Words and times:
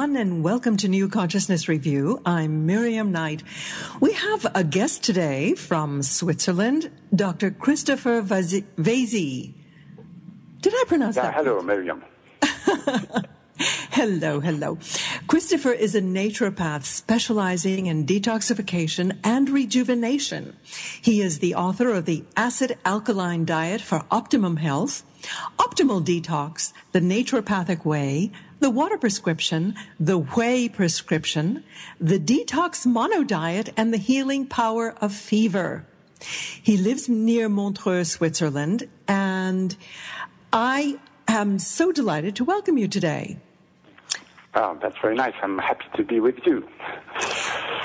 Everyone, 0.00 0.16
and 0.16 0.42
welcome 0.42 0.78
to 0.78 0.88
New 0.88 1.10
Consciousness 1.10 1.68
Review. 1.68 2.22
I'm 2.24 2.64
Miriam 2.64 3.12
Knight. 3.12 3.42
We 4.00 4.14
have 4.14 4.46
a 4.54 4.64
guest 4.64 5.04
today 5.04 5.52
from 5.52 6.02
Switzerland, 6.02 6.90
Dr. 7.14 7.50
Christopher 7.50 8.22
Vasey. 8.22 9.52
Did 10.62 10.72
I 10.74 10.84
pronounce 10.86 11.16
yeah, 11.16 11.22
that? 11.24 11.34
Hello, 11.34 11.60
Miriam. 11.60 12.02
hello, 13.90 14.40
hello. 14.40 14.78
Christopher 15.26 15.72
is 15.72 15.94
a 15.94 16.00
naturopath 16.00 16.84
specializing 16.84 17.84
in 17.84 18.06
detoxification 18.06 19.18
and 19.22 19.50
rejuvenation. 19.50 20.56
He 21.02 21.20
is 21.20 21.40
the 21.40 21.54
author 21.54 21.92
of 21.92 22.06
the 22.06 22.24
Acid 22.38 22.78
Alkaline 22.86 23.44
Diet 23.44 23.82
for 23.82 24.06
Optimum 24.10 24.56
Health, 24.56 25.02
Optimal 25.58 26.02
Detox, 26.02 26.72
The 26.92 27.00
Naturopathic 27.00 27.84
Way, 27.84 28.32
the 28.60 28.70
water 28.70 28.96
prescription, 28.96 29.74
the 29.98 30.18
whey 30.18 30.68
prescription, 30.68 31.64
the 31.98 32.18
detox 32.18 32.86
mono 32.86 33.24
diet, 33.24 33.70
and 33.76 33.92
the 33.92 33.98
healing 33.98 34.46
power 34.46 34.94
of 35.00 35.12
fever. 35.12 35.86
He 36.62 36.76
lives 36.76 37.08
near 37.08 37.48
Montreux, 37.48 38.04
Switzerland, 38.04 38.88
and 39.08 39.76
I 40.52 40.98
am 41.26 41.58
so 41.58 41.90
delighted 41.92 42.36
to 42.36 42.44
welcome 42.44 42.76
you 42.76 42.88
today. 42.88 43.38
Oh, 44.54 44.78
that's 44.82 44.96
very 45.00 45.14
nice. 45.14 45.34
I'm 45.42 45.58
happy 45.58 45.84
to 45.96 46.04
be 46.04 46.20
with 46.20 46.36
you. 46.44 46.68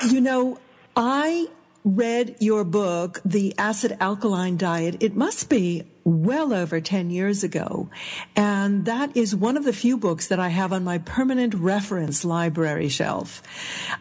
You 0.08 0.20
know, 0.20 0.58
I 0.96 1.46
read 1.84 2.36
your 2.40 2.64
book, 2.64 3.20
The 3.24 3.54
Acid 3.56 3.96
Alkaline 4.00 4.56
Diet. 4.56 4.96
It 5.00 5.14
must 5.14 5.48
be 5.48 5.84
well 6.06 6.54
over 6.54 6.80
10 6.80 7.10
years 7.10 7.42
ago. 7.42 7.90
And 8.36 8.84
that 8.84 9.14
is 9.16 9.34
one 9.34 9.56
of 9.56 9.64
the 9.64 9.72
few 9.72 9.98
books 9.98 10.28
that 10.28 10.38
I 10.38 10.48
have 10.48 10.72
on 10.72 10.84
my 10.84 10.98
permanent 10.98 11.52
reference 11.52 12.24
library 12.24 12.88
shelf. 12.88 13.42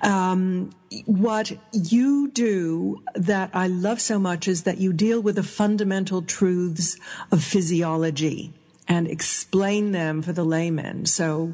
Um, 0.03 0.69
what 1.05 1.51
you 1.73 2.29
do 2.29 3.01
that 3.15 3.49
I 3.53 3.67
love 3.67 3.99
so 3.99 4.19
much 4.19 4.47
is 4.47 4.63
that 4.63 4.77
you 4.77 4.93
deal 4.93 5.19
with 5.19 5.35
the 5.35 5.43
fundamental 5.43 6.21
truths 6.21 6.97
of 7.31 7.43
physiology 7.43 8.53
and 8.87 9.07
explain 9.07 9.91
them 9.91 10.21
for 10.21 10.31
the 10.31 10.45
layman. 10.45 11.07
So 11.07 11.53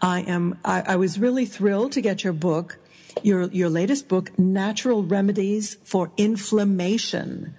I 0.00 0.20
am, 0.20 0.58
I, 0.64 0.82
I 0.82 0.96
was 0.96 1.18
really 1.18 1.44
thrilled 1.44 1.90
to 1.92 2.00
get 2.00 2.22
your 2.22 2.32
book 2.32 2.78
your 3.22 3.44
your 3.50 3.68
latest 3.68 4.08
book, 4.08 4.36
Natural 4.38 5.02
Remedies 5.02 5.76
for 5.84 6.10
Inflammation, 6.16 7.54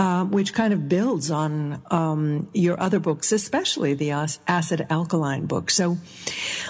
um, 0.00 0.30
which 0.30 0.54
kind 0.54 0.72
of 0.72 0.88
builds 0.88 1.30
on 1.30 1.82
um, 1.90 2.48
your 2.54 2.80
other 2.80 2.98
books, 2.98 3.32
especially 3.32 3.92
the 3.92 4.10
acid 4.10 4.86
alkaline 4.88 5.44
book. 5.44 5.70
So 5.70 5.98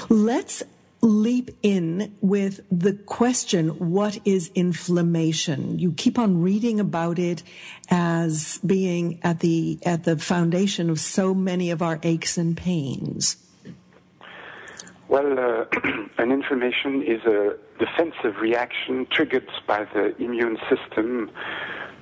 let's 0.08 0.64
leap 1.00 1.56
in 1.62 2.16
with 2.20 2.60
the 2.72 2.92
question 2.92 3.68
what 3.90 4.18
is 4.26 4.50
inflammation 4.54 5.78
you 5.78 5.92
keep 5.92 6.18
on 6.18 6.42
reading 6.42 6.78
about 6.78 7.18
it 7.18 7.42
as 7.88 8.58
being 8.66 9.18
at 9.22 9.40
the 9.40 9.78
at 9.86 10.04
the 10.04 10.18
foundation 10.18 10.90
of 10.90 11.00
so 11.00 11.32
many 11.32 11.70
of 11.70 11.80
our 11.80 11.98
aches 12.02 12.36
and 12.36 12.54
pains 12.54 13.38
well, 15.08 15.40
uh, 15.40 15.64
an 16.18 16.30
inflammation 16.30 17.02
is 17.02 17.20
a 17.24 17.56
defensive 17.80 18.40
reaction 18.40 19.08
triggered 19.10 19.48
by 19.66 19.84
the 19.92 20.14
immune 20.22 20.56
system 20.68 21.32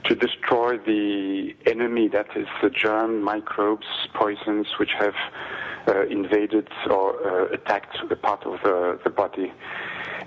to 0.05 0.15
destroy 0.15 0.79
the 0.79 1.55
enemy, 1.67 2.09
that 2.09 2.29
is 2.37 2.47
the 2.63 2.71
germ, 2.71 3.23
microbes, 3.23 3.87
poisons 4.15 4.67
which 4.79 4.93
have 4.99 5.15
uh, 5.89 6.07
invaded 6.07 6.69
or 6.91 7.15
uh, 7.27 7.53
attacked 7.53 7.97
a 8.11 8.17
part 8.17 8.45
of 8.45 8.61
the, 8.63 8.99
the 9.05 9.11
body. 9.11 9.53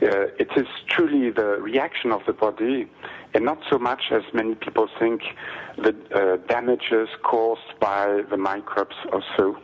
Uh, 0.02 0.34
it 0.40 0.50
is 0.56 0.68
truly 0.88 1.30
the 1.30 1.58
reaction 1.62 2.12
of 2.12 2.22
the 2.26 2.34
body 2.34 2.90
and 3.34 3.46
not 3.46 3.60
so 3.70 3.78
much 3.78 4.04
as 4.12 4.24
many 4.34 4.56
people 4.56 4.88
think 5.00 5.22
the 5.78 5.96
uh, 6.14 6.38
damages 6.48 7.08
caused 7.24 7.80
by 7.80 8.22
the 8.30 8.38
microbes 8.38 8.96
also 9.14 9.58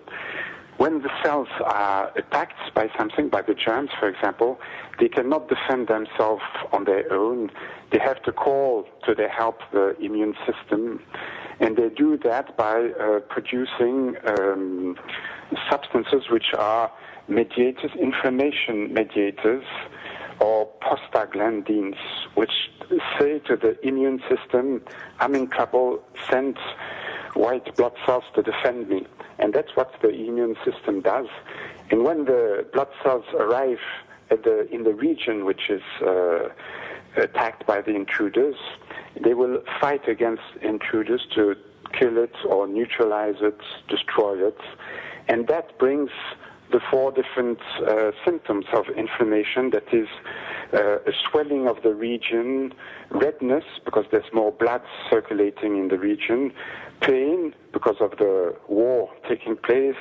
when 0.77 1.01
the 1.01 1.09
cells 1.23 1.47
are 1.65 2.11
attacked 2.15 2.73
by 2.75 2.89
something, 2.97 3.29
by 3.29 3.41
the 3.41 3.53
germs, 3.53 3.89
for 3.99 4.07
example, 4.07 4.59
they 4.99 5.09
cannot 5.09 5.49
defend 5.49 5.87
themselves 5.87 6.43
on 6.71 6.85
their 6.85 7.11
own. 7.11 7.49
They 7.91 7.99
have 7.99 8.21
to 8.23 8.31
call 8.31 8.87
to 9.05 9.15
their 9.15 9.29
help 9.29 9.59
the 9.71 9.95
immune 9.99 10.35
system, 10.45 11.01
and 11.59 11.75
they 11.75 11.89
do 11.89 12.17
that 12.23 12.55
by 12.57 12.89
uh, 12.89 13.19
producing 13.21 14.15
um, 14.27 14.95
substances 15.69 16.29
which 16.29 16.53
are 16.57 16.91
mediators, 17.27 17.91
inflammation 17.99 18.93
mediators, 18.93 19.65
or 20.39 20.69
prostaglandins, 20.81 21.97
which 22.35 22.51
say 23.19 23.39
to 23.39 23.55
the 23.55 23.75
immune 23.85 24.21
system, 24.29 24.81
I'm 25.19 25.33
in 25.33 25.47
trouble, 25.47 26.03
send 26.29 26.57
white 27.37 27.75
blood 27.75 27.93
cells 28.05 28.23
to 28.35 28.41
defend 28.41 28.89
me. 28.89 29.05
And 29.39 29.53
that's 29.53 29.75
what 29.75 29.93
the 30.01 30.09
immune 30.09 30.55
system 30.65 31.01
does. 31.01 31.27
And 31.91 32.03
when 32.03 32.25
the 32.25 32.65
blood 32.73 32.89
cells 33.03 33.25
arrive 33.39 33.79
the, 34.29 34.67
in 34.71 34.83
the 34.83 34.93
region 34.93 35.45
which 35.45 35.69
is 35.69 35.81
uh, 36.01 36.49
attacked 37.15 37.65
by 37.65 37.81
the 37.81 37.95
intruders, 37.95 38.55
they 39.23 39.33
will 39.33 39.61
fight 39.79 40.07
against 40.07 40.43
intruders 40.61 41.25
to 41.35 41.55
kill 41.93 42.17
it 42.17 42.35
or 42.45 42.67
neutralize 42.67 43.35
it, 43.41 43.59
destroy 43.87 44.47
it. 44.47 44.59
And 45.27 45.47
that 45.47 45.77
brings 45.77 46.11
the 46.71 46.79
four 46.91 47.11
different 47.11 47.59
uh, 47.87 48.11
symptoms 48.25 48.65
of 48.73 48.85
inflammation 48.89 49.69
that 49.71 49.85
is 49.93 50.07
uh, 50.73 50.97
a 50.99 51.13
swelling 51.29 51.67
of 51.67 51.81
the 51.83 51.93
region, 51.93 52.73
redness 53.09 53.63
because 53.85 54.05
there's 54.11 54.31
more 54.33 54.51
blood 54.51 54.81
circulating 55.09 55.77
in 55.77 55.87
the 55.87 55.97
region, 55.97 56.51
pain 56.99 57.53
because 57.71 57.97
of 58.01 58.11
the 58.17 58.55
war 58.67 59.09
taking 59.27 59.55
place, 59.55 59.95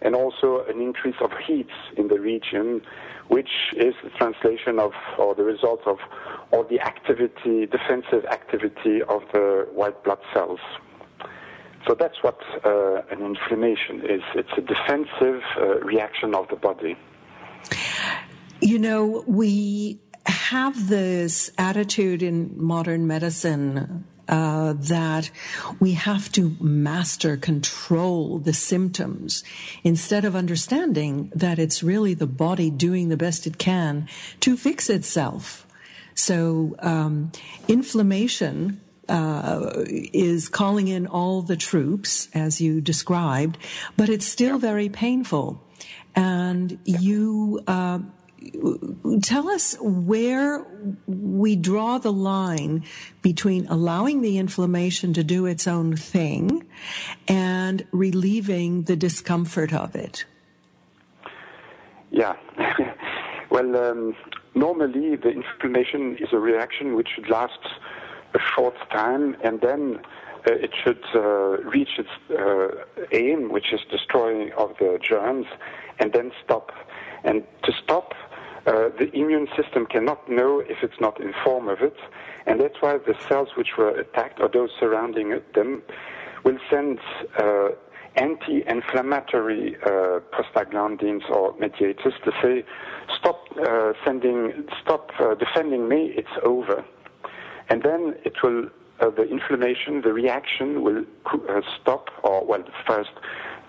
and 0.00 0.14
also 0.14 0.64
an 0.68 0.80
increase 0.80 1.16
of 1.20 1.32
heat 1.44 1.70
in 1.96 2.08
the 2.08 2.20
region, 2.20 2.82
which 3.28 3.72
is 3.76 3.94
the 4.04 4.10
translation 4.10 4.78
of 4.78 4.92
or 5.18 5.34
the 5.34 5.44
result 5.44 5.80
of 5.86 5.98
all 6.52 6.64
the 6.64 6.80
activity, 6.80 7.66
defensive 7.66 8.24
activity 8.26 9.02
of 9.08 9.22
the 9.32 9.66
white 9.72 10.04
blood 10.04 10.20
cells. 10.32 10.60
So 11.86 11.94
that's 11.98 12.22
what 12.22 12.38
uh, 12.64 13.02
an 13.10 13.22
inflammation 13.22 14.02
is. 14.08 14.22
It's 14.34 14.52
a 14.56 14.60
defensive 14.60 15.42
uh, 15.56 15.80
reaction 15.80 16.34
of 16.34 16.48
the 16.48 16.56
body. 16.56 16.96
You 18.60 18.78
know, 18.78 19.24
we 19.26 19.98
have 20.26 20.88
this 20.88 21.50
attitude 21.58 22.22
in 22.22 22.54
modern 22.56 23.06
medicine 23.06 24.04
uh, 24.28 24.74
that 24.74 25.30
we 25.80 25.92
have 25.92 26.30
to 26.32 26.56
master, 26.60 27.36
control 27.36 28.38
the 28.38 28.52
symptoms 28.52 29.42
instead 29.82 30.24
of 30.24 30.36
understanding 30.36 31.32
that 31.34 31.58
it's 31.58 31.82
really 31.82 32.14
the 32.14 32.26
body 32.26 32.70
doing 32.70 33.08
the 33.08 33.16
best 33.16 33.46
it 33.46 33.58
can 33.58 34.08
to 34.40 34.56
fix 34.56 34.88
itself. 34.88 35.66
So, 36.14 36.76
um, 36.78 37.32
inflammation 37.66 38.80
uh, 39.12 39.84
is 39.86 40.48
calling 40.48 40.88
in 40.88 41.06
all 41.06 41.42
the 41.42 41.56
troops, 41.56 42.28
as 42.34 42.60
you 42.60 42.80
described, 42.80 43.58
but 43.96 44.08
it's 44.08 44.26
still 44.26 44.58
very 44.58 44.88
painful. 44.88 45.62
And 46.16 46.78
you 46.84 47.60
uh, 47.66 47.98
tell 49.22 49.50
us 49.50 49.76
where 49.80 50.64
we 51.06 51.56
draw 51.56 51.98
the 51.98 52.12
line 52.12 52.84
between 53.20 53.66
allowing 53.68 54.22
the 54.22 54.38
inflammation 54.38 55.12
to 55.12 55.22
do 55.22 55.44
its 55.44 55.66
own 55.66 55.94
thing 55.94 56.64
and 57.28 57.86
relieving 57.92 58.84
the 58.84 58.96
discomfort 58.96 59.74
of 59.74 59.94
it. 59.94 60.24
Yeah. 62.10 62.34
well, 63.50 63.76
um, 63.76 64.16
normally 64.54 65.16
the 65.16 65.30
inflammation 65.30 66.16
is 66.18 66.28
a 66.32 66.38
reaction 66.38 66.94
which 66.94 67.08
should 67.14 67.28
last 67.28 67.60
a 68.34 68.38
short 68.54 68.74
time, 68.90 69.36
and 69.42 69.60
then 69.60 70.00
uh, 70.46 70.54
it 70.54 70.70
should 70.82 71.04
uh, 71.14 71.58
reach 71.70 71.98
its 71.98 72.08
uh, 72.30 72.68
aim, 73.12 73.52
which 73.52 73.72
is 73.72 73.80
destroying 73.90 74.50
of 74.56 74.70
the 74.80 74.98
germs, 75.00 75.46
and 76.00 76.12
then 76.12 76.32
stop. 76.44 76.72
And 77.22 77.44
to 77.62 77.72
stop, 77.84 78.14
uh, 78.66 78.88
the 78.98 79.08
immune 79.14 79.46
system 79.56 79.86
cannot 79.86 80.28
know 80.28 80.60
if 80.60 80.78
it's 80.82 81.00
not 81.00 81.20
informed 81.20 81.70
of 81.70 81.80
it, 81.80 81.96
and 82.46 82.60
that's 82.60 82.80
why 82.80 82.98
the 82.98 83.14
cells 83.28 83.50
which 83.56 83.76
were 83.78 83.90
attacked 83.90 84.40
or 84.40 84.48
those 84.48 84.70
surrounding 84.80 85.40
them 85.54 85.82
will 86.44 86.58
send 86.68 86.98
uh, 87.38 87.68
anti-inflammatory 88.16 89.76
uh, 89.86 90.18
prostaglandins 90.34 91.28
or 91.30 91.54
mediators 91.58 92.14
to 92.24 92.32
say, 92.42 92.64
stop 93.16 93.46
sending, 94.04 94.66
stop 94.82 95.12
defending 95.38 95.88
me, 95.88 96.12
it's 96.16 96.36
over 96.42 96.84
and 97.72 97.82
then 97.82 98.14
it 98.24 98.34
will 98.42 98.66
uh, 99.00 99.08
the 99.08 99.22
inflammation, 99.22 100.02
the 100.02 100.12
reaction 100.12 100.82
will 100.82 101.04
uh, 101.24 101.60
stop, 101.80 102.10
or 102.22 102.44
well, 102.44 102.62
first 102.86 103.10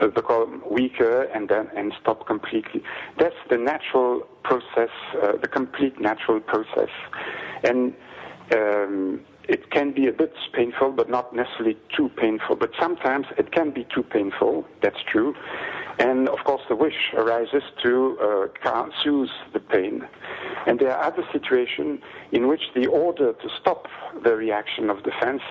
uh, 0.02 0.08
become 0.08 0.62
weaker 0.70 1.24
and 1.34 1.48
then 1.48 1.70
and 1.76 1.94
stop 2.02 2.28
completely. 2.28 2.84
That's 3.18 3.42
the 3.50 3.58
natural 3.58 4.28
process, 4.44 4.90
uh, 5.22 5.38
the 5.42 5.48
complete 5.48 6.00
natural 6.00 6.40
process, 6.42 6.90
and. 7.64 7.94
Um, 8.54 9.22
it 9.46 9.72
can 9.72 9.92
be 9.92 10.08
a 10.08 10.12
bit 10.12 10.34
painful, 10.54 10.92
but 10.92 11.10
not 11.10 11.36
necessarily 11.36 11.78
too 11.96 12.10
painful. 12.16 12.56
But 12.56 12.72
sometimes 12.80 13.26
it 13.38 13.52
can 13.52 13.72
be 13.72 13.86
too 13.94 14.04
painful. 14.04 14.66
That's 14.82 15.02
true. 15.12 15.36
And 16.00 16.28
of 16.28 16.40
course, 16.44 16.62
the 16.68 16.76
wish 16.76 17.14
arises 17.14 17.64
to 17.84 18.50
uh, 18.66 18.90
soothe 19.04 19.30
the 19.54 19.60
pain. 19.60 20.08
And 20.66 20.80
there 20.80 20.96
are 20.96 21.04
other 21.04 21.24
situations 21.32 22.02
in 22.32 22.48
which 22.48 22.64
the 22.74 22.88
order 22.88 23.34
to 23.34 23.50
stop 23.60 23.88
the 24.24 24.36
reaction 24.36 24.90
of 24.90 25.04
defense 25.04 25.42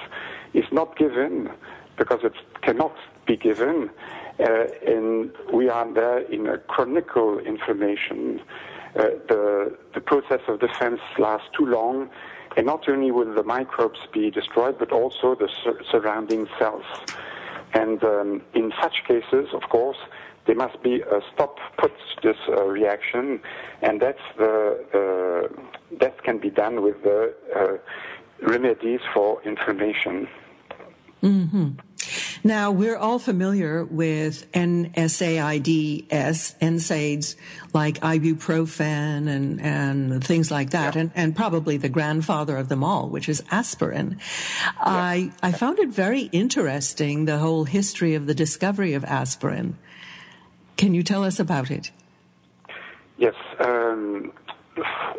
is 0.53 0.65
not 0.73 0.97
given 0.97 1.51
because 1.97 2.21
it 2.25 2.35
cannot 2.63 2.97
be 3.27 3.37
given. 3.37 3.91
Uh, 4.41 4.65
and 4.87 5.31
we 5.53 5.69
are 5.69 5.93
there 5.93 6.19
in 6.19 6.49
a 6.49 6.59
chronicle 6.59 7.39
inflammation. 7.39 8.41
Uh, 8.97 9.03
the, 9.29 9.77
the 9.95 10.01
process 10.01 10.41
of 10.49 10.59
defense 10.61 11.01
lasts 11.19 11.49
too 11.57 11.67
long 11.67 12.11
and 12.57 12.67
not 12.67 12.89
only 12.89 13.11
will 13.11 13.33
the 13.35 13.43
microbes 13.43 14.01
be 14.13 14.31
destroyed, 14.31 14.79
but 14.79 14.93
also 14.93 15.35
the 15.35 15.49
sur- 15.63 15.81
surrounding 15.91 16.49
cells. 16.59 16.85
And 17.73 18.03
um, 18.05 18.43
in 18.55 18.73
such 18.81 19.05
cases, 19.07 19.49
of 19.55 19.63
course, 19.71 19.97
there 20.47 20.57
must 20.57 20.83
be 20.83 21.01
a 21.01 21.21
stop 21.33 21.59
put 21.79 21.93
this 22.23 22.37
uh, 22.49 22.65
reaction, 22.65 23.41
and 23.81 24.01
that's 24.01 24.27
the 24.37 25.49
uh, 25.53 25.63
that 26.01 26.23
can 26.25 26.39
be 26.39 26.51
done 26.51 26.83
with 26.83 27.03
the 27.03 27.35
uh, 27.55 28.47
remedies 28.47 29.01
for 29.15 29.41
inflammation. 29.45 30.29
Mm-hmm. 31.23 31.69
Now, 32.45 32.73
we're 32.73 32.97
all 32.97 33.21
familiar 33.21 33.85
with 33.85 34.51
NSAIDs, 34.53 36.09
NSAIDs 36.09 37.37
like 37.73 38.01
ibuprofen 38.01 39.29
and, 39.29 39.61
and 39.61 40.25
things 40.25 40.51
like 40.51 40.71
that, 40.71 40.97
yeah. 40.97 41.03
and, 41.03 41.11
and 41.15 41.37
probably 41.37 41.77
the 41.77 41.89
grandfather 41.89 42.57
of 42.57 42.69
them 42.69 42.83
all, 42.83 43.09
which 43.09 43.29
is 43.29 43.45
aspirin. 43.53 44.19
Yeah. 44.65 44.73
I, 44.81 45.31
I 45.41 45.53
found 45.53 45.79
it 45.79 45.91
very 45.91 46.23
interesting, 46.23 47.27
the 47.27 47.39
whole 47.39 47.65
history 47.65 48.17
of 48.17 48.27
the 48.27 48.35
discovery 48.35 48.95
of 48.95 49.05
aspirin. 49.05 49.79
Can 50.83 50.95
you 50.95 51.05
tell 51.05 51.23
us 51.23 51.39
about 51.39 51.71
it? 51.71 51.93
Yes. 53.17 53.35
Um, 53.61 54.33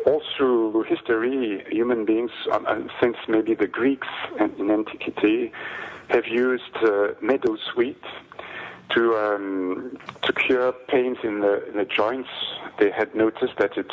all 0.04 0.20
through 0.36 0.82
history, 0.82 1.64
human 1.70 2.04
beings, 2.04 2.32
uh, 2.52 2.80
since 3.00 3.16
maybe 3.28 3.54
the 3.54 3.66
Greeks 3.66 4.08
in 4.38 4.70
antiquity, 4.70 5.52
have 6.08 6.26
used 6.26 6.76
uh, 6.82 7.14
meadowsweet 7.22 8.04
to 8.90 9.16
um, 9.16 9.96
to 10.20 10.34
cure 10.34 10.72
pains 10.88 11.16
in 11.24 11.40
the, 11.40 11.66
in 11.70 11.78
the 11.78 11.86
joints. 11.86 12.28
They 12.78 12.90
had 12.90 13.14
noticed 13.14 13.56
that 13.58 13.78
it 13.78 13.90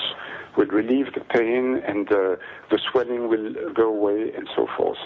would 0.57 0.74
relieve 0.74 1.13
the 1.13 1.21
pain 1.21 1.81
and 1.88 2.12
uh, 2.12 2.35
the 2.69 2.79
swelling 2.91 3.29
will 3.29 3.53
go 3.74 3.88
away 3.88 4.33
and 4.35 4.50
so 4.57 4.67
forth. 4.75 5.00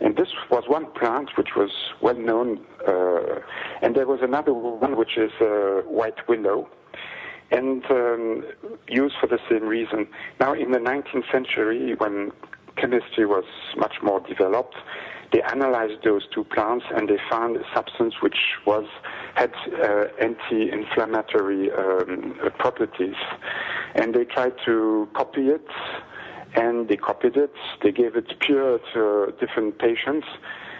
And 0.00 0.16
this 0.16 0.28
was 0.50 0.64
one 0.66 0.86
plant 0.92 1.30
which 1.36 1.50
was 1.56 1.70
well 2.00 2.16
known. 2.16 2.60
Uh, 2.86 3.40
and 3.82 3.94
there 3.94 4.06
was 4.06 4.20
another 4.22 4.54
one 4.54 4.96
which 4.96 5.16
is 5.18 5.30
uh, 5.40 5.82
white 5.86 6.26
willow, 6.28 6.68
and 7.50 7.84
um, 7.90 8.44
used 8.88 9.16
for 9.20 9.26
the 9.26 9.38
same 9.50 9.64
reason. 9.64 10.08
Now, 10.38 10.54
in 10.54 10.70
the 10.70 10.78
19th 10.78 11.30
century, 11.30 11.94
when 11.98 12.32
chemistry 12.76 13.26
was 13.26 13.44
much 13.76 13.96
more 14.02 14.20
developed, 14.20 14.76
they 15.32 15.42
analyzed 15.42 16.02
those 16.04 16.26
two 16.34 16.44
plants 16.44 16.84
and 16.94 17.08
they 17.08 17.18
found 17.30 17.56
a 17.56 17.62
substance 17.74 18.14
which 18.20 18.38
was 18.66 18.84
had 19.34 19.52
uh, 19.80 20.06
anti-inflammatory 20.20 21.70
um, 21.72 22.34
properties, 22.58 23.14
and 23.94 24.14
they 24.14 24.24
tried 24.24 24.54
to 24.64 25.08
copy 25.14 25.48
it. 25.48 25.66
And 26.54 26.88
they 26.88 26.96
copied 26.96 27.36
it. 27.36 27.52
They 27.82 27.92
gave 27.92 28.16
it 28.16 28.38
pure 28.40 28.80
to 28.92 29.32
different 29.38 29.78
patients, 29.78 30.26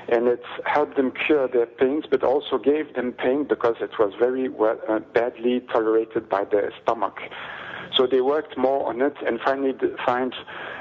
and 0.08 0.26
it 0.26 0.42
helped 0.64 0.96
them 0.96 1.12
cure 1.12 1.46
their 1.46 1.66
pains, 1.66 2.04
but 2.10 2.24
also 2.24 2.58
gave 2.58 2.94
them 2.94 3.12
pain 3.12 3.44
because 3.48 3.76
it 3.80 3.90
was 3.98 4.12
very 4.18 4.48
well, 4.48 4.78
uh, 4.88 4.98
badly 5.14 5.60
tolerated 5.72 6.28
by 6.28 6.44
their 6.44 6.72
stomach. 6.82 7.18
So 7.96 8.06
they 8.06 8.20
worked 8.20 8.56
more 8.56 8.88
on 8.88 9.00
it 9.02 9.14
and 9.26 9.40
finally 9.40 9.74
find 10.04 10.34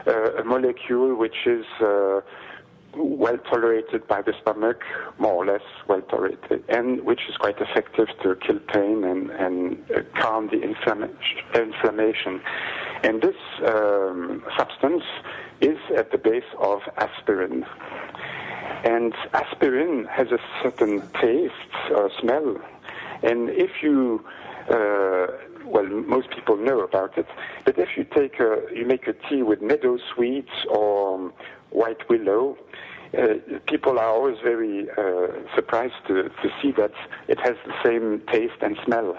uh, 0.07 0.33
a 0.35 0.43
molecule 0.43 1.15
which 1.15 1.45
is 1.45 1.65
uh, 1.81 2.21
well 2.95 3.37
tolerated 3.37 4.07
by 4.07 4.21
the 4.21 4.33
stomach, 4.41 4.83
more 5.17 5.33
or 5.33 5.45
less 5.45 5.61
well 5.87 6.01
tolerated, 6.01 6.63
and 6.69 7.03
which 7.03 7.21
is 7.29 7.37
quite 7.37 7.59
effective 7.59 8.07
to 8.23 8.35
kill 8.35 8.59
pain 8.59 9.03
and, 9.03 9.29
and 9.31 9.91
uh, 9.91 10.01
calm 10.15 10.49
the 10.49 10.61
inflammation. 10.61 12.41
And 13.03 13.21
this 13.21 13.35
um, 13.65 14.43
substance 14.57 15.03
is 15.61 15.77
at 15.95 16.11
the 16.11 16.17
base 16.17 16.43
of 16.59 16.81
aspirin. 16.97 17.65
And 18.83 19.13
aspirin 19.33 20.05
has 20.05 20.27
a 20.31 20.39
certain 20.63 21.01
taste 21.21 21.53
or 21.91 22.09
smell. 22.19 22.57
And 23.23 23.49
if 23.49 23.83
you, 23.83 24.23
uh, 24.69 25.27
well, 25.69 25.85
most 25.85 26.31
people 26.31 26.57
know 26.57 26.81
about 26.81 27.17
it, 27.17 27.27
but 27.65 27.77
if 27.77 27.89
you 27.95 28.03
take 28.03 28.39
a, 28.39 28.61
you 28.73 28.85
make 28.85 29.07
a 29.07 29.13
tea 29.13 29.43
with 29.43 29.61
meadowsweet 29.61 30.47
or 30.67 31.31
white 31.69 32.09
willow, 32.09 32.57
uh, 33.17 33.35
people 33.67 33.99
are 33.99 34.07
always 34.07 34.37
very 34.43 34.89
uh, 34.91 35.27
surprised 35.55 35.95
to, 36.07 36.23
to 36.41 36.49
see 36.61 36.71
that 36.71 36.91
it 37.27 37.39
has 37.39 37.55
the 37.65 37.73
same 37.83 38.21
taste 38.31 38.61
and 38.61 38.77
smell. 38.85 39.17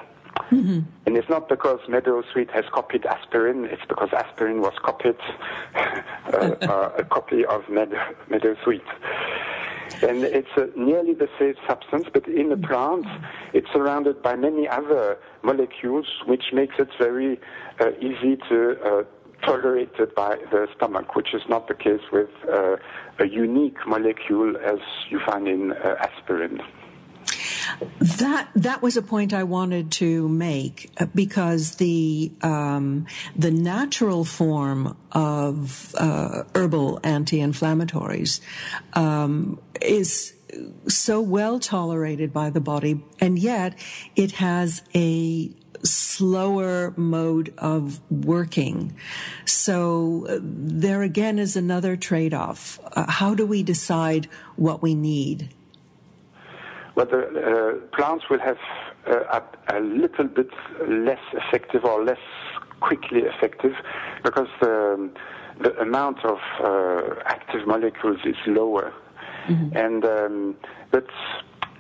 Mm-hmm. 0.51 0.81
And 1.07 1.17
it's 1.17 1.29
not 1.29 1.49
because 1.49 1.81
meadowsweet 1.89 2.51
has 2.53 2.65
copied 2.73 3.07
aspirin, 3.07 3.65
it's 3.67 3.85
because 3.89 4.09
aspirin 4.13 4.61
was 4.61 4.73
copied, 4.83 5.17
uh, 5.75 6.37
uh, 6.37 6.93
a 6.99 7.05
copy 7.05 7.45
of 7.45 7.69
meadow, 7.69 8.03
meadowsweet. 8.29 8.83
And 10.03 10.25
it's 10.25 10.49
uh, 10.57 10.67
nearly 10.77 11.15
the 11.15 11.29
same 11.39 11.55
substance, 11.69 12.07
but 12.13 12.27
in 12.29 12.49
the 12.49 12.57
plant, 12.57 13.07
it's 13.53 13.67
surrounded 13.73 14.23
by 14.23 14.37
many 14.37 14.69
other 14.69 15.19
molecules, 15.43 16.07
which 16.27 16.53
makes 16.53 16.77
it 16.79 16.89
very 16.99 17.41
uh, 17.81 17.91
easy 18.01 18.37
to 18.49 19.07
tolerated 19.43 20.15
by 20.15 20.37
the 20.51 20.69
stomach, 20.77 21.15
which 21.17 21.35
is 21.35 21.43
not 21.49 21.69
the 21.69 21.75
case 21.75 22.03
with 22.13 22.31
uh, 22.53 22.77
a 23.19 23.27
unique 23.27 23.79
molecule 23.87 24.57
as 24.57 24.79
you 25.09 25.21
find 25.25 25.49
in 25.49 25.73
uh, 25.73 25.97
aspirin. 26.01 26.61
That 28.01 28.49
that 28.55 28.83
was 28.83 28.97
a 28.97 29.03
point 29.03 29.33
I 29.33 29.43
wanted 29.43 29.91
to 29.93 30.29
make 30.29 30.91
uh, 30.99 31.07
because 31.15 31.77
the 31.77 32.31
um, 32.43 33.07
the 33.35 33.51
natural 33.51 34.25
form 34.25 34.97
of 35.13 35.95
uh, 35.99 36.45
herbal 36.55 37.01
anti-inflammatories 37.03 38.41
um, 38.93 39.61
is 39.81 40.35
so 40.89 41.21
well 41.21 41.59
tolerated 41.61 42.33
by 42.33 42.51
the 42.51 42.61
body, 42.61 43.03
and 43.19 43.39
yet 43.39 43.79
it 44.17 44.33
has 44.33 44.83
a 44.95 45.51
slower 45.83 46.93
mode 46.97 47.55
of 47.57 48.01
working. 48.11 48.95
So 49.47 50.27
uh, 50.29 50.39
there 50.43 51.03
again 51.03 51.39
is 51.39 51.57
another 51.57 51.97
trade-off. 51.97 52.79
Uh, 52.93 53.11
how 53.11 53.35
do 53.35 53.47
we 53.47 53.63
decide 53.63 54.29
what 54.57 54.83
we 54.83 54.95
need? 54.95 55.49
Well, 57.01 57.09
the 57.09 57.81
uh, 57.81 57.97
plants 57.97 58.27
will 58.29 58.41
have 58.41 58.59
uh, 59.07 59.41
a, 59.71 59.79
a, 59.79 59.81
little 59.81 60.27
bit 60.27 60.51
less 60.87 61.23
effective 61.33 61.83
or 61.87 62.05
less 62.05 62.19
quickly 62.81 63.21
effective 63.21 63.73
because 64.23 64.49
the, 64.61 65.09
the 65.63 65.81
amount 65.81 66.23
of 66.27 66.37
uh, 66.63 67.15
active 67.25 67.67
molecules 67.67 68.19
is 68.27 68.37
lower. 68.47 68.93
Mm-hmm. 69.49 69.77
And 69.79 70.05
um, 70.05 70.57
but 70.91 71.07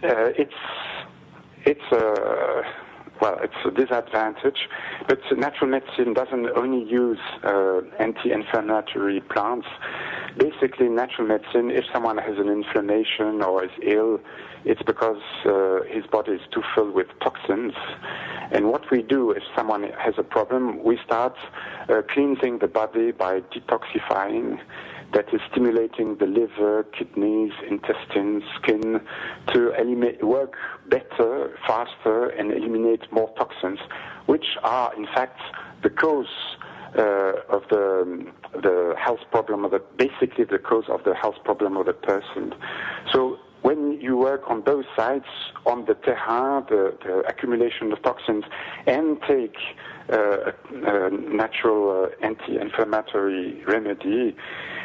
uh, 0.02 0.32
it's 0.38 0.54
it's 1.66 1.92
a 1.92 2.62
well, 3.20 3.38
it's 3.42 3.54
a 3.64 3.70
disadvantage. 3.70 4.68
But 5.06 5.20
natural 5.36 5.70
medicine 5.70 6.14
doesn't 6.14 6.48
only 6.56 6.88
use 6.90 7.18
uh, 7.44 7.80
anti-inflammatory 7.98 9.20
plants. 9.20 9.66
Basically, 10.38 10.88
natural 10.88 11.26
medicine, 11.28 11.70
if 11.70 11.84
someone 11.92 12.18
has 12.18 12.38
an 12.38 12.48
inflammation 12.48 13.42
or 13.42 13.64
is 13.64 13.70
ill, 13.82 14.20
it's 14.64 14.82
because 14.82 15.22
uh, 15.44 15.80
his 15.88 16.06
body 16.06 16.32
is 16.32 16.40
too 16.52 16.62
filled 16.74 16.94
with 16.94 17.08
toxins. 17.22 17.72
And 18.52 18.68
what 18.68 18.90
we 18.90 19.02
do 19.02 19.30
if 19.30 19.42
someone 19.56 19.84
has 19.98 20.14
a 20.18 20.22
problem, 20.22 20.82
we 20.82 20.98
start 21.04 21.36
uh, 21.88 22.02
cleansing 22.12 22.58
the 22.58 22.68
body 22.68 23.10
by 23.10 23.40
detoxifying 23.40 24.60
that 25.12 25.26
is 25.32 25.40
stimulating 25.50 26.16
the 26.18 26.26
liver, 26.26 26.84
kidneys, 26.96 27.52
intestines, 27.68 28.42
skin 28.56 29.00
to 29.52 29.72
work 30.22 30.54
better, 30.88 31.56
faster, 31.66 32.28
and 32.28 32.52
eliminate 32.52 33.10
more 33.12 33.32
toxins, 33.36 33.80
which 34.26 34.46
are 34.62 34.94
in 34.94 35.06
fact 35.06 35.40
the 35.82 35.90
cause 35.90 36.26
uh, 36.98 37.32
of 37.48 37.62
the 37.70 38.26
the 38.62 38.94
health 38.98 39.20
problem 39.30 39.64
of 39.64 39.70
the 39.70 39.82
basically 39.96 40.44
the 40.44 40.58
cause 40.58 40.84
of 40.88 41.02
the 41.04 41.14
health 41.14 41.36
problem 41.44 41.76
of 41.76 41.86
the 41.86 41.92
person. 41.92 42.54
So 43.12 43.38
when 43.62 44.00
you 44.00 44.16
work 44.16 44.42
on 44.48 44.62
both 44.62 44.86
sides, 44.96 45.26
on 45.66 45.84
the 45.84 45.94
terrain, 45.94 46.64
the, 46.68 46.96
the 47.04 47.18
accumulation 47.28 47.92
of 47.92 48.02
toxins, 48.02 48.44
and 48.86 49.20
take 49.28 49.56
uh, 50.08 50.52
a, 50.72 51.10
natural 51.10 52.04
uh, 52.04 52.26
anti-inflammatory 52.26 53.62
remedy, 53.64 54.36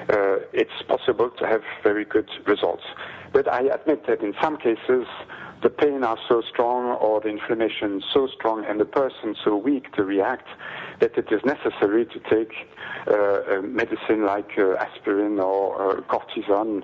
uh, 0.10 0.38
it's 0.54 0.82
possible 0.88 1.30
to 1.32 1.48
have 1.48 1.62
very 1.84 2.06
good 2.06 2.30
results. 2.46 2.84
But 3.34 3.52
I 3.52 3.62
admit 3.62 4.06
that 4.08 4.22
in 4.22 4.34
some 4.42 4.58
cases, 4.58 5.08
the 5.64 5.70
pain 5.70 6.04
are 6.04 6.18
so 6.30 6.42
strong 6.48 6.96
or 6.98 7.22
the 7.22 7.30
inflammation 7.30 8.04
so 8.14 8.28
strong 8.28 8.66
and 8.66 8.80
the 8.80 8.86
person 8.86 9.36
so 9.44 9.56
weak 9.56 9.92
to 9.94 10.04
react 10.04 10.48
that 11.00 11.18
it 11.18 11.32
is 11.32 11.42
necessary 11.44 12.06
to 12.06 12.20
take 12.30 12.54
uh, 13.08 13.62
medicine 13.62 14.26
like 14.26 14.52
uh, 14.58 14.76
aspirin 14.76 15.40
or 15.40 15.98
uh, 15.98 16.02
cortisone 16.02 16.84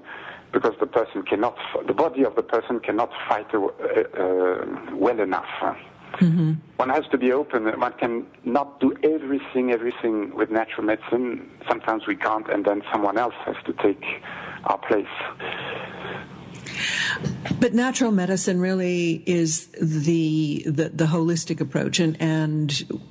because 0.51 0.73
the 0.79 0.87
person 0.87 1.23
cannot, 1.23 1.55
the 1.87 1.93
body 1.93 2.25
of 2.25 2.35
the 2.35 2.43
person 2.43 2.79
cannot 2.79 3.09
fight 3.29 3.53
uh, 3.53 3.59
uh, 3.59 4.65
well 4.95 5.19
enough. 5.19 5.77
Mm-hmm. 6.19 6.53
One 6.77 6.89
has 6.89 7.05
to 7.11 7.17
be 7.17 7.31
open. 7.31 7.65
One 7.79 7.93
can 7.93 8.25
not 8.43 8.79
do 8.79 8.95
everything, 9.03 9.71
everything 9.71 10.35
with 10.35 10.51
natural 10.51 10.85
medicine. 10.85 11.49
Sometimes 11.67 12.07
we 12.07 12.15
can't, 12.15 12.47
and 12.49 12.65
then 12.65 12.81
someone 12.91 13.17
else 13.17 13.35
has 13.45 13.55
to 13.65 13.73
take 13.73 14.03
our 14.65 14.77
place. 14.77 15.05
But 17.59 17.73
natural 17.73 18.11
medicine 18.11 18.59
really 18.59 19.23
is 19.25 19.67
the, 19.79 20.63
the, 20.65 20.89
the 20.89 21.05
holistic 21.05 21.61
approach, 21.61 21.99
and 21.99 22.19
and 22.19 23.01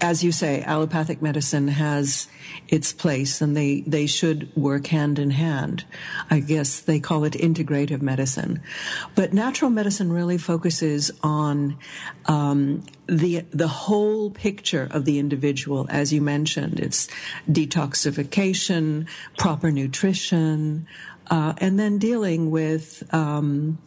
as 0.00 0.22
you 0.22 0.32
say, 0.32 0.62
allopathic 0.62 1.20
medicine 1.22 1.68
has 1.68 2.28
its 2.68 2.92
place, 2.92 3.40
and 3.40 3.56
they 3.56 3.80
they 3.86 4.06
should 4.06 4.54
work 4.56 4.86
hand 4.86 5.18
in 5.18 5.30
hand. 5.30 5.84
I 6.30 6.40
guess 6.40 6.80
they 6.80 7.00
call 7.00 7.24
it 7.24 7.32
integrative 7.32 8.02
medicine, 8.02 8.62
but 9.14 9.32
natural 9.32 9.70
medicine 9.70 10.12
really 10.12 10.38
focuses 10.38 11.10
on 11.22 11.78
um, 12.26 12.84
the 13.06 13.44
the 13.50 13.68
whole 13.68 14.30
picture 14.30 14.88
of 14.90 15.04
the 15.04 15.18
individual, 15.18 15.86
as 15.90 16.12
you 16.12 16.20
mentioned. 16.20 16.80
It's 16.80 17.08
detoxification, 17.50 19.08
proper 19.36 19.70
nutrition 19.70 20.86
uh, 21.30 21.54
and 21.58 21.78
then 21.78 21.98
dealing 21.98 22.50
with 22.50 23.02
um, 23.14 23.78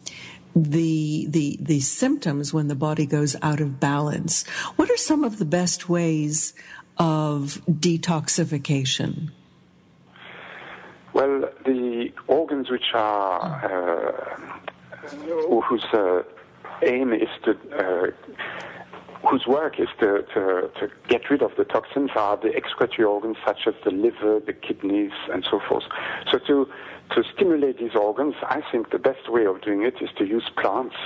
the 0.54 1.26
the 1.28 1.58
the 1.60 1.80
symptoms 1.80 2.52
when 2.52 2.68
the 2.68 2.74
body 2.74 3.06
goes 3.06 3.36
out 3.42 3.60
of 3.60 3.80
balance. 3.80 4.46
What 4.76 4.90
are 4.90 4.96
some 4.96 5.24
of 5.24 5.38
the 5.38 5.44
best 5.44 5.88
ways 5.88 6.52
of 6.98 7.62
detoxification? 7.66 9.30
Well, 11.12 11.48
the 11.64 12.12
organs 12.28 12.70
which 12.70 12.94
are 12.94 14.36
uh, 14.38 15.60
whose 15.62 15.84
uh, 15.92 16.22
aim 16.82 17.12
is 17.12 17.28
to 17.44 17.56
uh, 17.72 18.10
whose 19.28 19.46
work 19.46 19.78
is 19.78 19.88
to, 19.98 20.22
to, 20.34 20.70
to, 20.80 20.90
get 21.08 21.28
rid 21.28 21.42
of 21.42 21.50
the 21.56 21.64
toxins 21.64 22.10
are 22.16 22.36
the 22.38 22.54
excretory 22.56 23.04
organs 23.04 23.36
such 23.46 23.60
as 23.66 23.74
the 23.84 23.90
liver, 23.90 24.40
the 24.40 24.52
kidneys, 24.52 25.12
and 25.32 25.46
so 25.50 25.60
forth. 25.68 25.84
So 26.30 26.38
to 26.46 26.68
to 27.14 27.22
stimulate 27.34 27.78
these 27.78 27.94
organs, 27.94 28.34
I 28.42 28.62
think 28.70 28.90
the 28.90 28.98
best 28.98 29.30
way 29.30 29.46
of 29.46 29.60
doing 29.62 29.82
it 29.82 29.94
is 30.00 30.10
to 30.18 30.24
use 30.26 30.48
plants. 30.60 30.96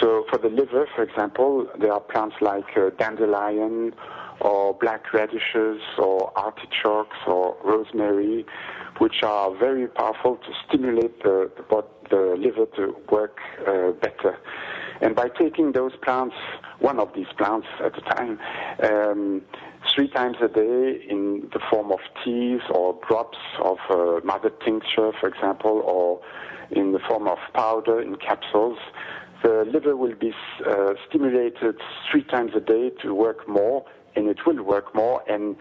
So 0.00 0.24
for 0.30 0.38
the 0.38 0.48
liver, 0.48 0.88
for 0.94 1.02
example, 1.02 1.66
there 1.80 1.92
are 1.92 2.00
plants 2.00 2.36
like 2.40 2.76
uh, 2.76 2.90
dandelion 2.98 3.92
or 4.40 4.74
black 4.74 5.12
radishes 5.12 5.80
or 5.98 6.32
artichokes 6.36 7.16
or 7.26 7.56
rosemary, 7.64 8.44
which 8.98 9.22
are 9.22 9.54
very 9.56 9.86
powerful 9.86 10.36
to 10.36 10.52
stimulate 10.66 11.22
the, 11.22 11.50
the, 11.56 11.84
the 12.10 12.36
liver 12.38 12.66
to 12.76 12.96
work 13.10 13.38
uh, 13.66 13.92
better. 13.92 14.38
And 15.00 15.14
by 15.14 15.28
taking 15.28 15.72
those 15.72 15.92
plants, 16.02 16.34
one 16.78 16.98
of 16.98 17.12
these 17.14 17.26
plants 17.36 17.66
at 17.84 17.96
a 17.98 18.00
time, 18.14 18.38
um, 18.82 19.42
three 19.94 20.08
times 20.08 20.36
a 20.42 20.48
day 20.48 21.04
in 21.08 21.48
the 21.52 21.60
form 21.70 21.92
of 21.92 21.98
teas 22.24 22.60
or 22.70 22.98
drops 23.06 23.38
of 23.62 23.78
uh, 23.90 24.20
mother 24.24 24.50
tincture, 24.64 25.12
for 25.20 25.28
example, 25.28 25.82
or 25.84 26.20
in 26.70 26.92
the 26.92 26.98
form 26.98 27.28
of 27.28 27.38
powder 27.54 28.00
in 28.00 28.16
capsules, 28.16 28.78
the 29.42 29.64
liver 29.70 29.96
will 29.96 30.14
be 30.14 30.32
uh, 30.66 30.94
stimulated 31.08 31.76
three 32.10 32.24
times 32.24 32.52
a 32.56 32.60
day 32.60 32.90
to 33.02 33.14
work 33.14 33.46
more, 33.46 33.84
and 34.16 34.28
it 34.28 34.46
will 34.46 34.62
work 34.62 34.94
more. 34.94 35.22
And 35.28 35.56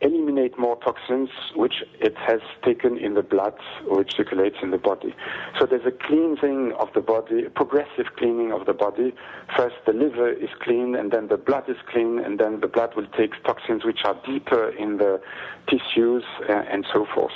eliminate 0.00 0.58
more 0.58 0.76
toxins 0.76 1.28
which 1.54 1.82
it 2.00 2.16
has 2.16 2.40
taken 2.64 2.96
in 2.96 3.14
the 3.14 3.22
blood 3.22 3.54
which 3.86 4.14
circulates 4.16 4.56
in 4.62 4.70
the 4.70 4.78
body. 4.78 5.14
So 5.58 5.66
there's 5.66 5.84
a 5.86 5.90
cleansing 5.90 6.72
of 6.78 6.88
the 6.94 7.02
body, 7.02 7.44
a 7.44 7.50
progressive 7.50 8.06
cleaning 8.16 8.52
of 8.52 8.64
the 8.66 8.72
body. 8.72 9.14
First 9.56 9.76
the 9.86 9.92
liver 9.92 10.30
is 10.32 10.48
clean 10.62 10.94
and 10.94 11.10
then 11.10 11.28
the 11.28 11.36
blood 11.36 11.68
is 11.68 11.76
clean 11.90 12.18
and 12.18 12.40
then 12.40 12.60
the 12.60 12.68
blood 12.68 12.94
will 12.96 13.08
take 13.16 13.32
toxins 13.44 13.84
which 13.84 14.00
are 14.04 14.16
deeper 14.24 14.70
in 14.70 14.96
the 14.96 15.20
tissues 15.68 16.24
uh, 16.48 16.52
and 16.52 16.86
so 16.92 17.06
forth. 17.14 17.32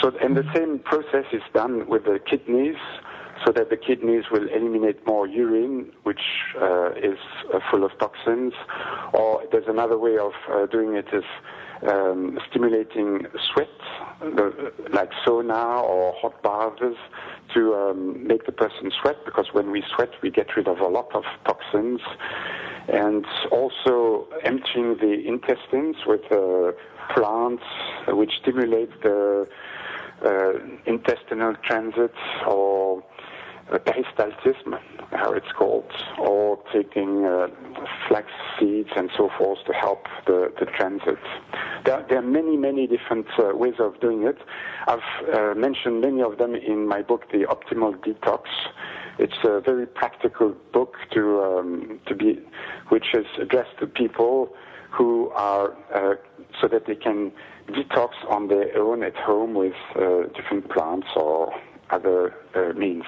So 0.00 0.12
and 0.22 0.36
the 0.36 0.50
same 0.54 0.78
process 0.78 1.26
is 1.32 1.42
done 1.52 1.88
with 1.88 2.04
the 2.04 2.18
kidneys 2.18 2.76
so 3.44 3.52
that 3.52 3.70
the 3.70 3.76
kidneys 3.76 4.24
will 4.30 4.48
eliminate 4.48 5.06
more 5.06 5.26
urine, 5.26 5.92
which 6.02 6.20
uh, 6.60 6.90
is 6.92 7.18
uh, 7.52 7.60
full 7.70 7.84
of 7.84 7.96
toxins. 7.98 8.52
Or 9.12 9.42
there's 9.50 9.68
another 9.68 9.98
way 9.98 10.18
of 10.18 10.32
uh, 10.50 10.66
doing 10.66 10.94
it 10.94 11.06
is 11.12 11.24
um, 11.86 12.38
stimulating 12.50 13.26
sweat, 13.52 13.68
the, 14.20 14.72
like 14.92 15.10
sauna 15.26 15.82
or 15.82 16.14
hot 16.20 16.42
baths, 16.42 16.96
to 17.54 17.74
um, 17.74 18.26
make 18.26 18.46
the 18.46 18.52
person 18.52 18.90
sweat 19.00 19.24
because 19.24 19.46
when 19.52 19.70
we 19.70 19.82
sweat, 19.94 20.10
we 20.22 20.30
get 20.30 20.56
rid 20.56 20.68
of 20.68 20.80
a 20.80 20.88
lot 20.88 21.14
of 21.14 21.24
toxins. 21.44 22.00
And 22.88 23.26
also 23.52 24.28
emptying 24.44 24.96
the 24.96 25.22
intestines 25.26 25.96
with 26.06 26.22
uh, 26.32 26.72
plants 27.14 27.62
which 28.08 28.32
stimulate 28.40 29.02
the 29.02 29.46
uh, 30.24 30.52
intestinal 30.86 31.54
transit 31.64 32.14
or 32.46 33.04
peristaltism, 33.72 34.78
how 35.12 35.32
it's 35.32 35.52
called, 35.56 35.90
or 36.18 36.58
taking 36.72 37.24
uh, 37.24 37.48
flax 38.06 38.28
seeds 38.58 38.90
and 38.96 39.10
so 39.16 39.30
forth 39.36 39.58
to 39.66 39.72
help 39.72 40.06
the, 40.26 40.52
the 40.58 40.66
transit. 40.66 41.18
There, 41.84 42.04
there, 42.08 42.18
are 42.18 42.22
many, 42.22 42.56
many 42.56 42.86
different 42.86 43.26
uh, 43.38 43.54
ways 43.54 43.74
of 43.78 44.00
doing 44.00 44.24
it. 44.24 44.38
I've 44.86 45.00
uh, 45.34 45.54
mentioned 45.54 46.00
many 46.00 46.22
of 46.22 46.38
them 46.38 46.54
in 46.54 46.88
my 46.88 47.02
book, 47.02 47.30
The 47.30 47.46
Optimal 47.46 47.96
Detox. 48.04 48.42
It's 49.18 49.38
a 49.44 49.60
very 49.60 49.86
practical 49.86 50.54
book 50.72 50.94
to 51.12 51.42
um, 51.42 52.00
to 52.06 52.14
be, 52.14 52.38
which 52.88 53.06
is 53.14 53.26
addressed 53.40 53.76
to 53.80 53.86
people 53.86 54.54
who 54.90 55.30
are 55.30 55.76
uh, 55.92 56.14
so 56.60 56.68
that 56.68 56.86
they 56.86 56.94
can 56.94 57.32
detox 57.68 58.10
on 58.28 58.48
their 58.48 58.76
own 58.78 59.02
at 59.02 59.16
home 59.16 59.54
with 59.54 59.74
uh, 59.96 60.22
different 60.34 60.70
plants 60.70 61.08
or 61.16 61.52
other 61.90 62.34
uh, 62.54 62.72
means. 62.78 63.04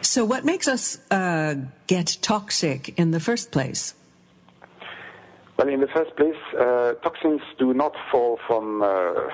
So, 0.00 0.24
what 0.24 0.44
makes 0.44 0.68
us 0.68 0.98
uh, 1.10 1.54
get 1.86 2.18
toxic 2.22 2.98
in 2.98 3.10
the 3.10 3.20
first 3.20 3.50
place? 3.50 3.94
Well, 5.58 5.68
in 5.68 5.80
the 5.80 5.86
first 5.86 6.14
place, 6.16 6.36
uh, 6.58 6.94
toxins 7.02 7.40
do 7.58 7.72
not 7.72 7.94
fall 8.12 8.38
from 8.46 8.82
uh, 8.82 8.86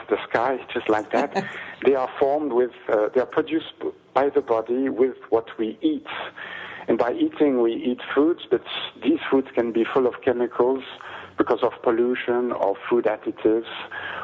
the 0.08 0.18
sky 0.28 0.58
just 0.72 0.88
like 0.88 1.10
that. 1.10 1.44
they 1.84 1.94
are 1.94 2.08
formed 2.20 2.52
with, 2.52 2.70
uh, 2.88 3.08
they 3.12 3.20
are 3.20 3.26
produced 3.26 3.74
by 4.14 4.28
the 4.28 4.40
body 4.40 4.88
with 4.88 5.16
what 5.30 5.46
we 5.58 5.76
eat. 5.82 6.06
And 6.86 6.96
by 6.96 7.12
eating, 7.12 7.60
we 7.60 7.72
eat 7.72 8.00
foods, 8.14 8.40
but 8.50 8.62
these 9.02 9.18
foods 9.30 9.48
can 9.54 9.72
be 9.72 9.84
full 9.92 10.06
of 10.06 10.14
chemicals 10.24 10.84
because 11.38 11.60
of 11.62 11.72
pollution 11.82 12.52
or 12.52 12.76
food 12.88 13.06
additives. 13.06 13.70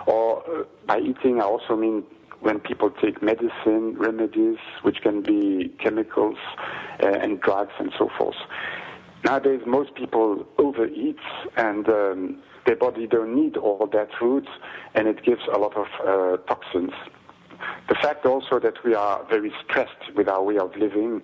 Or 0.07 0.43
uh, 0.43 0.65
by 0.87 0.99
eating, 0.99 1.41
I 1.41 1.45
also 1.45 1.75
mean 1.77 2.05
when 2.41 2.61
people 2.61 2.91
take 2.91 3.23
medicine, 3.23 3.97
remedies, 3.99 4.59
which 4.83 4.99
can 5.03 5.23
be 5.23 5.75
chemicals 5.83 6.37
uh, 7.03 7.07
and 7.07 7.41
drugs 7.41 7.73
and 7.79 7.93
so 7.99 8.09
forth. 8.17 8.37
Nowadays, 9.25 9.63
most 9.67 9.95
people 9.95 10.47
overeat 10.59 11.19
and 11.57 11.89
um, 11.89 12.43
their 12.67 12.77
body 12.77 13.07
don't 13.07 13.35
need 13.35 13.57
all 13.57 13.89
that 13.93 14.09
food, 14.19 14.47
and 14.95 15.09
it 15.09 15.25
gives 15.25 15.43
a 15.53 15.59
lot 15.59 15.77
of 15.77 15.87
uh, 16.07 16.37
toxins. 16.45 16.93
The 17.89 17.95
fact 17.97 18.27
also 18.27 18.61
that 18.61 18.85
we 18.85 18.95
are 18.95 19.27
very 19.29 19.53
stressed 19.65 20.15
with 20.15 20.29
our 20.29 20.43
way 20.43 20.59
of 20.59 20.77
living, 20.77 21.23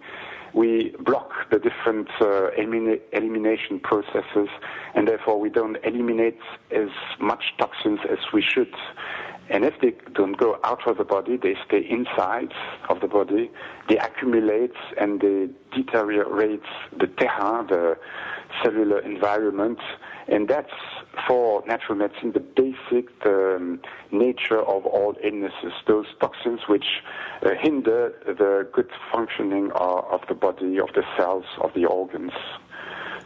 we 0.54 0.94
block 1.00 1.30
the 1.50 1.59
different 1.59 2.09
uh, 2.21 2.50
elimina- 2.59 3.00
elimination 3.12 3.78
processes, 3.80 4.49
and 4.94 5.06
therefore 5.06 5.38
we 5.38 5.50
don't 5.50 5.76
eliminate 5.85 6.38
as 6.71 6.88
much 7.21 7.44
toxins 7.59 8.00
as 8.11 8.18
we 8.33 8.40
should. 8.40 8.73
And 9.51 9.65
if 9.65 9.75
they 9.81 9.93
don't 10.15 10.37
go 10.37 10.59
out 10.65 10.87
of 10.87 10.97
the 10.97 11.05
body, 11.05 11.37
they 11.37 11.55
stay 11.67 11.87
inside 11.89 12.53
of 12.89 13.01
the 13.01 13.09
body, 13.09 13.51
they 13.89 13.99
accumulate 13.99 14.73
and 14.99 15.21
they 15.21 15.49
deteriorate 15.77 16.63
the 16.99 17.07
terrain, 17.07 17.67
the 17.67 17.97
cellular 18.63 19.01
environment, 19.01 19.79
And 20.27 20.49
that's 20.49 20.71
for 21.27 21.63
natural 21.67 21.99
medicine 21.99 22.33
the 22.33 22.41
basic 22.41 23.09
um, 23.27 23.81
nature 24.11 24.61
of 24.61 24.87
all 24.87 25.15
illnesses, 25.23 25.73
those 25.87 26.07
toxins 26.21 26.61
which 26.67 27.03
uh, 27.45 27.51
hinder 27.61 28.15
the 28.27 28.67
good 28.73 28.91
functioning 29.13 29.71
of, 29.73 30.05
of, 30.11 30.21
the 30.29 30.35
body, 30.35 30.79
of 30.79 30.89
the 30.95 31.03
cells, 31.17 31.45
of 31.61 31.75
the 31.75 31.85
organs. 31.85 32.33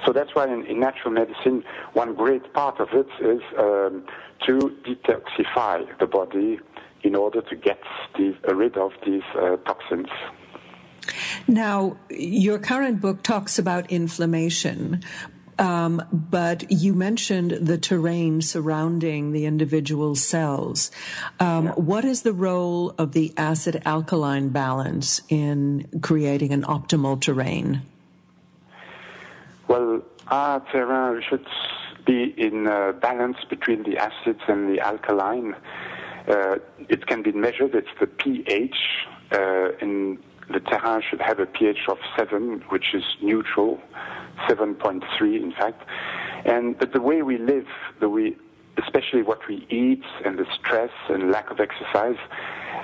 So 0.08 0.14
that's 0.14 0.34
why 0.34 0.46
in, 0.50 0.64
in 0.64 0.80
natural 0.80 1.12
medicine, 1.12 1.62
one 1.92 2.14
great 2.14 2.54
part 2.54 2.80
of 2.80 2.88
it 2.94 3.08
is 3.20 3.42
um, 3.58 4.06
to 4.46 4.74
detoxify 4.82 5.86
the 5.98 6.06
body 6.06 6.58
in 7.02 7.14
order 7.14 7.42
to 7.42 7.54
get 7.54 7.78
these, 8.16 8.34
uh, 8.48 8.54
rid 8.54 8.78
of 8.78 8.92
these 9.04 9.22
uh, 9.34 9.56
toxins. 9.66 10.08
Now, 11.46 11.98
your 12.08 12.58
current 12.58 13.02
book 13.02 13.22
talks 13.22 13.58
about 13.58 13.92
inflammation, 13.92 15.02
um, 15.58 16.02
but 16.10 16.72
you 16.72 16.94
mentioned 16.94 17.50
the 17.50 17.76
terrain 17.76 18.40
surrounding 18.40 19.32
the 19.32 19.44
individual 19.44 20.14
cells. 20.14 20.90
Um, 21.38 21.66
yeah. 21.66 21.72
What 21.72 22.06
is 22.06 22.22
the 22.22 22.32
role 22.32 22.94
of 22.96 23.12
the 23.12 23.34
acid 23.36 23.82
alkaline 23.84 24.48
balance 24.48 25.20
in 25.28 25.86
creating 26.00 26.54
an 26.54 26.62
optimal 26.62 27.20
terrain? 27.20 27.82
Well, 29.68 30.00
our 30.28 30.60
terrain 30.72 31.22
should 31.28 31.46
be 32.06 32.34
in 32.38 32.66
uh, 32.66 32.92
balance 32.92 33.36
between 33.50 33.82
the 33.82 33.98
acids 33.98 34.40
and 34.48 34.74
the 34.74 34.80
alkaline. 34.80 35.54
Uh, 36.26 36.56
it 36.88 37.06
can 37.06 37.22
be 37.22 37.32
measured. 37.32 37.74
It's 37.74 37.88
the 38.00 38.06
pH. 38.06 38.74
Uh, 39.30 39.72
in 39.82 40.18
the 40.50 40.60
terrain 40.60 41.02
should 41.08 41.20
have 41.20 41.38
a 41.38 41.44
pH 41.44 41.80
of 41.88 41.98
7, 42.16 42.64
which 42.70 42.94
is 42.94 43.04
neutral, 43.20 43.78
7.3 44.48 45.02
in 45.20 45.52
fact. 45.52 45.82
And 46.46 46.78
but 46.78 46.94
the 46.94 47.02
way 47.02 47.20
we 47.20 47.36
live, 47.36 47.66
the 48.00 48.08
way, 48.08 48.36
especially 48.78 49.22
what 49.22 49.46
we 49.48 49.66
eat 49.70 50.02
and 50.24 50.38
the 50.38 50.46
stress 50.58 50.90
and 51.08 51.30
lack 51.30 51.50
of 51.50 51.60
exercise, 51.60 52.16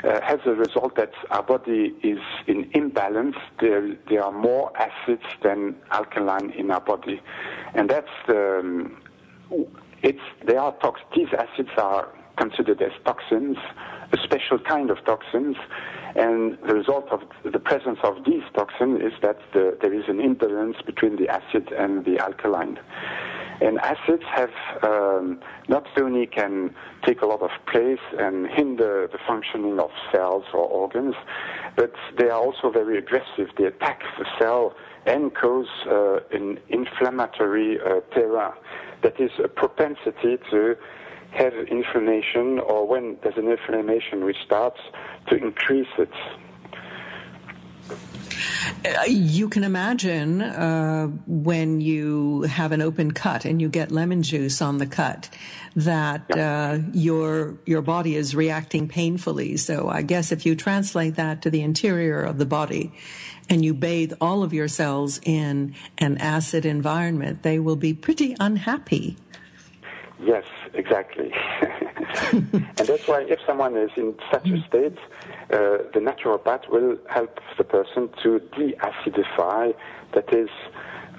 uh, 0.05 0.21
has 0.23 0.41
a 0.47 0.55
result 0.55 0.97
that 0.97 1.13
our 1.31 1.43
body 1.43 1.95
is 2.03 2.19
in 2.47 2.71
imbalance. 2.75 3.37
There, 3.61 3.97
there 4.09 4.23
are 4.23 4.33
more 4.33 4.73
acids 4.77 5.25
than 5.43 5.77
alkaline 5.91 6.51
in 6.51 6.71
our 6.71 6.81
body, 6.81 7.21
and 7.75 7.89
that's 7.89 8.09
the. 8.27 8.59
Um, 8.59 8.97
it's 10.03 10.21
they 10.47 10.57
are 10.57 10.73
tox- 10.83 11.01
These 11.17 11.29
acids 11.33 11.71
are 11.79 12.09
considered 12.37 12.81
as 12.83 12.93
toxins, 13.05 13.57
a 14.13 14.19
special 14.23 14.59
kind 14.59 14.91
of 14.91 15.05
toxins, 15.05 15.57
and 16.15 16.57
the 16.67 16.75
result 16.75 17.09
of 17.11 17.21
the 17.51 17.59
presence 17.59 17.99
of 18.05 18.25
these 18.25 18.43
toxins 18.55 19.01
is 19.03 19.13
that 19.23 19.39
the, 19.53 19.77
there 19.81 19.93
is 19.93 20.05
an 20.09 20.21
imbalance 20.21 20.77
between 20.87 21.17
the 21.17 21.29
acid 21.29 21.73
and 21.73 22.05
the 22.05 22.19
alkaline. 22.19 22.79
And 23.61 23.79
acids 23.81 24.25
have 24.35 24.51
um, 24.83 25.41
not 25.69 25.87
only 26.01 26.27
can 26.27 26.75
take 27.05 27.23
a 27.23 27.27
lot 27.27 27.41
of 27.41 27.51
place 27.71 28.01
and 28.19 28.49
hinder 28.49 29.09
the 29.11 29.19
functioning 29.27 29.79
of 29.79 29.91
cells 30.13 30.45
or 30.53 30.65
organs, 30.67 31.15
but 31.77 31.93
they 32.19 32.27
are 32.27 32.41
also 32.41 32.71
very 32.71 32.99
aggressive. 32.99 33.49
They 33.57 33.65
attack 33.65 34.03
the 34.19 34.27
cell 34.41 34.75
and 35.07 35.35
cause 35.35 35.69
uh, 35.87 36.19
an 36.33 36.59
inflammatory 36.69 37.79
uh, 37.81 38.01
terrain. 38.13 38.53
That 39.03 39.21
is 39.21 39.31
a 39.43 39.49
propensity 39.49 40.39
to 40.51 40.77
have 41.35 41.55
inflammation 41.69 42.59
or 42.59 42.87
when 42.87 43.17
there's 43.23 43.37
an 43.37 43.49
inflammation 43.49 44.25
which 44.25 44.37
starts 44.45 44.81
to 45.29 45.37
increase 45.37 45.89
it. 45.99 46.11
Uh, 48.85 49.05
you 49.07 49.49
can 49.49 49.65
imagine 49.65 50.41
uh, 50.41 51.07
when 51.27 51.81
you 51.81 52.43
have 52.43 52.73
an 52.73 52.83
open 52.83 53.11
cut 53.13 53.45
and 53.45 53.61
you 53.61 53.69
get 53.69 53.91
lemon 53.91 54.23
juice 54.23 54.61
on 54.61 54.79
the 54.79 54.87
cut 54.87 55.31
that 55.77 56.31
uh, 56.37 56.79
your 56.93 57.59
your 57.67 57.83
body 57.83 58.15
is 58.15 58.35
reacting 58.35 58.89
painfully. 58.89 59.57
So 59.57 59.89
I 59.89 60.03
guess 60.03 60.33
if 60.33 60.47
you 60.47 60.55
translate 60.55 61.17
that 61.17 61.43
to 61.43 61.51
the 61.51 61.63
interior 61.63 62.23
of 62.23 62.39
the 62.39 62.47
body 62.47 62.93
and 63.49 63.65
you 63.65 63.75
bathe 63.75 64.13
all 64.21 64.43
of 64.43 64.53
your 64.53 64.69
cells 64.69 65.21
in 65.25 65.75
an 65.99 66.19
acid 66.19 66.65
environment, 66.65 67.43
they 67.43 67.59
will 67.59 67.77
be 67.77 67.95
pretty 67.95 68.37
unhappy. 68.41 69.17
Yes, 70.25 70.45
exactly. 70.73 71.31
and 72.33 72.77
that's 72.77 73.07
why 73.07 73.27
if 73.29 73.39
someone 73.47 73.77
is 73.77 73.91
in 73.95 74.15
such 74.33 74.49
a 74.49 74.65
state, 74.67 74.97
uh, 75.51 75.85
the 75.93 76.01
naturopath 76.01 76.69
will 76.71 76.97
help 77.11 77.41
the 77.59 77.65
person 77.65 78.09
to 78.23 78.41
de-acidify. 78.57 79.75
That 80.15 80.33
is, 80.33 80.49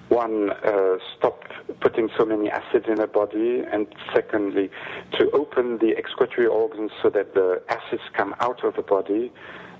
one, 0.09 0.49
uh, 0.49 0.97
stop 1.15 1.43
putting 1.81 2.09
so 2.17 2.25
many 2.25 2.49
acids 2.49 2.85
in 2.87 2.95
the 2.95 3.05
body, 3.05 3.61
and 3.71 3.85
secondly, 4.11 4.71
to 5.19 5.29
open 5.31 5.77
the 5.77 5.95
excretory 5.95 6.47
organs 6.47 6.89
so 7.03 7.09
that 7.11 7.35
the 7.35 7.61
acids 7.69 8.01
come 8.13 8.33
out 8.39 8.63
of 8.63 8.75
the 8.75 8.81
body, 8.81 9.31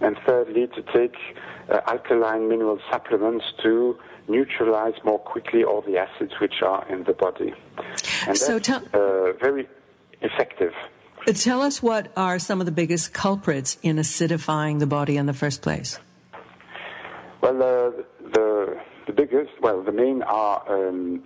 and 0.01 0.17
thirdly, 0.23 0.67
to 0.67 0.83
take 0.93 1.15
uh, 1.69 1.79
alkaline 1.87 2.47
mineral 2.47 2.79
supplements 2.91 3.45
to 3.63 3.97
neutralize 4.27 4.95
more 5.03 5.19
quickly 5.19 5.63
all 5.63 5.81
the 5.81 5.97
acids 5.97 6.33
which 6.39 6.61
are 6.61 6.85
in 6.89 7.03
the 7.03 7.13
body. 7.13 7.53
And 8.27 8.37
so 8.37 8.59
that's 8.59 8.67
t- 8.67 8.89
uh, 8.93 9.33
very 9.33 9.67
effective. 10.21 10.73
Tell 11.33 11.61
us 11.61 11.81
what 11.81 12.11
are 12.15 12.37
some 12.37 12.59
of 12.59 12.65
the 12.65 12.71
biggest 12.71 13.13
culprits 13.13 13.77
in 13.81 13.97
acidifying 13.97 14.79
the 14.79 14.85
body 14.85 15.17
in 15.17 15.25
the 15.25 15.33
first 15.33 15.61
place? 15.61 15.99
Well, 17.41 17.57
uh, 17.57 17.91
the 18.31 18.79
the 19.05 19.13
biggest, 19.13 19.51
well, 19.61 19.83
the 19.83 19.91
main 19.91 20.23
are 20.23 20.63
um, 20.67 21.23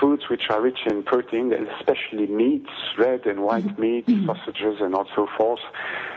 foods 0.00 0.28
which 0.30 0.42
are 0.50 0.60
rich 0.60 0.80
in 0.86 1.02
protein, 1.02 1.52
and 1.52 1.66
especially 1.68 2.26
meats, 2.26 2.70
red 2.96 3.26
and 3.26 3.42
white 3.42 3.64
mm-hmm. 3.64 3.82
meat, 3.82 4.06
mm-hmm. 4.06 4.26
sausages, 4.26 4.80
and 4.80 4.94
so 5.14 5.28
forth. 5.36 5.60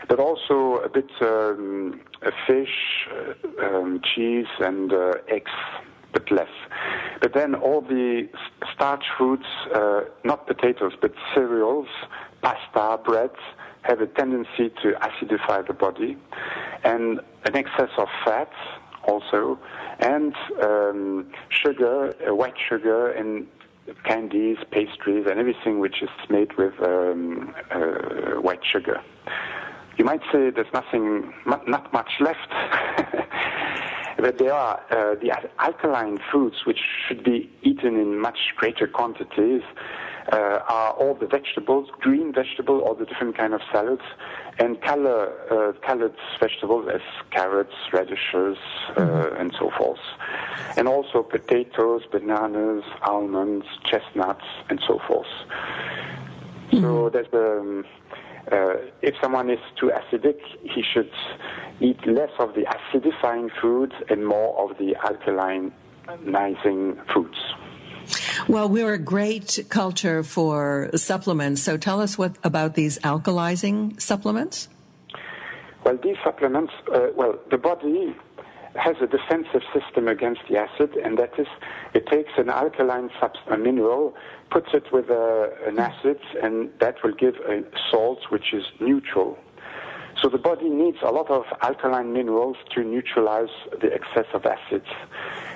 But 0.08 0.20
also 0.20 0.76
a 0.84 0.88
bit 0.88 1.10
um, 1.20 2.00
fish, 2.46 3.08
uh, 3.10 3.66
um, 3.66 4.00
cheese, 4.04 4.46
and 4.60 4.92
uh, 4.92 5.14
eggs 5.28 5.50
but 6.12 6.30
less. 6.30 6.48
But 7.20 7.34
then 7.34 7.54
all 7.54 7.80
the 7.80 8.28
starch 8.74 9.04
foods, 9.16 9.44
uh, 9.74 10.02
not 10.24 10.46
potatoes, 10.46 10.92
but 11.00 11.12
cereals, 11.34 11.88
pasta, 12.42 12.98
bread, 13.04 13.30
have 13.82 14.00
a 14.00 14.06
tendency 14.06 14.70
to 14.82 14.92
acidify 15.00 15.66
the 15.66 15.72
body, 15.72 16.16
and 16.84 17.20
an 17.44 17.56
excess 17.56 17.90
of 17.96 18.08
fat 18.24 18.50
also, 19.04 19.58
and 20.00 20.34
um, 20.62 21.26
sugar, 21.48 22.14
uh, 22.26 22.34
white 22.34 22.58
sugar, 22.68 23.10
and 23.10 23.46
candies, 24.04 24.58
pastries, 24.70 25.26
and 25.28 25.38
everything 25.38 25.80
which 25.80 26.02
is 26.02 26.10
made 26.28 26.52
with 26.58 26.74
um, 26.82 27.54
uh, 27.70 28.40
white 28.40 28.60
sugar. 28.64 29.00
You 29.98 30.04
might 30.04 30.22
say 30.32 30.50
there's 30.50 30.72
nothing, 30.72 31.34
not 31.44 31.92
much 31.92 32.10
left. 32.20 32.48
but 34.16 34.38
there 34.38 34.52
are 34.52 34.80
uh, 34.90 35.14
the 35.16 35.32
alkaline 35.58 36.18
foods 36.32 36.56
which 36.66 36.80
should 37.06 37.22
be 37.22 37.50
eaten 37.62 37.96
in 37.96 38.18
much 38.18 38.38
greater 38.56 38.86
quantities 38.86 39.62
uh, 40.32 40.60
are 40.68 40.92
all 40.92 41.14
the 41.14 41.26
vegetables, 41.26 41.88
green 42.00 42.32
vegetables, 42.32 42.82
all 42.84 42.94
the 42.94 43.06
different 43.06 43.36
kind 43.36 43.54
of 43.54 43.60
salads, 43.72 44.02
and 44.58 44.80
color 44.82 45.32
uh, 45.50 45.72
colored 45.86 46.14
vegetables 46.40 46.88
as 46.92 47.00
carrots, 47.30 47.74
radishes, 47.92 48.58
uh, 48.90 49.00
mm-hmm. 49.00 49.40
and 49.40 49.54
so 49.58 49.70
forth, 49.78 50.00
and 50.76 50.86
also 50.86 51.22
potatoes, 51.22 52.02
bananas, 52.10 52.84
almonds, 53.02 53.66
chestnuts, 53.84 54.44
and 54.68 54.80
so 54.86 55.00
forth. 55.06 55.26
Mm-hmm. 56.72 56.82
So 56.82 57.08
there's 57.08 57.32
um, 57.32 57.84
uh, 58.52 58.74
if 59.02 59.14
someone 59.22 59.50
is 59.50 59.58
too 59.78 59.90
acidic, 59.94 60.38
he 60.62 60.82
should 60.92 61.10
eat 61.80 61.98
less 62.06 62.30
of 62.38 62.54
the 62.54 62.62
acidifying 62.62 63.50
foods 63.60 63.92
and 64.08 64.26
more 64.26 64.58
of 64.58 64.76
the 64.78 64.94
alkalinizing 65.04 66.96
foods. 67.12 67.36
Well, 68.48 68.68
we're 68.68 68.94
a 68.94 68.98
great 68.98 69.66
culture 69.68 70.22
for 70.22 70.90
supplements. 70.94 71.62
So 71.62 71.76
tell 71.76 72.00
us 72.00 72.16
what 72.16 72.36
about 72.42 72.74
these 72.74 72.98
alkalizing 73.00 74.00
supplements. 74.00 74.68
Well, 75.84 75.98
these 76.02 76.16
supplements, 76.24 76.72
uh, 76.92 77.08
well, 77.14 77.38
the 77.50 77.58
body 77.58 78.14
has 78.76 78.96
a 79.00 79.06
defensive 79.06 79.62
system 79.72 80.08
against 80.08 80.42
the 80.48 80.58
acid, 80.58 80.96
and 81.02 81.18
that 81.18 81.38
is, 81.38 81.46
it 81.94 82.06
takes 82.06 82.32
an 82.36 82.48
alkaline 82.48 83.10
substance, 83.20 83.46
a 83.50 83.56
mineral, 83.56 84.14
puts 84.50 84.68
it 84.72 84.92
with 84.92 85.10
a, 85.10 85.52
an 85.66 85.78
acid, 85.78 86.20
and 86.42 86.70
that 86.80 87.02
will 87.02 87.12
give 87.12 87.36
a 87.48 87.62
salt 87.90 88.20
which 88.30 88.52
is 88.52 88.64
neutral. 88.80 89.38
So 90.20 90.28
the 90.28 90.38
body 90.38 90.68
needs 90.68 90.98
a 91.02 91.12
lot 91.12 91.30
of 91.30 91.44
alkaline 91.62 92.12
minerals 92.12 92.56
to 92.74 92.82
neutralize 92.82 93.54
the 93.80 93.92
excess 93.94 94.26
of 94.34 94.46
acids. 94.46 94.88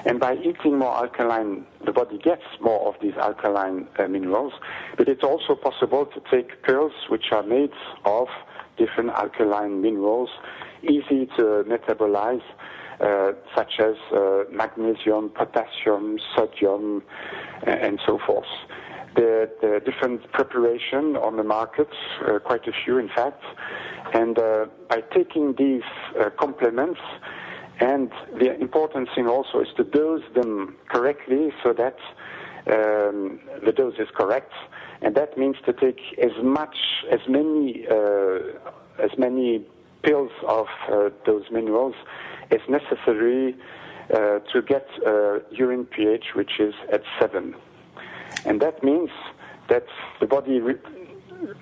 And 0.05 0.21
by 0.21 0.37
eating 0.37 0.79
more 0.79 0.95
alkaline, 0.95 1.67
the 1.85 1.91
body 1.91 2.19
gets 2.19 2.45
more 2.61 2.87
of 2.87 2.95
these 3.03 3.15
alkaline 3.15 3.89
uh, 3.99 4.07
minerals. 4.07 4.53
But 4.97 5.09
it's 5.09 5.25
also 5.25 5.57
possible 5.57 6.07
to 6.07 6.23
take 6.31 6.63
pills 6.63 6.93
which 7.09 7.33
are 7.33 7.43
made 7.43 7.73
of 8.05 8.29
different 8.77 9.11
alkaline 9.11 9.83
minerals, 9.83 10.31
easy 10.85 11.27
to 11.37 11.65
metabolize, 11.67 12.43
such 13.57 13.81
as 13.81 13.97
uh, 14.13 14.45
magnesium, 14.51 15.31
potassium, 15.31 16.19
sodium, 16.37 17.03
and 17.67 18.01
so 18.07 18.19
forth. 18.27 18.47
There, 19.15 19.49
are 19.63 19.81
different 19.81 20.31
preparation 20.33 21.17
on 21.17 21.37
the 21.37 21.43
market, 21.45 21.89
uh, 22.27 22.39
quite 22.39 22.67
a 22.67 22.73
few 22.85 22.99
in 22.99 23.09
fact. 23.09 23.43
And 24.15 24.39
uh, 24.39 24.67
by 24.89 25.03
taking 25.15 25.55
these 25.59 25.83
uh, 26.19 26.31
complements, 26.31 27.01
and 27.81 28.11
the 28.39 28.59
important 28.61 29.09
thing 29.15 29.27
also 29.27 29.61
is 29.61 29.69
to 29.77 29.85
dose 29.85 30.23
them 30.35 30.77
correctly 30.89 31.53
so 31.63 31.73
that 31.73 31.97
um, 32.67 33.41
the 33.65 33.73
dose 33.73 33.95
is 33.99 34.09
correct. 34.15 34.53
And 35.03 35.15
that 35.17 35.37
means 35.37 35.57
to 35.67 35.73
take 35.73 36.01
as 36.23 36.31
much, 36.43 36.77
as 37.11 37.21
many, 37.29 37.85
uh, 37.91 38.39
as 39.03 39.11
many 39.19 39.67
pills 40.03 40.31
of 40.47 40.67
uh, 40.91 41.11
those 41.27 41.45
minerals 41.51 41.95
as 42.53 42.61
necessary 42.69 43.57
uh, 44.13 44.41
to 44.53 44.63
get 44.67 44.87
urine 45.51 45.87
pH 45.87 46.35
which 46.35 46.61
is 46.61 46.75
at 46.93 47.03
7. 47.21 47.55
And 48.45 48.61
that 48.61 48.83
means 48.83 49.11
that 49.69 49.87
the 50.21 50.27
body 50.27 50.61
re- 50.61 50.75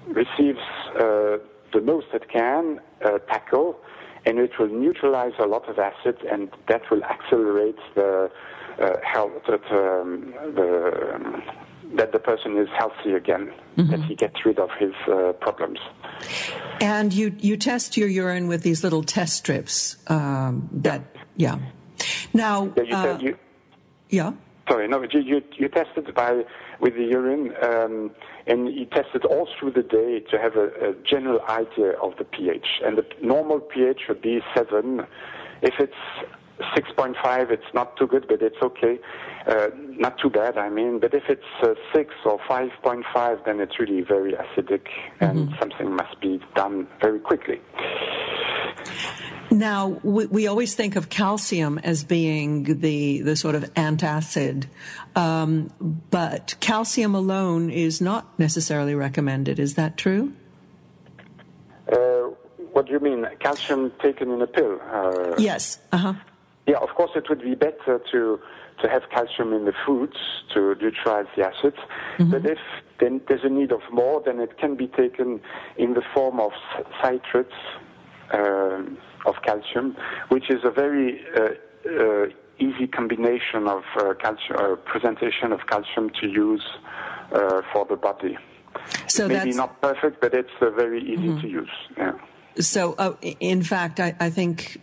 receives 0.09 0.59
uh, 0.95 1.39
the 1.73 1.81
most 1.83 2.07
it 2.13 2.29
can 2.29 2.81
uh, 3.05 3.19
tackle, 3.19 3.79
and 4.27 4.39
it 4.39 4.53
will 4.59 4.69
neutralize 4.69 5.33
a 5.39 5.47
lot 5.47 5.69
of 5.69 5.79
acid, 5.79 6.17
and 6.31 6.51
that 6.69 6.83
will 6.91 7.05
accelerate 7.05 7.79
the 7.95 8.31
uh, 8.81 8.97
health, 9.05 9.33
um, 9.49 10.35
the, 10.55 11.13
um, 11.15 11.43
that 11.95 12.13
the 12.13 12.19
person 12.19 12.57
is 12.57 12.69
healthy 12.77 13.13
again, 13.13 13.53
mm-hmm. 13.77 13.91
that 13.91 14.03
he 14.05 14.15
gets 14.15 14.45
rid 14.45 14.59
of 14.59 14.71
his 14.79 14.93
uh, 15.09 15.33
problems. 15.41 15.79
And 16.81 17.13
you 17.13 17.35
you 17.39 17.57
test 17.57 17.97
your 17.97 18.09
urine 18.09 18.49
with 18.49 18.63
these 18.63 18.83
little 18.83 19.03
test 19.03 19.37
strips. 19.37 19.97
Um, 20.07 20.69
that 20.73 21.03
yeah. 21.37 21.59
Now. 22.33 22.73
Yeah. 22.77 22.83
You, 22.83 22.95
uh, 22.95 23.19
you, 23.21 23.39
yeah. 24.09 24.33
Sorry, 24.69 24.87
no, 24.87 25.03
you, 25.03 25.21
you, 25.21 25.43
you 25.57 25.69
test 25.69 25.91
it 25.97 26.15
by 26.15 26.45
with 26.79 26.95
the 26.95 27.03
urine, 27.03 27.53
um, 27.61 28.13
and 28.47 28.73
you 28.73 28.87
test 28.87 29.09
it 29.15 29.25
all 29.25 29.49
through 29.59 29.73
the 29.73 29.83
day 29.83 30.21
to 30.31 30.39
have 30.39 30.55
a, 30.55 30.67
a, 30.91 30.95
general 31.05 31.41
idea 31.49 31.93
of 32.01 32.17
the 32.19 32.25
pH. 32.25 32.67
And 32.85 32.97
the 32.97 33.05
normal 33.21 33.59
pH 33.59 34.03
would 34.09 34.23
be 34.23 34.41
seven. 34.55 35.07
If 35.61 35.75
it's 35.81 35.93
6.5, 36.77 37.51
it's 37.51 37.63
not 37.75 37.97
too 37.97 38.07
good, 38.07 38.27
but 38.29 38.43
it's 38.43 38.57
okay. 38.63 38.99
Uh, 39.47 39.69
not 39.77 40.19
too 40.19 40.31
bad, 40.31 40.57
I 40.57 40.69
mean. 40.69 40.99
But 40.99 41.15
if 41.15 41.25
it's 41.29 41.43
uh, 41.63 41.75
6 41.95 42.15
or 42.25 42.39
5.5, 42.49 43.45
then 43.45 43.61
it's 43.61 43.79
really 43.79 44.03
very 44.03 44.33
acidic, 44.33 44.87
and 45.21 45.49
mm-hmm. 45.49 45.59
something 45.59 45.95
must 45.95 46.21
be 46.21 46.41
done 46.55 46.87
very 47.01 47.21
quickly. 47.21 47.61
Now, 49.51 50.01
we, 50.05 50.27
we, 50.27 50.47
always 50.47 50.75
think 50.75 50.95
of 50.95 51.09
calcium 51.09 51.79
as 51.79 52.05
being 52.05 52.81
the, 52.81 53.23
the 53.23 53.35
sort 53.35 53.57
of 53.57 53.65
antacid, 53.75 54.67
um, 55.17 55.73
but 56.11 56.55
calcium 56.61 57.17
alone 57.17 57.69
is 57.71 58.01
not 58.01 58.39
necessarily 58.39 58.95
recommended. 58.95 59.59
Is 59.59 59.75
that 59.75 59.97
true? 59.97 60.33
Uh, 61.93 62.31
what 62.73 62.87
do 62.87 62.93
you 62.93 63.01
mean? 63.01 63.27
Calcium 63.41 63.91
taken 64.01 64.31
in 64.31 64.41
a 64.41 64.47
pill? 64.47 64.81
Uh, 64.89 65.35
yes. 65.37 65.81
Uh-huh. 65.91 66.15
Yeah, 66.67 66.79
of 66.79 66.91
course, 66.91 67.11
it 67.15 67.29
would 67.29 67.43
be 67.43 67.55
better 67.55 68.01
to 68.13 68.41
to 68.83 68.89
have 68.89 69.03
calcium 69.11 69.53
in 69.53 69.67
the 69.67 69.75
foods 69.85 70.17
to 70.55 70.75
neutralize 70.81 71.27
the 71.37 71.47
acids. 71.47 71.77
Mm-hmm. 72.19 72.31
But 72.31 72.47
if 72.47 72.59
then 72.99 73.21
there's 73.29 73.45
a 73.45 73.49
need 73.49 73.73
of 73.73 73.83
more, 73.93 74.23
then 74.25 74.41
it 74.41 74.57
can 74.59 74.75
be 74.75 74.87
taken 74.87 75.41
in 75.77 75.95
the 75.95 76.03
form 76.15 76.41
of 76.41 76.53
citrates. 77.03 77.59
Uh, 78.33 78.83
of 79.27 79.35
calcium, 79.43 79.97
which 80.29 80.51
is 80.51 80.61
a 80.65 80.71
very 80.71 81.21
uh, 81.37 81.49
uh, 81.89 82.27
easy 82.59 82.87
combination 82.87 83.67
of 83.67 83.83
uh, 83.97 84.15
calcium, 84.15 84.79
presentation 84.85 85.53
of 85.53 85.61
calcium 85.67 86.11
to 86.21 86.27
use 86.27 86.63
for 87.73 87.87
the 87.89 87.97
body. 87.97 88.37
So 89.09 89.29
Maybe 89.29 89.53
not 89.53 89.81
perfect, 89.81 90.21
but 90.21 90.35
it's 90.35 90.51
very 90.61 91.03
easy 91.03 91.29
mm-hmm. 91.29 91.41
to 91.41 91.49
use. 91.49 91.71
Yeah. 91.97 92.13
So, 92.59 92.95
uh, 92.99 93.15
in 93.23 93.63
fact, 93.63 94.01
I, 94.01 94.15
I, 94.19 94.31
think 94.31 94.81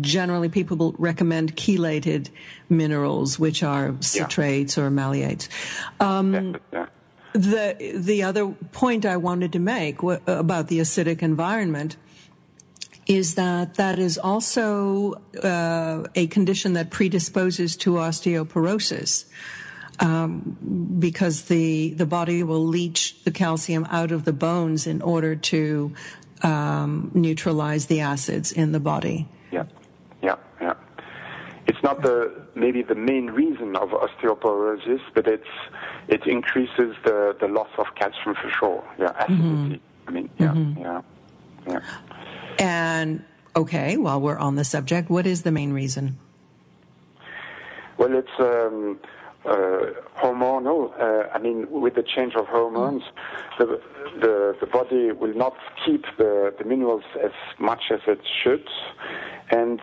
generally 0.00 0.48
people 0.48 0.76
will 0.76 0.94
recommend 0.98 1.56
chelated 1.56 2.30
minerals, 2.68 3.38
which 3.38 3.62
are 3.62 3.92
citrates 4.00 4.76
yeah. 4.76 4.84
or 4.84 4.90
malates. 4.90 5.48
Um, 6.00 6.56
yeah. 6.72 6.86
The 7.32 7.92
the 7.94 8.22
other 8.22 8.48
point 8.72 9.04
I 9.04 9.16
wanted 9.16 9.52
to 9.52 9.58
make 9.58 10.02
about 10.02 10.68
the 10.68 10.80
acidic 10.80 11.22
environment 11.22 11.96
is 13.06 13.34
that 13.36 13.74
that 13.74 13.98
is 13.98 14.18
also 14.18 15.14
uh, 15.42 16.04
a 16.14 16.26
condition 16.28 16.74
that 16.74 16.90
predisposes 16.90 17.76
to 17.78 17.92
osteoporosis. 17.94 19.24
Um, 20.00 20.96
because 21.00 21.42
the 21.46 21.90
the 21.94 22.06
body 22.06 22.44
will 22.44 22.64
leach 22.64 23.24
the 23.24 23.32
calcium 23.32 23.84
out 23.90 24.12
of 24.12 24.24
the 24.24 24.32
bones 24.32 24.86
in 24.86 25.02
order 25.02 25.34
to 25.34 25.92
um, 26.42 27.10
neutralize 27.14 27.86
the 27.86 28.00
acids 28.00 28.52
in 28.52 28.70
the 28.70 28.78
body. 28.78 29.26
Yeah, 29.50 29.64
yeah, 29.64 29.64
yeah. 29.64 29.64
It's 29.64 29.77
not 31.88 32.02
the 32.02 32.16
maybe 32.54 32.82
the 32.82 32.94
main 32.94 33.26
reason 33.42 33.70
of 33.76 33.88
osteoporosis, 34.04 35.00
but 35.14 35.24
it's 35.26 35.52
it 36.08 36.22
increases 36.26 36.90
the, 37.08 37.18
the 37.40 37.48
loss 37.48 37.72
of 37.78 37.86
calcium 37.98 38.34
for 38.42 38.50
sure. 38.58 38.84
Yeah, 38.98 39.12
acidity. 39.22 39.42
Mm-hmm. 39.42 40.08
I 40.08 40.10
mean, 40.10 40.30
yeah, 40.38 40.48
mm-hmm. 40.48 40.80
yeah, 40.80 41.02
yeah. 41.66 41.80
And 42.58 43.24
okay, 43.62 43.96
while 43.96 44.20
we're 44.20 44.42
on 44.48 44.54
the 44.56 44.64
subject, 44.64 45.08
what 45.08 45.26
is 45.26 45.38
the 45.42 45.52
main 45.60 45.72
reason? 45.72 46.18
Well, 47.98 48.12
it's 48.22 48.36
um, 48.38 49.00
uh, 49.44 49.50
hormonal. 50.20 50.80
Uh, 51.00 51.28
I 51.34 51.38
mean, 51.38 51.58
with 51.70 51.94
the 51.94 52.04
change 52.14 52.34
of 52.36 52.46
hormones, 52.46 53.02
the, 53.58 53.80
the, 54.20 54.56
the 54.60 54.66
body 54.66 55.10
will 55.10 55.34
not 55.34 55.56
keep 55.84 56.04
the, 56.16 56.54
the 56.58 56.64
minerals 56.64 57.02
as 57.28 57.32
much 57.58 57.84
as 57.90 58.00
it 58.06 58.20
should. 58.40 58.66
And 59.50 59.80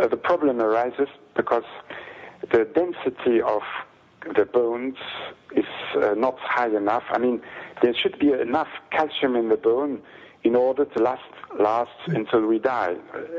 uh, 0.00 0.08
the 0.08 0.16
problem 0.16 0.60
arises 0.60 1.08
because 1.36 1.64
the 2.52 2.64
density 2.74 3.40
of 3.40 3.62
the 4.36 4.44
bones 4.44 4.96
is 5.54 5.64
uh, 5.96 6.14
not 6.16 6.36
high 6.40 6.74
enough. 6.74 7.04
I 7.10 7.18
mean, 7.18 7.40
there 7.82 7.94
should 7.94 8.18
be 8.18 8.32
enough 8.32 8.68
calcium 8.90 9.36
in 9.36 9.48
the 9.48 9.56
bone 9.56 10.02
in 10.44 10.54
order 10.56 10.84
to 10.84 11.02
last 11.02 11.22
last 11.58 11.90
until 12.06 12.46
we 12.46 12.58
die. 12.58 12.94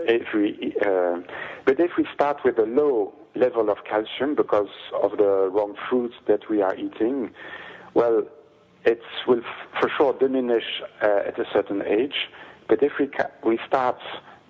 If 0.05 0.33
we, 0.33 0.73
uh, 0.85 1.21
but 1.65 1.79
if 1.79 1.91
we 1.97 2.05
start 2.13 2.37
with 2.43 2.57
a 2.59 2.65
low 2.65 3.13
level 3.35 3.69
of 3.69 3.77
calcium 3.89 4.35
because 4.35 4.69
of 5.01 5.11
the 5.17 5.49
wrong 5.53 5.75
foods 5.89 6.13
that 6.27 6.49
we 6.49 6.61
are 6.61 6.75
eating, 6.75 7.31
well, 7.93 8.23
it 8.85 9.01
will 9.27 9.39
f- 9.39 9.79
for 9.79 9.89
sure 9.97 10.13
diminish 10.17 10.81
uh, 11.01 11.27
at 11.27 11.39
a 11.39 11.45
certain 11.53 11.81
age. 11.85 12.29
But 12.67 12.81
if 12.83 12.93
we 12.99 13.07
ca- 13.07 13.31
we 13.45 13.59
start 13.67 13.97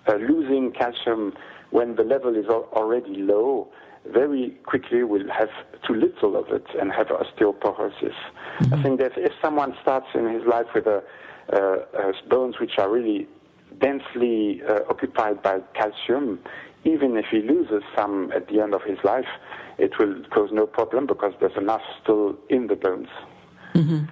uh, 0.07 0.15
losing 0.15 0.71
calcium 0.71 1.33
when 1.71 1.95
the 1.95 2.03
level 2.03 2.35
is 2.35 2.45
already 2.47 3.15
low, 3.15 3.67
very 4.05 4.51
quickly 4.65 5.03
we'll 5.03 5.29
have 5.29 5.49
too 5.85 5.93
little 5.93 6.37
of 6.37 6.49
it 6.49 6.65
and 6.79 6.91
have 6.91 7.07
osteoporosis. 7.07 8.13
Mm-hmm. 8.59 8.73
I 8.73 8.83
think 8.83 8.99
that 8.99 9.17
if 9.17 9.33
someone 9.41 9.75
starts 9.81 10.07
in 10.13 10.27
his 10.33 10.45
life 10.45 10.67
with 10.73 10.87
a 10.87 11.03
uh, 11.51 11.57
uh, 11.97 12.11
bones 12.29 12.59
which 12.59 12.77
are 12.77 12.89
really 12.89 13.27
densely 13.79 14.61
uh, 14.63 14.79
occupied 14.89 15.41
by 15.41 15.59
calcium, 15.73 16.39
even 16.83 17.17
if 17.17 17.25
he 17.31 17.41
loses 17.41 17.83
some 17.95 18.31
at 18.33 18.47
the 18.47 18.59
end 18.61 18.73
of 18.73 18.81
his 18.83 18.97
life, 19.03 19.27
it 19.77 19.97
will 19.97 20.23
cause 20.29 20.49
no 20.51 20.65
problem 20.65 21.05
because 21.05 21.33
there's 21.39 21.55
enough 21.57 21.81
still 22.01 22.37
in 22.49 22.67
the 22.67 22.75
bones. 22.75 23.09
Mm-hmm. 23.73 24.05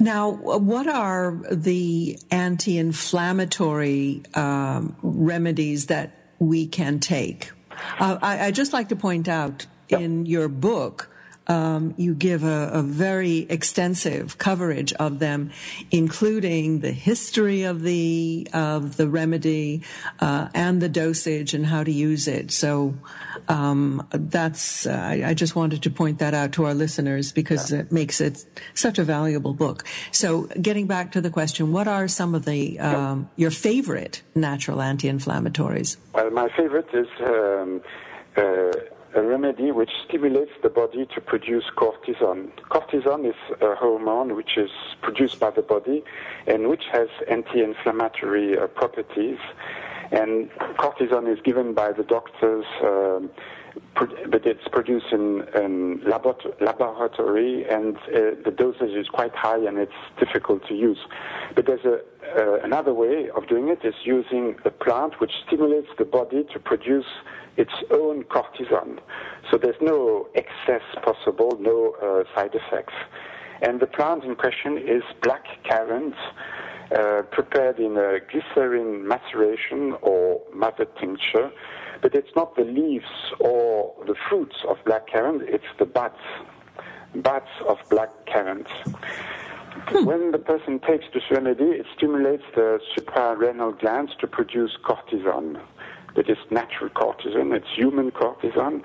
Now, 0.00 0.30
what 0.30 0.86
are 0.86 1.40
the 1.50 2.18
anti 2.30 2.78
inflammatory 2.78 4.22
um, 4.34 4.96
remedies 5.02 5.86
that 5.86 6.18
we 6.38 6.66
can 6.66 6.98
take? 6.98 7.52
Uh, 7.98 8.18
I, 8.20 8.46
would 8.46 8.54
just 8.54 8.72
like 8.72 8.88
to 8.88 8.96
point 8.96 9.28
out 9.28 9.66
in 9.88 10.26
your 10.26 10.48
book, 10.48 11.13
um, 11.46 11.94
you 11.96 12.14
give 12.14 12.42
a, 12.44 12.70
a, 12.72 12.82
very 12.82 13.40
extensive 13.50 14.38
coverage 14.38 14.92
of 14.94 15.18
them, 15.18 15.50
including 15.90 16.80
the 16.80 16.92
history 16.92 17.64
of 17.64 17.82
the 17.82 18.48
of 18.52 18.96
the 18.96 19.08
remedy 19.08 19.82
uh, 20.20 20.48
and 20.54 20.80
the 20.80 20.88
dosage 20.88 21.52
and 21.52 21.66
how 21.66 21.84
to 21.84 21.92
use 21.92 22.28
it. 22.28 22.50
So 22.50 22.94
um, 23.48 24.06
that's 24.10 24.86
uh, 24.86 24.92
I, 24.92 25.22
I, 25.26 25.34
just 25.34 25.54
wanted 25.54 25.82
to 25.82 25.90
point 25.90 26.18
that 26.20 26.32
out 26.32 26.52
to 26.52 26.64
our 26.64 26.74
listeners 26.74 27.32
because 27.32 27.72
yeah. 27.72 27.80
it 27.80 27.92
makes 27.92 28.20
it 28.20 28.44
such 28.72 28.98
a 28.98 29.04
valuable 29.04 29.52
book. 29.52 29.84
So 30.12 30.42
getting 30.62 30.86
back 30.86 31.12
to 31.12 31.20
the 31.20 31.30
question, 31.30 31.72
what 31.72 31.88
are 31.88 32.08
some 32.08 32.34
of 32.34 32.46
the 32.46 32.78
um, 32.78 33.28
your 33.36 33.50
favorite 33.50 34.22
natural 34.34 34.80
anti-inflammatories? 34.80 35.98
Well, 36.14 36.30
my 36.30 36.48
favorite 36.56 36.88
is. 36.94 37.08
Um, 37.20 37.82
uh, 38.36 38.72
a 39.14 39.22
remedy 39.22 39.70
which 39.70 39.90
stimulates 40.06 40.50
the 40.62 40.68
body 40.68 41.06
to 41.14 41.20
produce 41.20 41.64
cortisone. 41.76 42.50
Cortisone 42.70 43.28
is 43.28 43.36
a 43.60 43.74
hormone 43.74 44.34
which 44.34 44.56
is 44.56 44.70
produced 45.02 45.38
by 45.38 45.50
the 45.50 45.62
body 45.62 46.02
and 46.46 46.68
which 46.68 46.84
has 46.92 47.08
anti-inflammatory 47.30 48.58
uh, 48.58 48.66
properties. 48.66 49.38
And 50.10 50.50
cortisone 50.78 51.32
is 51.32 51.40
given 51.42 51.74
by 51.74 51.92
the 51.92 52.02
doctors 52.02 52.64
um, 52.82 53.30
but 53.94 54.46
it's 54.46 54.66
produced 54.70 55.06
in, 55.12 55.44
in 55.54 56.00
laboratory, 56.04 57.64
and 57.68 57.96
uh, 57.96 58.34
the 58.44 58.52
dosage 58.56 58.90
is 58.90 59.08
quite 59.08 59.34
high, 59.34 59.58
and 59.58 59.78
it's 59.78 59.92
difficult 60.18 60.66
to 60.68 60.74
use. 60.74 60.98
But 61.54 61.66
there's 61.66 61.84
a, 61.84 62.00
uh, 62.36 62.58
another 62.64 62.92
way 62.92 63.30
of 63.30 63.48
doing 63.48 63.68
it 63.68 63.84
is 63.84 63.94
using 64.04 64.56
a 64.64 64.70
plant 64.70 65.20
which 65.20 65.32
stimulates 65.46 65.88
the 65.98 66.04
body 66.04 66.44
to 66.52 66.58
produce 66.58 67.06
its 67.56 67.72
own 67.92 68.24
cortisone. 68.24 68.98
So 69.50 69.58
there's 69.58 69.80
no 69.80 70.28
excess 70.34 70.82
possible, 71.02 71.56
no 71.60 71.94
uh, 72.02 72.24
side 72.34 72.54
effects. 72.54 72.94
And 73.62 73.80
the 73.80 73.86
plant 73.86 74.24
in 74.24 74.34
question 74.34 74.78
is 74.78 75.02
black 75.22 75.44
currant, 75.68 76.14
uh, 76.94 77.22
prepared 77.30 77.78
in 77.78 77.96
a 77.96 78.18
glycerin 78.30 79.06
maceration 79.06 79.94
or 80.02 80.42
mother 80.52 80.86
tincture. 81.00 81.50
But 82.04 82.14
it's 82.14 82.36
not 82.36 82.54
the 82.54 82.64
leaves 82.64 83.32
or 83.40 83.94
the 84.06 84.14
fruits 84.28 84.56
of 84.68 84.76
black 84.84 85.06
currant, 85.10 85.40
it's 85.48 85.64
the 85.78 85.86
buds, 85.86 86.20
buds 87.14 87.48
of 87.66 87.78
black 87.88 88.10
currant. 88.26 88.66
Hmm. 88.68 90.04
When 90.04 90.30
the 90.30 90.38
person 90.38 90.80
takes 90.80 91.06
this 91.14 91.22
remedy, 91.30 91.64
it 91.64 91.86
stimulates 91.96 92.42
the 92.54 92.78
suprarenal 92.94 93.80
glands 93.80 94.12
to 94.20 94.26
produce 94.26 94.76
cortisone 94.84 95.62
that 96.16 96.30
is 96.30 96.38
natural 96.50 96.90
cortisone, 96.90 97.54
it's 97.54 97.66
human 97.74 98.10
cortisone, 98.10 98.82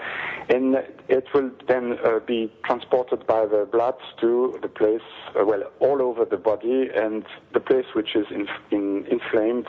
and 0.50 0.76
it 1.08 1.26
will 1.34 1.52
then 1.68 1.98
uh, 2.04 2.20
be 2.20 2.52
transported 2.66 3.26
by 3.28 3.46
the 3.46 3.68
blood 3.72 3.96
to 4.20 4.58
the 4.62 4.68
place, 4.68 5.02
uh, 5.40 5.46
well, 5.46 5.64
all 5.80 6.02
over 6.02 6.26
the 6.26 6.38
body, 6.38 6.90
and 6.96 7.24
the 7.54 7.60
place 7.60 7.86
which 7.94 8.16
is 8.16 8.26
in, 8.32 8.48
in, 8.72 9.06
inflamed 9.08 9.68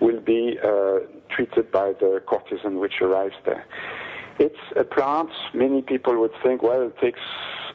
will 0.00 0.20
be 0.20 0.58
uh, 0.62 0.98
treated 1.30 1.70
by 1.70 1.92
the 2.00 2.22
cortisone 2.26 2.80
which 2.80 3.00
arrives 3.00 3.36
there. 3.44 3.64
It's 4.38 4.58
a 4.76 4.84
plant, 4.84 5.30
many 5.54 5.82
people 5.82 6.20
would 6.20 6.34
think, 6.42 6.62
well, 6.62 6.82
it 6.82 6.98
takes 6.98 7.20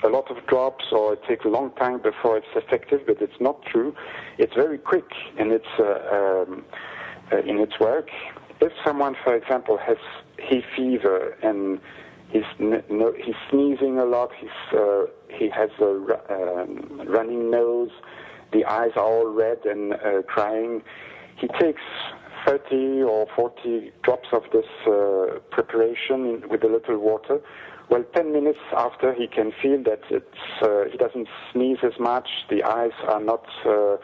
a 0.04 0.10
lot 0.10 0.30
of 0.30 0.46
drops 0.48 0.86
or 0.92 1.14
it 1.14 1.24
takes 1.28 1.46
a 1.46 1.48
long 1.48 1.72
time 1.72 2.02
before 2.02 2.38
it's 2.38 2.48
effective, 2.56 3.02
but 3.08 3.22
it's 3.22 3.40
not 3.40 3.64
true. 3.66 3.96
It's 4.38 4.54
very 4.54 4.78
quick 4.78 5.10
in 5.38 5.52
its, 5.52 5.66
uh, 5.80 6.46
um, 6.48 6.66
uh, 7.32 7.38
in 7.38 7.60
its 7.60 7.80
work 7.80 8.10
if 8.62 8.72
someone, 8.86 9.16
for 9.24 9.36
example, 9.36 9.78
has 9.78 9.98
hay 10.38 10.64
fever 10.76 11.36
and 11.42 11.80
he's, 12.30 12.44
no, 12.60 13.14
he's 13.18 13.36
sneezing 13.50 13.98
a 13.98 14.06
lot, 14.06 14.30
he's, 14.40 14.50
uh, 14.80 15.06
he 15.30 15.50
has 15.50 15.70
a 15.80 15.90
um, 16.30 17.02
running 17.08 17.50
nose, 17.50 17.90
the 18.54 18.64
eyes 18.66 18.92
are 18.96 19.04
all 19.04 19.28
red 19.28 19.66
and 19.66 19.94
uh, 19.94 20.22
crying, 20.28 20.82
he 21.38 21.48
takes 21.60 21.82
30 22.46 23.04
or 23.04 23.28
40 23.36 23.92
drops 24.04 24.30
of 24.32 24.44
this 24.54 24.66
uh, 24.88 25.40
preparation 25.52 26.44
with 26.50 26.64
a 26.64 26.68
little 26.68 26.98
water. 26.98 27.40
Well, 27.90 28.04
10 28.16 28.32
minutes 28.32 28.60
after, 28.76 29.14
he 29.14 29.28
can 29.28 29.52
feel 29.62 29.84
that 29.84 30.02
it's, 30.10 30.62
uh, 30.62 30.86
he 30.90 30.98
doesn't 30.98 31.28
sneeze 31.52 31.80
as 31.84 32.00
much, 32.00 32.28
the 32.50 32.64
eyes 32.64 32.94
are 33.08 33.20
not 33.20 33.46
uh, 33.66 33.98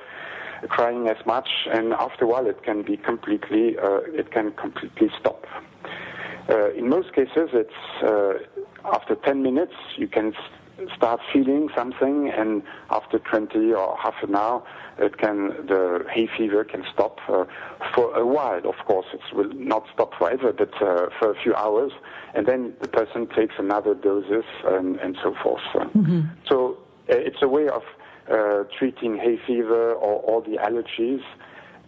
crying 0.70 1.08
as 1.08 1.24
much, 1.26 1.50
and 1.72 1.94
after 1.94 2.26
a 2.26 2.28
while 2.28 2.48
it 2.48 2.64
can 2.64 2.82
be 2.82 2.98
completely, 2.98 3.78
uh, 3.78 4.00
it 4.08 4.32
can 4.32 4.52
completely 4.54 5.10
stop. 5.20 5.46
Uh, 6.50 6.72
in 6.72 6.88
most 6.90 7.14
cases, 7.14 7.50
it's 7.54 8.04
uh, 8.04 8.34
after 8.86 9.16
10 9.16 9.44
minutes 9.44 9.74
you 9.98 10.08
can 10.08 10.34
start 10.96 11.20
feeling 11.34 11.70
something, 11.76 12.30
and 12.30 12.64
after 12.90 13.20
20 13.20 13.74
or 13.74 13.98
half 13.98 14.16
an 14.22 14.36
hour, 14.36 14.64
it 15.00 15.18
can 15.18 15.50
the 15.68 16.06
hay 16.12 16.28
fever 16.38 16.64
can 16.64 16.84
stop 16.94 17.20
uh, 17.30 17.46
for 17.94 18.16
a 18.16 18.26
while. 18.26 18.66
Of 18.68 18.86
course, 18.86 19.08
it 19.14 19.22
will 19.36 19.52
not 19.54 19.86
stop 19.94 20.14
forever, 20.18 20.54
but 20.54 20.74
uh, 20.76 21.08
for 21.20 21.32
a 21.32 21.36
few 21.42 21.54
hours, 21.56 21.92
and 22.34 22.46
then 22.46 22.74
the 22.82 22.88
person 22.88 23.28
takes 23.28 23.56
another 23.58 23.94
doses 23.94 24.46
and, 24.66 24.98
and 24.98 25.18
so 25.24 25.36
forth. 25.44 25.62
Mm-hmm. 25.74 26.22
So 26.48 26.78
uh, 27.10 27.16
it's 27.16 27.42
a 27.42 27.48
way 27.48 27.68
of 27.68 27.84
treating 28.78 29.18
hay 29.18 29.38
fever 29.46 29.94
or 29.94 30.20
all 30.22 30.42
the 30.42 30.58
allergies, 30.58 31.24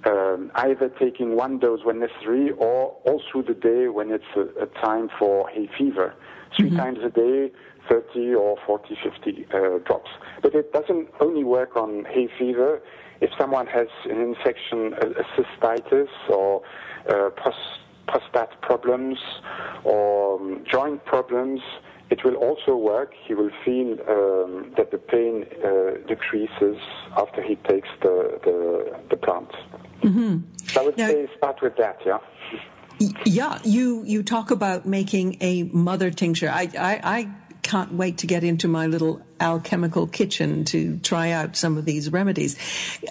um, 0.05 0.51
either 0.55 0.89
taking 0.99 1.35
one 1.35 1.59
dose 1.59 1.83
when 1.83 1.99
necessary 1.99 2.51
or 2.51 2.95
all 3.05 3.21
through 3.31 3.43
the 3.43 3.53
day 3.53 3.87
when 3.87 4.11
it's 4.11 4.23
a, 4.35 4.63
a 4.63 4.67
time 4.81 5.09
for 5.19 5.49
hay 5.49 5.69
fever. 5.77 6.13
3 6.57 6.67
mm-hmm. 6.67 6.77
times 6.77 6.99
a 7.03 7.09
day, 7.09 7.51
30 7.89 8.33
or 8.35 8.57
40, 8.65 8.97
50 9.03 9.45
uh, 9.53 9.59
drops. 9.85 10.09
But 10.41 10.55
it 10.55 10.71
doesn't 10.73 11.09
only 11.19 11.43
work 11.43 11.75
on 11.75 12.05
hay 12.05 12.29
fever. 12.37 12.81
If 13.21 13.31
someone 13.37 13.67
has 13.67 13.87
an 14.05 14.21
infection, 14.21 14.93
a, 14.93 15.07
a 15.19 15.25
cystitis 15.35 16.07
or 16.29 16.61
uh, 17.09 17.29
prostate 18.07 18.61
problems 18.61 19.19
or 19.83 20.39
um, 20.39 20.63
joint 20.71 21.03
problems, 21.05 21.61
it 22.09 22.23
will 22.23 22.35
also 22.35 22.75
work. 22.75 23.13
He 23.27 23.33
will 23.33 23.51
feel 23.63 23.93
um, 24.07 24.73
that 24.77 24.91
the 24.91 24.97
pain 24.97 25.45
uh, 25.63 26.07
decreases 26.07 26.77
after 27.15 27.41
he 27.41 27.55
takes 27.55 27.89
the, 28.01 28.39
the, 28.43 28.99
the 29.09 29.17
plant. 29.17 29.51
Mm-hmm. 30.01 30.39
So 30.67 30.81
I 30.81 30.85
would 30.85 30.97
now, 30.97 31.07
say 31.07 31.29
start 31.37 31.61
with 31.61 31.75
that, 31.77 31.99
yeah. 32.05 32.19
Yeah, 33.25 33.59
you, 33.63 34.03
you 34.05 34.23
talk 34.23 34.51
about 34.51 34.85
making 34.85 35.37
a 35.39 35.63
mother 35.63 36.11
tincture. 36.11 36.49
I, 36.49 36.69
I, 36.77 37.01
I 37.03 37.31
can't 37.61 37.93
wait 37.93 38.17
to 38.19 38.27
get 38.27 38.43
into 38.43 38.67
my 38.67 38.87
little 38.87 39.21
alchemical 39.39 40.07
kitchen 40.07 40.65
to 40.65 40.97
try 40.97 41.31
out 41.31 41.55
some 41.55 41.77
of 41.77 41.85
these 41.85 42.11
remedies. 42.11 42.57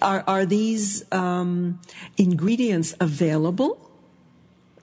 Are, 0.03 0.25
are 0.27 0.45
these 0.45 1.05
um, 1.13 1.81
ingredients 2.17 2.95
available? 3.01 3.88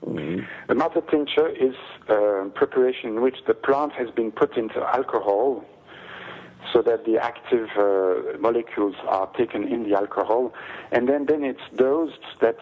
The 0.06 0.74
mother 0.74 1.00
tincture 1.00 1.48
is 1.48 1.74
a 2.08 2.48
preparation 2.54 3.10
in 3.10 3.22
which 3.22 3.38
the 3.46 3.54
plant 3.54 3.92
has 3.92 4.08
been 4.10 4.30
put 4.30 4.56
into 4.56 4.80
alcohol 4.80 5.64
so 6.72 6.82
that 6.82 7.04
the 7.04 7.18
active 7.18 7.68
uh, 7.76 8.38
molecules 8.38 8.94
are 9.06 9.26
taken 9.36 9.66
in 9.68 9.88
the 9.88 9.96
alcohol, 9.96 10.52
and 10.92 11.08
then, 11.08 11.26
then 11.26 11.44
it's 11.44 11.60
dosed 11.76 12.24
that 12.40 12.56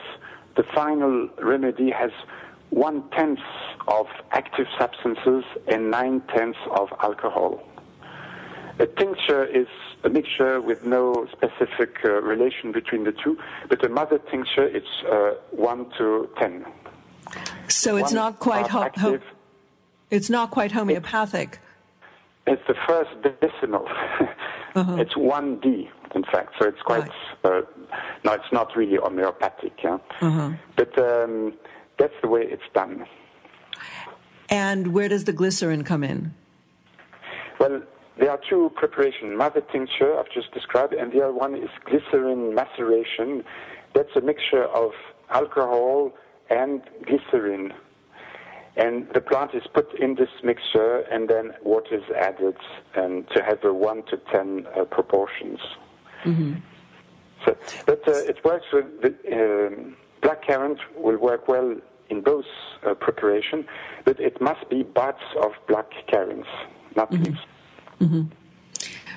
the 0.57 0.63
final 0.75 1.29
remedy 1.43 1.91
has 1.91 2.11
one 2.71 3.09
tenth 3.11 3.39
of 3.89 4.07
active 4.33 4.67
substances 4.79 5.45
and 5.69 5.91
nine 5.91 6.23
tenths 6.35 6.59
of 6.71 6.89
alcohol. 7.03 7.63
A 8.79 8.87
tincture 8.87 9.45
is 9.45 9.69
a 10.03 10.09
mixture 10.09 10.61
with 10.61 10.85
no 10.85 11.27
specific 11.33 11.97
uh, 12.05 12.21
relation 12.23 12.73
between 12.73 13.05
the 13.05 13.13
two, 13.13 13.39
but 13.69 13.85
a 13.85 13.89
mother 13.89 14.19
tincture 14.31 14.67
is 14.67 14.83
uh, 15.11 15.35
1 15.53 15.91
to 15.99 16.29
10. 16.39 16.65
So 17.69 17.97
it's 17.97 18.13
not 18.13 18.39
quite 18.39 18.67
ho- 18.69 18.91
ho- 18.97 19.21
it's 20.11 20.31
not 20.31 20.51
quite 20.51 20.73
homeopathic. 20.73 21.59
It's 22.47 22.63
the 22.69 22.75
first 22.87 23.11
decimal. 23.41 23.87
uh-huh. 24.75 24.97
It's 24.99 25.17
one 25.17 25.61
D, 25.61 25.89
in 26.15 26.25
fact. 26.25 26.55
So 26.61 26.69
it's 26.69 26.83
quite. 26.83 27.09
Right. 27.43 27.63
Uh, 27.63 27.63
no, 28.25 28.33
it's 28.33 28.53
not 28.53 28.77
really 28.77 28.97
homeopathic. 28.97 29.73
Yeah? 29.83 29.99
Uh-huh. 30.21 30.51
But 30.77 30.99
um, 30.99 31.55
that's 31.99 32.15
the 32.23 32.29
way 32.29 32.43
it's 32.43 32.63
done. 32.75 33.07
And 34.51 34.93
where 34.93 35.09
does 35.09 35.25
the 35.25 35.33
glycerin 35.33 35.85
come 35.85 36.05
in? 36.05 36.35
Well, 37.59 37.83
there 38.19 38.31
are 38.31 38.41
two 38.49 38.71
preparations: 38.77 39.37
mother 39.39 39.63
tincture 39.73 40.19
I've 40.19 40.31
just 40.31 40.53
described, 40.53 40.93
and 40.93 41.13
the 41.13 41.23
other 41.23 41.33
one 41.33 41.55
is 41.55 41.71
glycerin 41.87 42.55
maceration. 42.55 43.43
That's 43.95 44.15
a 44.17 44.21
mixture 44.21 44.65
of 44.65 44.93
alcohol 45.31 46.13
and 46.51 46.83
glycerin. 47.07 47.73
And 48.77 49.09
the 49.15 49.21
plant 49.21 49.55
is 49.55 49.63
put 49.73 49.95
in 50.01 50.17
this 50.17 50.31
mixture, 50.43 51.01
and 51.11 51.29
then 51.29 51.53
water 51.63 51.95
is 51.97 52.11
added 52.17 52.57
and 52.95 53.29
to 53.31 53.43
have 53.43 53.65
a 53.65 53.73
1 53.73 54.03
to 54.07 54.17
10 54.33 54.67
uh, 54.67 54.85
proportions. 54.85 55.61
Mm-hmm. 56.25 56.55
So, 57.45 57.57
but 57.87 58.09
uh, 58.09 58.13
it 58.13 58.45
works 58.45 58.67
with 58.73 58.87
the, 59.03 59.15
um, 59.33 59.97
black 60.23 60.47
currant 60.47 60.79
will 60.97 61.19
work 61.19 61.47
well 61.47 61.77
in 62.11 62.23
both 62.23 62.47
uh, 62.85 62.95
preparation, 62.95 63.67
but 64.05 64.19
it 64.19 64.41
must 64.41 64.69
be 64.69 64.83
buds 64.83 65.19
of 65.43 65.53
black 65.69 65.91
currants, 66.11 66.49
not 66.97 67.11
mm-hmm. 67.11 67.25
leaves. 67.25 67.41
Mm-hmm. 68.01 68.23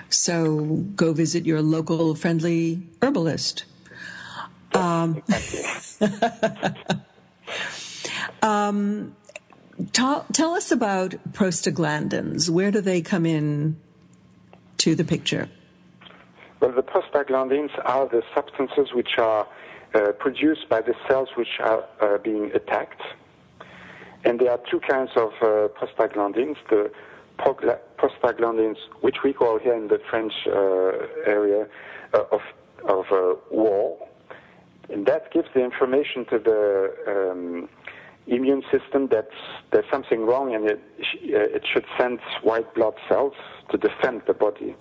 So 0.10 0.66
go 0.96 1.13
visit 1.13 1.46
your 1.46 1.62
local 1.62 2.16
friendly 2.16 2.88
herbalist. 3.02 3.66
Um, 4.74 5.24
um, 8.41 9.15
tell, 9.93 10.25
us 10.53 10.71
about 10.71 11.12
prostaglandins. 11.31 12.49
Where 12.49 12.71
do 12.71 12.81
they 12.81 13.01
come 13.01 13.25
in 13.25 13.77
to 14.77 14.95
the 14.95 15.03
picture? 15.03 15.49
Well, 16.60 16.71
the 16.71 16.83
prostaglandins 16.83 17.69
are 17.86 18.07
the 18.07 18.23
substances 18.33 18.93
which 18.93 19.17
are 19.17 19.47
uh, 19.93 20.12
produced 20.19 20.67
by 20.69 20.81
the 20.81 20.93
cells 21.07 21.29
which 21.36 21.60
are 21.60 21.83
uh, 22.01 22.17
being 22.17 22.51
attacked. 22.53 23.01
And 24.25 24.39
there 24.39 24.51
are 24.51 24.60
two 24.69 24.79
kinds 24.79 25.12
of 25.15 25.31
uh, 25.41 25.67
prostaglandins. 25.79 26.55
The 26.69 26.91
prostaglandins, 27.38 28.77
which 29.01 29.17
we 29.23 29.33
call 29.33 29.60
here 29.60 29.75
in 29.75 29.88
the 29.88 29.99
French 30.10 30.33
uh, 30.47 31.29
area 31.29 31.67
uh, 32.13 32.23
of, 32.31 32.41
of 32.88 33.05
uh, 33.12 33.36
war, 33.51 34.07
and 34.89 35.06
that 35.06 35.32
gives 35.32 35.47
the 35.54 35.63
information 35.63 36.26
to 36.26 36.39
the 36.39 36.93
um, 37.08 37.69
immune 38.28 38.63
system 38.71 39.08
that 39.08 39.30
there's 39.71 39.86
something 39.91 40.26
wrong 40.26 40.54
and 40.54 40.69
it, 40.69 40.82
uh, 41.00 41.56
it 41.56 41.65
should 41.71 41.86
send 41.97 42.19
white 42.43 42.73
blood 42.76 42.93
cells 43.08 43.34
to 43.69 43.78
defend 43.78 44.21
the 44.28 44.34
body. 44.34 44.76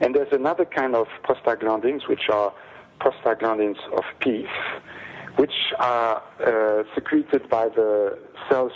And 0.00 0.14
there's 0.14 0.32
another 0.32 0.64
kind 0.64 0.94
of 0.94 1.06
prostaglandins, 1.24 2.08
which 2.08 2.28
are 2.30 2.52
prostaglandins 3.00 3.78
of 3.96 4.04
peace, 4.20 4.46
which 5.36 5.72
are 5.78 6.22
uh, 6.44 6.84
secreted 6.94 7.48
by 7.48 7.68
the 7.68 8.18
cells 8.48 8.72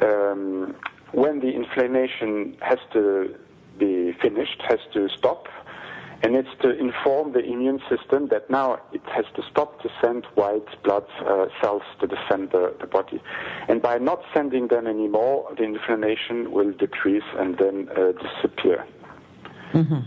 um, 0.00 0.74
when 1.12 1.40
the 1.40 1.50
inflammation 1.50 2.56
has 2.60 2.78
to 2.92 3.34
be 3.78 4.12
finished, 4.20 4.60
has 4.66 4.80
to 4.94 5.08
stop, 5.16 5.48
and 6.22 6.36
it's 6.36 6.48
to 6.60 6.70
inform 6.78 7.32
the 7.32 7.40
immune 7.40 7.80
system 7.88 8.28
that 8.28 8.48
now 8.48 8.78
it 8.92 9.02
has 9.14 9.24
to 9.34 9.42
stop 9.50 9.80
to 9.82 9.88
send 10.00 10.24
white 10.34 10.66
blood 10.84 11.04
uh, 11.26 11.46
cells 11.60 11.82
to 12.00 12.06
defend 12.06 12.50
the, 12.50 12.74
the, 12.80 12.86
body. 12.86 13.20
And 13.68 13.82
by 13.82 13.98
not 13.98 14.22
sending 14.32 14.68
them 14.68 14.86
anymore, 14.86 15.52
the 15.56 15.64
inflammation 15.64 16.52
will 16.52 16.72
decrease 16.72 17.24
and 17.36 17.58
then 17.58 17.88
uh, 17.90 18.12
disappear. 18.12 18.86
Mm-hmm. 19.72 20.00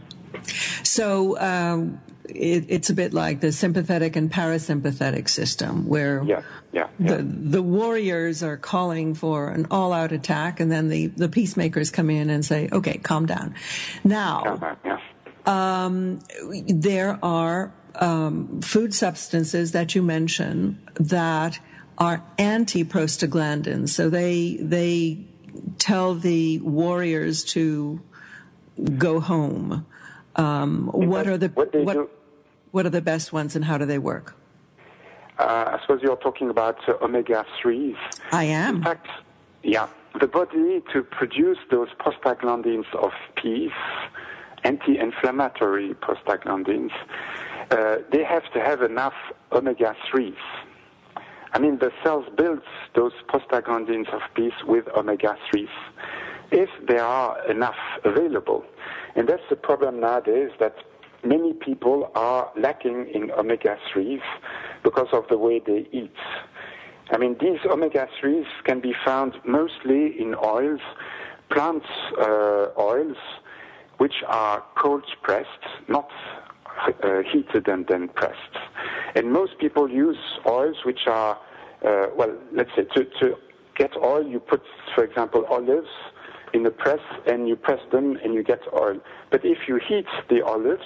So 0.83 1.37
um, 1.39 2.01
it, 2.29 2.65
it's 2.69 2.89
a 2.89 2.93
bit 2.93 3.13
like 3.13 3.41
the 3.41 3.51
sympathetic 3.51 4.15
and 4.15 4.31
parasympathetic 4.31 5.29
system, 5.29 5.87
where 5.87 6.23
yeah, 6.23 6.41
yeah, 6.71 6.87
yeah. 6.99 7.17
the 7.17 7.23
the 7.23 7.61
warriors 7.61 8.43
are 8.43 8.57
calling 8.57 9.15
for 9.15 9.49
an 9.49 9.67
all-out 9.71 10.11
attack, 10.11 10.59
and 10.59 10.71
then 10.71 10.89
the 10.89 11.07
the 11.07 11.29
peacemakers 11.29 11.91
come 11.91 12.09
in 12.09 12.29
and 12.29 12.45
say, 12.45 12.69
"Okay, 12.71 12.97
calm 12.97 13.25
down." 13.25 13.55
Now, 14.03 14.77
yeah. 14.85 14.99
Um, 15.45 16.19
there 16.67 17.19
are 17.23 17.73
um, 17.95 18.61
food 18.61 18.93
substances 18.93 19.71
that 19.71 19.95
you 19.95 20.01
mention 20.01 20.79
that 20.95 21.59
are 21.97 22.23
anti-prostaglandins, 22.37 23.89
so 23.89 24.09
they 24.09 24.57
they 24.59 25.25
tell 25.77 26.15
the 26.15 26.59
warriors 26.59 27.43
to 27.43 28.01
go 28.97 29.19
home. 29.19 29.85
Um, 30.35 30.87
what 30.87 31.27
are 31.27 31.37
the 31.37 31.47
what, 31.49 31.73
what, 31.73 32.11
what, 32.71 32.85
are 32.85 32.89
the 32.89 33.01
best 33.01 33.31
ones 33.31 33.55
and 33.55 33.63
how 33.63 33.77
do 33.77 33.85
they 33.85 33.99
work? 33.99 34.35
Uh, 35.39 35.43
I 35.43 35.79
suppose 35.81 36.01
you're 36.01 36.17
talking 36.17 36.49
about 36.49 36.77
uh, 36.87 36.93
omega 37.01 37.45
threes. 37.61 37.95
I 38.31 38.45
am. 38.45 38.77
In 38.77 38.83
fact, 38.83 39.07
yeah, 39.63 39.87
the 40.19 40.27
body 40.27 40.81
to 40.93 41.03
produce 41.03 41.57
those 41.71 41.89
prostaglandins 41.99 42.93
of 42.95 43.11
peace, 43.35 43.71
anti-inflammatory 44.65 45.93
prostaglandins, 46.01 46.91
uh, 47.71 47.97
they 48.11 48.23
have 48.23 48.43
to 48.53 48.59
have 48.59 48.81
enough 48.81 49.13
omega 49.51 49.95
threes. 50.09 50.33
I 51.53 51.59
mean, 51.59 51.77
the 51.79 51.91
cells 52.03 52.25
build 52.35 52.61
those 52.95 53.13
prostaglandins 53.29 54.13
of 54.13 54.21
peace 54.35 54.59
with 54.67 54.87
omega 54.89 55.37
threes 55.49 55.69
if 56.51 56.69
there 56.87 57.03
are 57.03 57.49
enough 57.49 57.77
available. 58.03 58.63
And 59.15 59.27
that's 59.27 59.43
the 59.49 59.55
problem 59.55 59.99
nowadays 59.99 60.51
that 60.59 60.75
many 61.23 61.53
people 61.53 62.11
are 62.15 62.51
lacking 62.57 63.07
in 63.13 63.31
omega 63.31 63.77
3s 63.93 64.21
because 64.83 65.07
of 65.13 65.27
the 65.29 65.37
way 65.37 65.61
they 65.65 65.87
eat. 65.91 66.15
I 67.11 67.17
mean, 67.17 67.37
these 67.39 67.59
omega 67.65 68.07
3s 68.21 68.47
can 68.63 68.79
be 68.81 68.93
found 69.05 69.35
mostly 69.45 70.19
in 70.19 70.35
oils, 70.43 70.81
plant 71.49 71.83
uh, 72.19 72.67
oils, 72.77 73.17
which 73.97 74.23
are 74.27 74.63
cold 74.77 75.03
pressed, 75.21 75.47
not 75.87 76.09
uh, 77.03 77.21
heated 77.31 77.67
and 77.67 77.87
then 77.87 78.09
pressed. 78.09 78.57
And 79.15 79.31
most 79.31 79.57
people 79.59 79.89
use 79.89 80.17
oils 80.45 80.77
which 80.85 81.07
are, 81.07 81.37
uh, 81.85 82.07
well, 82.15 82.35
let's 82.51 82.71
say 82.75 82.83
to, 82.95 83.05
to 83.21 83.35
get 83.75 83.95
oil, 83.95 84.25
you 84.25 84.39
put, 84.39 84.61
for 84.93 85.03
example, 85.03 85.45
olives 85.49 85.89
in 86.53 86.63
the 86.63 86.71
press 86.71 86.99
and 87.27 87.47
you 87.47 87.55
press 87.55 87.79
them 87.91 88.17
and 88.23 88.33
you 88.33 88.43
get 88.43 88.61
oil. 88.73 88.99
But 89.31 89.41
if 89.43 89.67
you 89.67 89.79
heat 89.85 90.05
the 90.29 90.43
olives, 90.45 90.85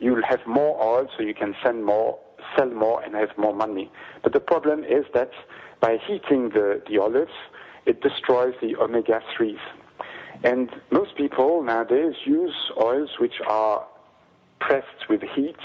you'll 0.00 0.24
have 0.24 0.40
more 0.46 0.80
oil 0.82 1.08
so 1.16 1.22
you 1.22 1.34
can 1.34 1.54
send 1.62 1.84
more, 1.84 2.18
sell 2.56 2.70
more 2.70 3.02
and 3.02 3.14
have 3.14 3.36
more 3.38 3.54
money. 3.54 3.90
But 4.22 4.32
the 4.32 4.40
problem 4.40 4.84
is 4.84 5.04
that 5.14 5.30
by 5.80 5.98
heating 6.06 6.50
the, 6.50 6.82
the 6.88 6.98
olives, 6.98 7.32
it 7.86 8.00
destroys 8.00 8.54
the 8.60 8.76
omega-3s. 8.76 9.58
And 10.44 10.70
most 10.90 11.16
people 11.16 11.62
nowadays 11.62 12.14
use 12.24 12.54
oils 12.80 13.10
which 13.18 13.40
are 13.48 13.86
pressed 14.60 15.08
with 15.08 15.22
heat 15.34 15.56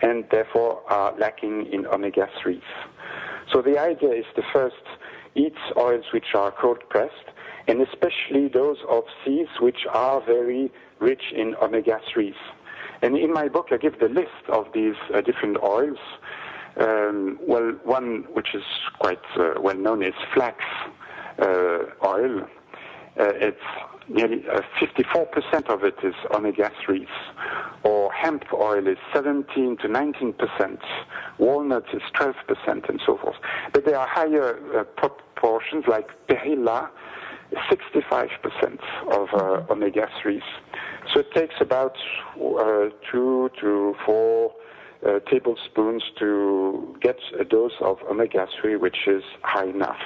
and 0.00 0.24
therefore 0.30 0.82
are 0.88 1.16
lacking 1.18 1.66
in 1.72 1.86
omega-3s. 1.86 2.62
So 3.52 3.60
the 3.60 3.78
idea 3.78 4.10
is 4.10 4.24
to 4.36 4.42
first 4.52 4.84
eat 5.34 5.56
oils 5.76 6.04
which 6.12 6.34
are 6.34 6.52
cold 6.52 6.78
pressed 6.88 7.28
and 7.68 7.80
especially 7.80 8.48
those 8.48 8.78
of 8.88 9.04
seeds 9.24 9.50
which 9.60 9.86
are 9.90 10.20
very 10.24 10.70
rich 11.00 11.32
in 11.34 11.54
omega-3s. 11.62 12.34
And 13.02 13.16
in 13.16 13.32
my 13.32 13.48
book, 13.48 13.68
I 13.70 13.76
give 13.76 13.98
the 13.98 14.08
list 14.08 14.44
of 14.48 14.66
these 14.72 14.94
uh, 15.12 15.20
different 15.20 15.58
oils. 15.62 15.98
Um, 16.80 17.38
well, 17.46 17.72
one 17.84 18.24
which 18.32 18.54
is 18.54 18.62
quite 18.98 19.20
uh, 19.38 19.60
well 19.60 19.76
known 19.76 20.02
is 20.02 20.14
flax 20.32 20.58
uh, 21.38 21.78
oil. 22.04 22.40
Uh, 23.18 23.32
it's 23.36 23.60
nearly 24.08 24.44
54% 24.80 25.70
uh, 25.70 25.74
of 25.74 25.84
it 25.84 25.96
is 26.02 26.14
omega-3s. 26.34 27.06
Or 27.84 28.12
hemp 28.12 28.44
oil 28.52 28.86
is 28.86 28.98
17 29.12 29.78
to 29.78 29.88
19%. 29.88 30.78
Walnuts 31.38 31.88
is 31.92 32.02
12% 32.14 32.88
and 32.88 33.00
so 33.04 33.18
forth. 33.18 33.36
But 33.72 33.84
there 33.84 33.98
are 33.98 34.06
higher 34.06 34.58
uh, 34.78 34.84
proportions 34.84 35.84
like 35.88 36.08
perilla, 36.28 36.90
65% 37.70 38.78
of 39.12 39.28
uh, 39.32 39.72
omega 39.72 40.08
3s. 40.22 40.42
So 41.12 41.20
it 41.20 41.32
takes 41.32 41.54
about 41.60 41.96
uh, 42.36 42.88
two 43.10 43.50
to 43.60 43.94
four 44.04 44.52
uh, 45.06 45.20
tablespoons 45.30 46.02
to 46.18 46.96
get 47.00 47.18
a 47.38 47.44
dose 47.44 47.72
of 47.80 47.98
omega 48.10 48.48
3, 48.60 48.76
which 48.76 49.06
is 49.06 49.22
high 49.42 49.66
enough. 49.66 50.00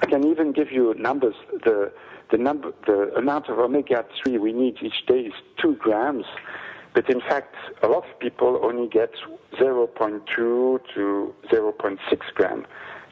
I 0.00 0.06
can 0.06 0.24
even 0.24 0.52
give 0.52 0.70
you 0.72 0.94
numbers. 0.94 1.34
The, 1.64 1.92
the, 2.30 2.38
number, 2.38 2.72
the 2.86 3.14
amount 3.16 3.48
of 3.48 3.58
omega 3.58 4.04
3 4.22 4.38
we 4.38 4.52
need 4.52 4.76
each 4.82 5.06
day 5.06 5.20
is 5.20 5.32
2 5.62 5.76
grams, 5.76 6.24
but 6.94 7.08
in 7.10 7.20
fact, 7.20 7.54
a 7.82 7.88
lot 7.88 8.04
of 8.08 8.18
people 8.18 8.60
only 8.62 8.88
get 8.88 9.12
0.2 9.58 10.26
to 10.34 11.34
0.6 11.52 11.98
gram 12.34 12.66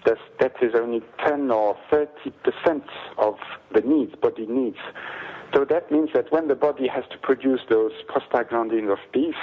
that's, 0.06 0.20
that 0.40 0.54
is 0.62 0.72
only 0.74 1.02
10 1.26 1.50
or 1.50 1.76
30 1.90 2.30
percent 2.44 2.84
of 3.18 3.34
the 3.74 3.80
needs, 3.80 4.14
body 4.14 4.46
needs. 4.46 4.78
So 5.52 5.64
that 5.64 5.90
means 5.90 6.10
that 6.14 6.30
when 6.30 6.48
the 6.48 6.54
body 6.54 6.86
has 6.86 7.04
to 7.10 7.18
produce 7.18 7.60
those 7.68 7.92
prostaglandins 8.08 8.90
of 8.90 8.98
beef, 9.12 9.34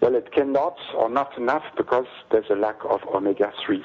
well, 0.00 0.14
it 0.14 0.32
cannot 0.32 0.76
or 0.96 1.08
not 1.08 1.36
enough 1.38 1.64
because 1.76 2.06
there's 2.30 2.50
a 2.50 2.54
lack 2.54 2.76
of 2.88 3.00
omega-3s, 3.14 3.84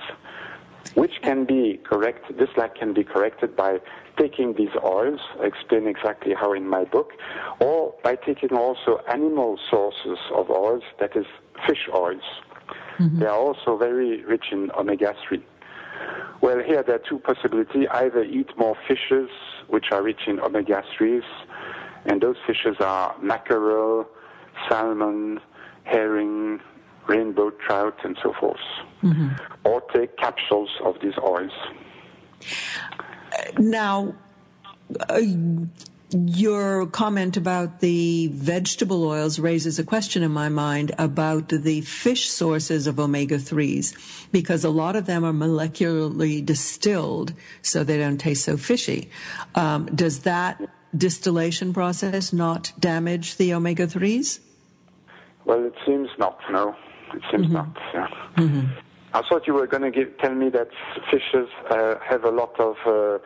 which 0.96 1.22
can 1.22 1.46
be 1.46 1.80
corrected. 1.84 2.38
This 2.38 2.50
lack 2.58 2.76
can 2.76 2.94
be 2.94 3.04
corrected 3.04 3.56
by 3.56 3.80
taking 4.18 4.54
these 4.54 4.76
oils, 4.84 5.20
I 5.42 5.46
explain 5.46 5.88
exactly 5.88 6.34
how 6.34 6.54
in 6.54 6.68
my 6.68 6.84
book, 6.86 7.12
or 7.60 7.94
by 8.04 8.16
taking 8.16 8.54
also 8.54 9.00
animal 9.12 9.60
sources 9.70 10.18
of 10.34 10.50
oils, 10.50 10.84
that 11.00 11.16
is 11.16 11.26
fish 11.68 11.88
oils. 11.94 12.24
Mm-hmm. 13.00 13.20
They 13.20 13.26
are 13.28 13.38
also 13.38 13.78
very 13.78 14.24
rich 14.24 14.46
in 14.52 14.72
omega-3. 14.72 15.42
Well, 16.42 16.60
here 16.64 16.84
there 16.84 16.96
are 16.96 17.04
two 17.10 17.20
possibilities. 17.20 17.88
Either 17.92 18.24
eat 18.24 18.50
more 18.58 18.76
fishes, 18.88 19.30
which 19.68 19.86
are 19.92 20.02
rich 20.02 20.22
in 20.28 20.40
omega-3s, 20.40 21.24
and 22.06 22.22
those 22.22 22.38
fishes 22.46 22.78
are 22.80 23.16
mackerel, 23.22 24.08
salmon, 24.70 25.40
herring, 25.84 26.60
rainbow 27.08 27.52
trout, 27.52 27.98
and 28.04 28.18
so 28.22 28.34
forth. 28.40 28.60
Mm-hmm. 29.04 29.30
Or 29.64 29.82
take 29.94 30.18
capsules 30.18 30.70
of 30.84 30.96
these 31.02 31.18
oils. 31.22 31.52
Now, 33.58 34.16
uh, 35.10 35.20
your 36.12 36.86
comment 36.88 37.36
about 37.36 37.82
the 37.82 38.28
vegetable 38.28 39.04
oils 39.04 39.40
raises 39.40 39.78
a 39.78 39.84
question 39.84 40.24
in 40.24 40.32
my 40.32 40.48
mind 40.48 40.94
about 40.98 41.50
the 41.50 41.82
fish 41.82 42.30
sources 42.30 42.88
of 42.88 43.00
omega 43.00 43.38
3s, 43.38 43.94
because 44.32 44.64
a 44.64 44.70
lot 44.70 44.96
of 44.96 45.06
them 45.06 45.26
are 45.26 45.34
molecularly 45.34 46.46
distilled 46.46 47.34
so 47.62 47.84
they 47.84 47.98
don't 47.98 48.20
taste 48.20 48.46
so 48.46 48.56
fishy. 48.56 49.10
Um, 49.56 49.88
does 49.88 50.20
that 50.20 50.62
distillation 50.96 51.74
process 51.74 52.32
not 52.32 52.72
damage 52.80 53.36
the 53.36 53.54
omega 53.54 53.86
3s? 53.86 54.40
Well, 55.44 55.66
it 55.66 55.76
seems 55.86 56.10
not, 56.18 56.40
no. 56.50 56.76
It 57.14 57.22
seems 57.32 57.48
mm-hmm. 57.48 57.54
not, 57.54 57.78
yeah. 57.94 58.08
Mm-hmm. 58.36 58.68
I 59.14 59.22
thought 59.28 59.48
you 59.48 59.54
were 59.54 59.68
going 59.68 59.92
to 59.92 60.06
tell 60.22 60.36
me 60.36 60.50
that 60.50 60.70
fishes 61.10 61.50
uh, 61.70 61.96
have 62.08 62.24
a 62.24 62.32
lot 62.32 62.60
of. 62.60 62.76
Uh, 62.86 63.20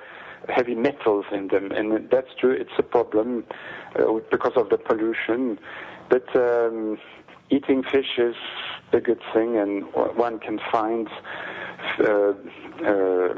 heavy 0.49 0.73
metals 0.73 1.25
in 1.31 1.49
them, 1.49 1.71
and 1.71 2.09
that's 2.09 2.29
true. 2.39 2.51
It's 2.51 2.71
a 2.77 2.83
problem 2.83 3.43
uh, 3.95 4.19
because 4.31 4.53
of 4.55 4.69
the 4.69 4.77
pollution, 4.77 5.59
but 6.09 6.35
um, 6.35 6.97
eating 7.49 7.83
fish 7.83 8.17
is 8.17 8.35
a 8.93 8.99
good 8.99 9.21
thing, 9.33 9.57
and 9.57 9.83
one 9.93 10.39
can 10.39 10.59
find 10.71 11.07
uh, 11.99 12.33
uh, 12.85 13.33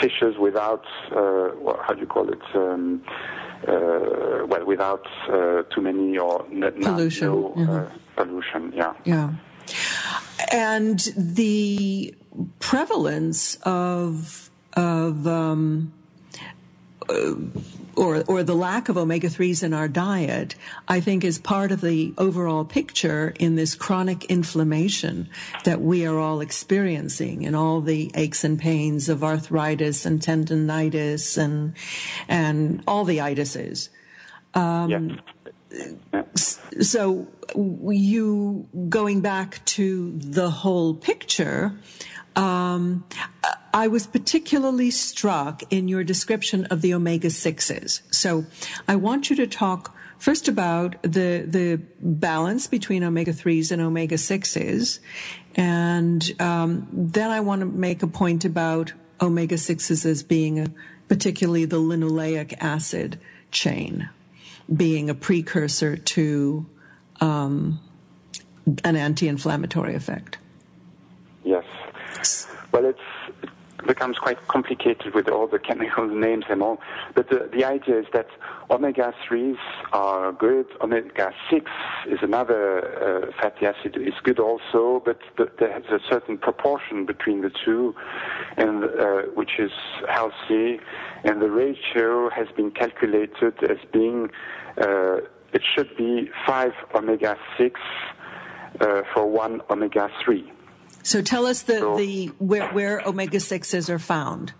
fishes 0.00 0.36
without 0.38 0.84
uh, 1.12 1.50
how 1.82 1.94
do 1.94 2.00
you 2.00 2.06
call 2.06 2.28
it? 2.28 2.42
Um, 2.54 3.02
uh, 3.66 4.44
well, 4.46 4.64
without 4.66 5.06
uh, 5.28 5.62
too 5.74 5.80
many 5.80 6.18
or 6.18 6.44
n- 6.52 6.72
pollution. 6.82 7.28
No, 7.28 7.54
mm-hmm. 7.56 7.96
pollution. 8.16 8.72
Yeah. 8.74 8.92
Yeah. 9.04 9.32
And 10.52 10.98
the 11.16 12.14
prevalence 12.60 13.56
of 13.62 14.50
of 14.74 15.26
um, 15.26 15.92
or, 17.96 18.22
or 18.28 18.42
the 18.42 18.54
lack 18.54 18.88
of 18.88 18.98
omega 18.98 19.28
3s 19.28 19.62
in 19.62 19.72
our 19.72 19.88
diet, 19.88 20.54
I 20.86 21.00
think 21.00 21.24
is 21.24 21.38
part 21.38 21.72
of 21.72 21.80
the 21.80 22.12
overall 22.18 22.64
picture 22.64 23.34
in 23.38 23.56
this 23.56 23.74
chronic 23.74 24.24
inflammation 24.26 25.28
that 25.64 25.80
we 25.80 26.04
are 26.04 26.18
all 26.18 26.40
experiencing 26.40 27.46
and 27.46 27.56
all 27.56 27.80
the 27.80 28.10
aches 28.14 28.44
and 28.44 28.58
pains 28.58 29.08
of 29.08 29.24
arthritis 29.24 30.04
and 30.04 30.20
tendonitis 30.20 31.38
and, 31.38 31.74
and 32.28 32.82
all 32.86 33.04
the 33.04 33.18
itises. 33.18 33.88
Um, 34.54 34.90
yeah. 34.90 35.16
So 36.80 37.26
you 37.88 38.68
going 38.88 39.20
back 39.20 39.64
to 39.66 40.12
the 40.18 40.50
whole 40.50 40.94
picture, 40.94 41.74
um, 42.34 43.04
I 43.72 43.88
was 43.88 44.06
particularly 44.06 44.90
struck 44.90 45.62
in 45.70 45.88
your 45.88 46.04
description 46.04 46.66
of 46.66 46.82
the 46.82 46.94
omega 46.94 47.28
6s. 47.28 48.02
So 48.10 48.46
I 48.86 48.96
want 48.96 49.30
you 49.30 49.36
to 49.36 49.46
talk 49.46 49.94
first 50.18 50.48
about 50.48 51.02
the, 51.02 51.44
the 51.46 51.80
balance 52.00 52.66
between 52.66 53.04
omega 53.04 53.32
3s 53.32 53.72
and 53.72 53.82
omega 53.82 54.16
6s. 54.16 55.00
And 55.56 56.40
um, 56.40 56.88
then 56.92 57.30
I 57.30 57.40
want 57.40 57.60
to 57.60 57.66
make 57.66 58.02
a 58.02 58.06
point 58.06 58.44
about 58.44 58.92
omega 59.20 59.56
6s 59.56 60.04
as 60.04 60.22
being 60.22 60.60
a, 60.60 60.66
particularly 61.08 61.64
the 61.64 61.80
linoleic 61.80 62.54
acid 62.60 63.18
chain, 63.50 64.08
being 64.74 65.10
a 65.10 65.14
precursor 65.14 65.96
to 65.96 66.66
um, 67.20 67.80
an 68.84 68.96
anti 68.96 69.28
inflammatory 69.28 69.94
effect. 69.94 70.38
Yes. 71.44 71.64
Well, 72.72 72.84
it's, 72.84 72.98
it 73.28 73.35
becomes 73.86 74.18
quite 74.18 74.46
complicated 74.48 75.14
with 75.14 75.28
all 75.28 75.46
the 75.46 75.58
chemical 75.58 76.06
names 76.06 76.44
and 76.48 76.62
all. 76.62 76.78
But 77.14 77.30
the, 77.30 77.48
the 77.52 77.64
idea 77.64 78.00
is 78.00 78.06
that 78.12 78.28
omega 78.70 79.14
3s 79.28 79.58
are 79.92 80.32
good. 80.32 80.66
Omega 80.80 81.32
6 81.50 81.70
is 82.08 82.18
another 82.22 83.30
uh, 83.30 83.32
fatty 83.40 83.66
acid, 83.66 83.96
is 83.96 84.14
good 84.22 84.38
also, 84.38 85.02
but 85.04 85.20
the, 85.36 85.50
there's 85.58 85.86
a 85.86 86.00
certain 86.08 86.38
proportion 86.38 87.06
between 87.06 87.42
the 87.42 87.50
two, 87.64 87.94
and 88.56 88.84
uh, 88.84 89.22
which 89.34 89.58
is 89.58 89.72
healthy. 90.08 90.80
And 91.24 91.40
the 91.40 91.50
ratio 91.50 92.30
has 92.30 92.48
been 92.56 92.70
calculated 92.70 93.54
as 93.62 93.78
being 93.92 94.30
uh, 94.78 95.18
it 95.52 95.62
should 95.74 95.96
be 95.96 96.30
5 96.46 96.72
omega 96.94 97.38
6 97.56 97.80
uh, 98.80 99.02
for 99.14 99.26
1 99.26 99.62
omega 99.70 100.10
3. 100.24 100.52
So 101.06 101.22
tell 101.22 101.46
us 101.46 101.62
the, 101.62 101.78
so, 101.78 101.96
the 101.96 102.26
where, 102.38 102.68
where 102.72 103.00
omega 103.06 103.38
sixes 103.38 103.88
are 103.88 104.00
found. 104.00 104.52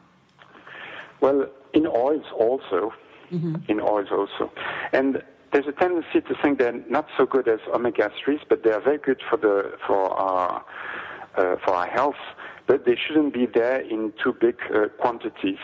Well, 1.21 1.47
in 1.75 1.87
oils 1.87 2.25
also. 2.39 2.93
Mm-hmm. 3.33 3.57
In 3.69 3.81
oils 3.81 4.07
also, 4.13 4.53
and 4.93 5.21
there's 5.53 5.67
a 5.67 5.73
tendency 5.73 6.21
to 6.21 6.35
think 6.41 6.61
they're 6.61 6.81
not 6.89 7.09
so 7.19 7.27
good 7.27 7.49
as 7.49 7.59
omega 7.75 8.09
threes, 8.23 8.39
but 8.49 8.63
they 8.63 8.71
are 8.71 8.81
very 8.81 8.99
good 8.99 9.21
for 9.29 9.37
the 9.37 9.73
for 9.85 10.11
our 10.13 10.65
uh, 11.37 11.57
for 11.65 11.75
our 11.75 11.89
health. 11.89 12.23
But 12.69 12.85
they 12.87 12.95
shouldn't 12.95 13.35
be 13.35 13.47
there 13.47 13.81
in 13.81 14.13
too 14.23 14.33
big 14.41 14.55
uh, 14.73 14.91
quantities, 15.01 15.59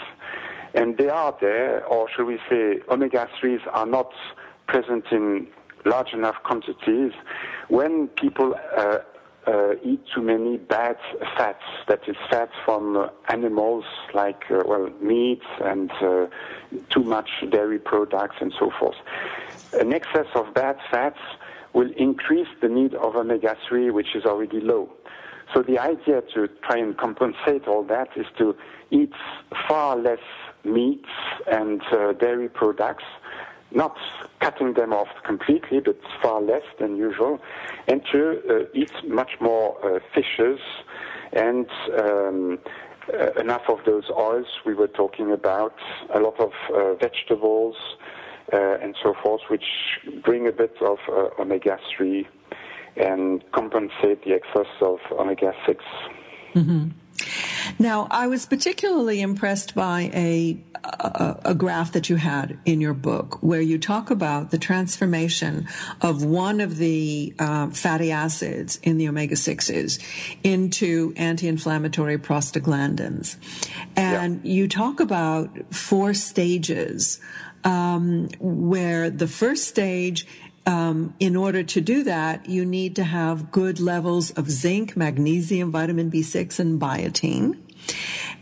and 0.74 0.99
they 0.99 1.09
are 1.09 1.37
there, 1.41 1.87
or 1.87 2.09
should 2.11 2.26
we 2.26 2.41
say, 2.51 2.80
omega 2.91 3.28
threes 3.39 3.61
are 3.72 3.87
not 3.87 4.11
present 4.66 5.05
in 5.12 5.47
large 5.85 6.12
enough 6.12 6.37
quantities 6.43 7.12
when 7.68 8.09
people 8.09 8.57
uh, 8.76 8.99
uh, 9.47 9.74
eat 9.82 10.01
too 10.14 10.22
many 10.22 10.57
bad 10.57 10.97
fats, 11.36 11.64
that 11.88 12.01
is 12.07 12.16
fats 12.30 12.53
from 12.64 12.97
uh, 12.97 13.09
animals 13.28 13.84
like, 14.14 14.45
uh, 14.51 14.62
well, 14.64 14.88
meat 15.01 15.43
and 15.61 15.90
uh, 16.01 16.26
too 16.90 17.03
much 17.03 17.28
dairy 17.51 17.78
products 17.78 18.36
and 18.40 18.53
so 18.59 18.70
forth. 18.78 18.97
An 19.72 19.93
excess 19.93 20.26
of 20.34 20.55
bad 20.55 20.78
fats 20.90 21.18
will 21.72 21.90
increase 21.97 22.49
the 22.61 22.68
need 22.68 22.95
of 22.95 23.16
omega-3, 23.16 23.93
which 23.93 24.14
is 24.14 24.24
already 24.24 24.61
low. 24.61 24.90
So 25.55 25.62
the 25.62 25.78
idea 25.78 26.22
to 26.34 26.49
try 26.62 26.78
and 26.78 26.97
compensate 26.97 27.66
all 27.66 27.82
that 27.84 28.09
is 28.16 28.26
to 28.38 28.57
eat 28.90 29.12
far 29.68 29.97
less 29.97 30.18
meats 30.64 31.09
and 31.51 31.82
uh, 31.90 32.12
dairy 32.12 32.49
products 32.49 33.05
not 33.74 33.96
cutting 34.40 34.74
them 34.74 34.92
off 34.92 35.08
completely, 35.24 35.80
but 35.80 35.98
far 36.22 36.40
less 36.40 36.62
than 36.78 36.96
usual, 36.96 37.40
and 37.88 38.02
to 38.12 38.40
uh, 38.48 38.64
eat 38.74 38.92
much 39.06 39.32
more 39.40 39.76
uh, 39.84 40.00
fishes 40.14 40.60
and 41.32 41.66
um, 41.98 42.58
uh, 43.12 43.40
enough 43.40 43.62
of 43.68 43.78
those 43.84 44.04
oils 44.10 44.46
we 44.64 44.74
were 44.74 44.88
talking 44.88 45.32
about, 45.32 45.74
a 46.14 46.20
lot 46.20 46.38
of 46.38 46.52
uh, 46.74 46.94
vegetables 46.94 47.76
uh, 48.52 48.76
and 48.82 48.94
so 49.02 49.14
forth, 49.22 49.40
which 49.48 49.64
bring 50.22 50.46
a 50.46 50.52
bit 50.52 50.76
of 50.80 50.98
uh, 51.08 51.28
omega 51.40 51.78
3 51.96 52.26
and 52.96 53.42
compensate 53.52 54.24
the 54.24 54.32
excess 54.32 54.70
of 54.80 54.98
omega 55.12 55.52
6. 55.66 55.84
Mm-hmm. 56.55 56.88
Now, 57.78 58.09
I 58.11 58.26
was 58.26 58.46
particularly 58.46 59.20
impressed 59.20 59.74
by 59.74 60.11
a, 60.12 60.59
a, 60.84 61.40
a, 61.46 61.55
graph 61.55 61.92
that 61.92 62.09
you 62.09 62.16
had 62.16 62.59
in 62.64 62.80
your 62.80 62.94
book 62.94 63.42
where 63.42 63.61
you 63.61 63.78
talk 63.78 64.11
about 64.11 64.50
the 64.50 64.59
transformation 64.59 65.68
of 66.00 66.24
one 66.24 66.61
of 66.61 66.76
the 66.78 67.32
uh, 67.38 67.70
fatty 67.70 68.11
acids 68.11 68.80
in 68.82 68.98
the 68.98 69.09
omega 69.09 69.34
6s 69.34 70.03
into 70.42 71.12
anti 71.16 71.48
inflammatory 71.48 72.18
prostaglandins. 72.18 73.36
And 73.96 74.44
yeah. 74.44 74.53
you 74.53 74.68
talk 74.68 75.00
about 75.00 75.72
four 75.72 76.14
stages 76.14 77.20
um, 77.64 78.28
where 78.40 79.11
the 79.11 79.28
first 79.28 79.68
stage 79.68 80.26
um, 80.66 81.14
in 81.18 81.36
order 81.36 81.62
to 81.62 81.80
do 81.80 82.04
that, 82.04 82.48
you 82.48 82.64
need 82.64 82.96
to 82.96 83.04
have 83.04 83.50
good 83.50 83.80
levels 83.80 84.30
of 84.32 84.50
zinc, 84.50 84.96
magnesium, 84.96 85.72
vitamin 85.72 86.10
B6, 86.10 86.58
and 86.60 86.80
biotin. 86.80 87.58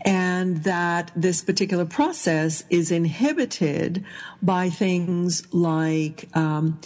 And 0.05 0.63
that 0.63 1.11
this 1.15 1.41
particular 1.41 1.85
process 1.85 2.63
is 2.69 2.91
inhibited 2.91 4.05
by 4.41 4.69
things 4.69 5.51
like 5.51 6.29
um, 6.35 6.79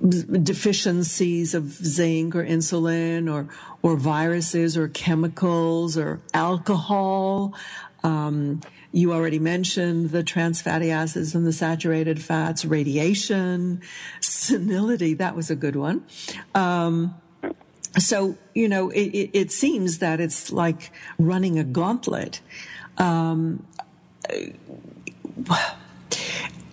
deficiencies 0.00 1.54
of 1.54 1.72
zinc 1.72 2.34
or 2.34 2.44
insulin 2.44 3.32
or 3.32 3.48
or 3.82 3.96
viruses 3.96 4.78
or 4.78 4.88
chemicals 4.88 5.98
or 5.98 6.22
alcohol. 6.32 7.54
Um, 8.02 8.60
you 8.92 9.12
already 9.12 9.38
mentioned 9.38 10.10
the 10.10 10.22
trans 10.22 10.62
fatty 10.62 10.90
acids 10.90 11.34
and 11.34 11.44
the 11.44 11.52
saturated 11.52 12.22
fats, 12.22 12.64
radiation, 12.64 13.82
senility. 14.44 15.14
That 15.14 15.34
was 15.36 15.50
a 15.50 15.56
good 15.56 15.76
one. 15.76 16.04
Um, 16.54 17.14
so, 17.98 18.36
you 18.54 18.68
know, 18.68 18.90
it, 18.90 19.06
it, 19.06 19.30
it, 19.32 19.52
seems 19.52 19.98
that 19.98 20.20
it's 20.20 20.50
like 20.50 20.90
running 21.18 21.58
a 21.58 21.64
gauntlet. 21.64 22.40
Um, 22.98 23.64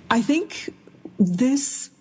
I 0.09 0.21
think 0.21 0.73
this 1.19 1.91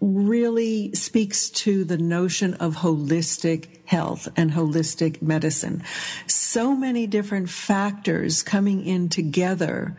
really 0.00 0.94
speaks 0.94 1.50
to 1.50 1.84
the 1.84 1.98
notion 1.98 2.54
of 2.54 2.76
holistic 2.76 3.84
health 3.84 4.28
and 4.36 4.52
holistic 4.52 5.20
medicine. 5.20 5.82
So 6.26 6.74
many 6.74 7.06
different 7.06 7.50
factors 7.50 8.42
coming 8.42 8.86
in 8.86 9.08
together 9.10 9.96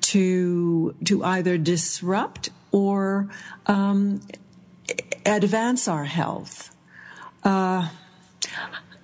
to 0.00 0.94
to 1.04 1.24
either 1.24 1.58
disrupt 1.58 2.50
or 2.70 3.28
um, 3.66 4.20
advance 5.26 5.88
our 5.88 6.04
health. 6.04 6.74
Uh, 7.44 7.88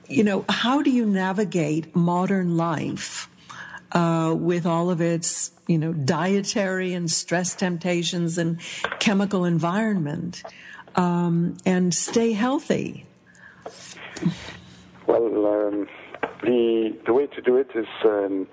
you 0.09 0.25
know, 0.25 0.45
how 0.49 0.83
do 0.83 0.91
you 0.91 1.05
navigate 1.05 1.95
modern 1.95 2.57
life 2.57 3.29
uh, 3.93 4.35
with 4.37 4.67
all 4.67 4.91
of 4.91 5.01
its 5.01 5.53
you 5.69 5.79
know, 5.79 5.93
dietary 5.93 6.95
and 6.95 7.11
stress 7.11 7.55
temptations 7.55 8.39
and 8.39 8.59
chemical 8.99 9.45
environment, 9.45 10.43
um, 10.97 11.57
and 11.65 11.95
stay 11.95 12.33
healthy? 12.33 13.05
Well, 15.07 15.47
um, 15.47 15.89
the 16.43 16.97
the 17.07 17.13
way 17.13 17.27
to 17.27 17.43
do 17.43 17.57
it 17.57 17.71
is 17.75 17.87
um, 18.05 18.49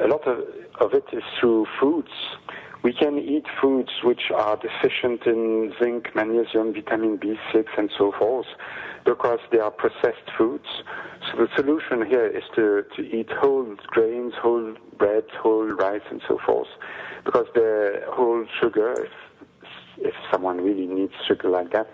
a 0.00 0.06
lot 0.06 0.26
of, 0.26 0.38
of 0.80 0.94
it 0.94 1.04
is 1.12 1.24
through 1.40 1.66
foods 1.80 2.12
we 2.82 2.92
can 2.92 3.18
eat 3.18 3.44
foods 3.60 3.90
which 4.04 4.30
are 4.34 4.56
deficient 4.56 5.26
in 5.26 5.72
zinc, 5.82 6.14
magnesium, 6.14 6.72
vitamin 6.72 7.18
B6, 7.18 7.66
and 7.76 7.90
so 7.98 8.12
forth 8.18 8.46
because 9.04 9.40
they 9.50 9.58
are 9.58 9.70
processed 9.70 10.30
foods. 10.36 10.66
So 11.30 11.44
the 11.44 11.48
solution 11.56 12.06
here 12.06 12.26
is 12.26 12.44
to, 12.54 12.84
to 12.96 13.02
eat 13.02 13.30
whole 13.30 13.74
grains, 13.88 14.34
whole 14.40 14.74
bread, 14.98 15.24
whole 15.40 15.66
rice, 15.66 16.02
and 16.10 16.22
so 16.28 16.38
forth 16.44 16.68
because 17.24 17.46
the 17.54 18.00
whole 18.08 18.46
sugar, 18.60 19.06
if, 20.00 20.14
someone 20.30 20.60
really 20.60 20.86
needs 20.86 21.12
sugar 21.26 21.48
like 21.48 21.72
that, 21.72 21.88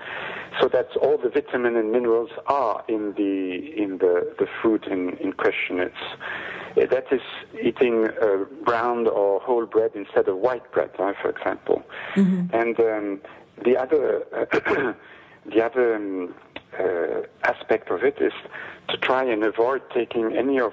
so 0.60 0.68
that 0.68 0.88
all 1.00 1.16
the 1.18 1.28
vitamin 1.28 1.76
and 1.76 1.92
minerals 1.92 2.30
are 2.46 2.84
in 2.88 3.12
the 3.16 3.72
in 3.76 3.98
the, 3.98 4.34
the 4.38 4.46
food 4.62 4.84
in, 4.90 5.16
in 5.18 5.32
question. 5.32 5.78
It's 5.78 5.94
uh, 6.76 6.86
that 6.86 7.06
is 7.12 7.20
eating 7.62 8.08
uh, 8.20 8.44
brown 8.64 9.06
or 9.06 9.40
whole 9.40 9.66
bread 9.66 9.92
instead 9.94 10.28
of 10.28 10.38
white 10.38 10.70
bread, 10.72 10.90
right, 10.98 11.14
for 11.20 11.30
example. 11.30 11.82
Mm-hmm. 12.16 12.54
And 12.54 12.80
um, 12.80 13.20
the 13.64 13.76
other 13.76 14.24
the 15.46 15.64
other 15.64 15.96
um, 15.96 16.34
uh, 16.78 17.22
aspect 17.44 17.90
of 17.90 18.02
it 18.02 18.18
is 18.20 18.32
to 18.88 18.96
try 18.96 19.24
and 19.24 19.44
avoid 19.44 19.82
taking 19.92 20.36
any 20.36 20.58
of 20.60 20.72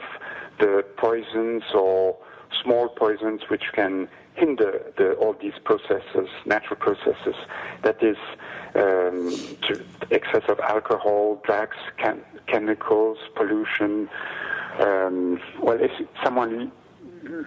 the 0.59 0.83
poisons 0.97 1.63
or 1.73 2.17
small 2.63 2.89
poisons 2.89 3.41
which 3.49 3.63
can 3.73 4.07
hinder 4.35 4.81
the, 4.97 5.13
all 5.13 5.35
these 5.41 5.53
processes, 5.63 6.29
natural 6.45 6.77
processes. 6.77 7.35
That 7.83 8.01
is, 8.01 8.17
um, 8.75 9.35
excess 10.09 10.43
of 10.47 10.59
alcohol, 10.59 11.41
drugs, 11.45 11.77
chem- 11.97 12.23
chemicals, 12.47 13.17
pollution. 13.35 14.09
Um, 14.79 15.41
well, 15.61 15.77
if 15.79 15.91
someone 16.23 16.71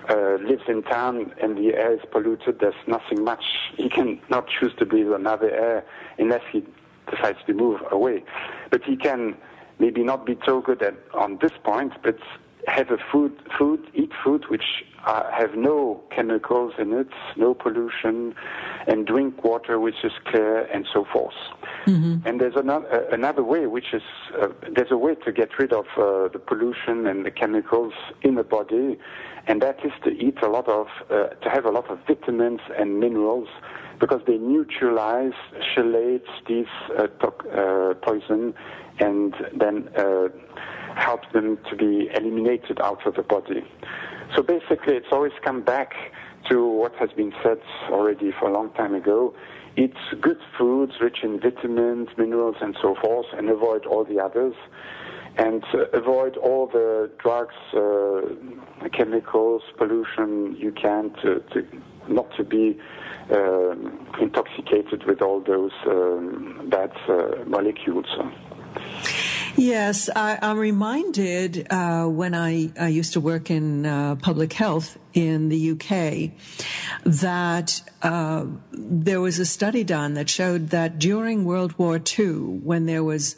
uh, 0.08 0.36
lives 0.42 0.62
in 0.68 0.82
town 0.82 1.32
and 1.42 1.56
the 1.56 1.74
air 1.74 1.94
is 1.94 2.00
polluted, 2.10 2.60
there's 2.60 2.74
nothing 2.86 3.24
much. 3.24 3.44
He 3.76 3.88
can 3.88 4.20
not 4.28 4.48
choose 4.48 4.72
to 4.78 4.86
breathe 4.86 5.10
another 5.12 5.50
air 5.50 5.84
unless 6.18 6.42
he 6.52 6.64
decides 7.10 7.38
to 7.46 7.54
move 7.54 7.80
away. 7.90 8.24
But 8.70 8.84
he 8.84 8.96
can 8.96 9.36
maybe 9.78 10.02
not 10.02 10.26
be 10.26 10.38
so 10.46 10.60
good 10.60 10.82
at 10.82 10.94
on 11.12 11.38
this 11.40 11.52
point, 11.62 11.92
but 12.02 12.18
have 12.66 12.90
a 12.90 12.98
food, 13.12 13.36
food, 13.58 13.86
eat 13.94 14.12
food 14.22 14.44
which 14.48 14.84
uh, 15.06 15.30
have 15.30 15.54
no 15.54 16.02
chemicals 16.14 16.72
in 16.78 16.92
it, 16.92 17.08
no 17.36 17.54
pollution, 17.54 18.34
and 18.86 19.06
drink 19.06 19.44
water 19.44 19.78
which 19.78 20.00
is 20.02 20.12
clear, 20.26 20.62
and 20.66 20.86
so 20.92 21.06
forth. 21.12 21.34
Mm-hmm. 21.86 22.26
And 22.26 22.40
there's 22.40 22.56
another, 22.56 22.88
uh, 22.90 23.14
another 23.14 23.42
way, 23.42 23.66
which 23.66 23.92
is 23.92 24.02
uh, 24.40 24.48
there's 24.74 24.90
a 24.90 24.96
way 24.96 25.14
to 25.16 25.32
get 25.32 25.50
rid 25.58 25.72
of 25.72 25.86
uh, 25.96 26.28
the 26.28 26.40
pollution 26.44 27.06
and 27.06 27.26
the 27.26 27.30
chemicals 27.30 27.92
in 28.22 28.34
the 28.36 28.44
body, 28.44 28.98
and 29.46 29.60
that 29.60 29.84
is 29.84 29.92
to 30.04 30.10
eat 30.10 30.38
a 30.42 30.48
lot 30.48 30.68
of, 30.68 30.86
uh, 31.10 31.28
to 31.28 31.50
have 31.50 31.64
a 31.66 31.70
lot 31.70 31.90
of 31.90 31.98
vitamins 32.06 32.60
and 32.78 33.00
minerals, 33.00 33.48
because 34.00 34.22
they 34.26 34.38
neutralize, 34.38 35.32
chelate 35.74 36.26
these 36.48 36.66
uh, 36.98 37.06
to- 37.06 37.96
poison, 38.02 38.54
and 38.98 39.34
then 39.54 39.88
help 40.96 41.20
them 41.32 41.58
to 41.68 41.76
be 41.76 42.08
eliminated 42.16 42.80
out 42.80 43.04
of 43.06 43.14
the 43.16 43.22
body. 43.22 43.64
So 44.34 44.42
basically, 44.42 44.94
it's 44.94 45.12
always 45.12 45.32
come 45.44 45.62
back 45.62 45.94
to 46.50 46.66
what 46.66 46.94
has 46.96 47.10
been 47.10 47.32
said 47.42 47.58
already 47.90 48.32
for 48.38 48.48
a 48.48 48.52
long 48.52 48.70
time 48.72 48.94
ago. 48.94 49.34
Eat 49.76 49.94
good 50.20 50.38
foods 50.56 50.92
rich 51.00 51.18
in 51.22 51.40
vitamins, 51.40 52.08
minerals, 52.16 52.56
and 52.60 52.76
so 52.80 52.94
forth, 53.02 53.26
and 53.36 53.48
avoid 53.48 53.86
all 53.86 54.04
the 54.04 54.20
others. 54.20 54.54
And 55.36 55.64
uh, 55.74 55.86
avoid 55.92 56.36
all 56.36 56.68
the 56.68 57.10
drugs, 57.18 57.54
uh, 57.74 58.88
chemicals, 58.96 59.62
pollution 59.76 60.54
you 60.56 60.70
can 60.70 61.10
to, 61.22 61.42
to 61.52 61.66
not 62.08 62.26
to 62.36 62.44
be 62.44 62.78
uh, 63.32 63.72
intoxicated 64.20 65.04
with 65.06 65.22
all 65.22 65.40
those 65.40 65.72
um, 65.86 66.68
bad 66.70 66.92
uh, 67.08 67.44
molecules. 67.46 68.06
Yes, 69.56 70.10
I, 70.14 70.38
am 70.42 70.58
reminded 70.58 71.68
uh, 71.70 72.06
when 72.06 72.34
I, 72.34 72.72
I, 72.78 72.88
used 72.88 73.12
to 73.12 73.20
work 73.20 73.50
in 73.52 73.86
uh, 73.86 74.16
public 74.16 74.52
health 74.52 74.98
in 75.12 75.48
the 75.48 75.70
UK 75.70 76.32
that 77.04 77.80
uh, 78.02 78.46
there 78.72 79.20
was 79.20 79.38
a 79.38 79.46
study 79.46 79.84
done 79.84 80.14
that 80.14 80.28
showed 80.28 80.70
that 80.70 80.98
during 80.98 81.44
World 81.44 81.78
War 81.78 82.00
II, 82.18 82.32
when 82.64 82.86
there 82.86 83.04
was 83.04 83.36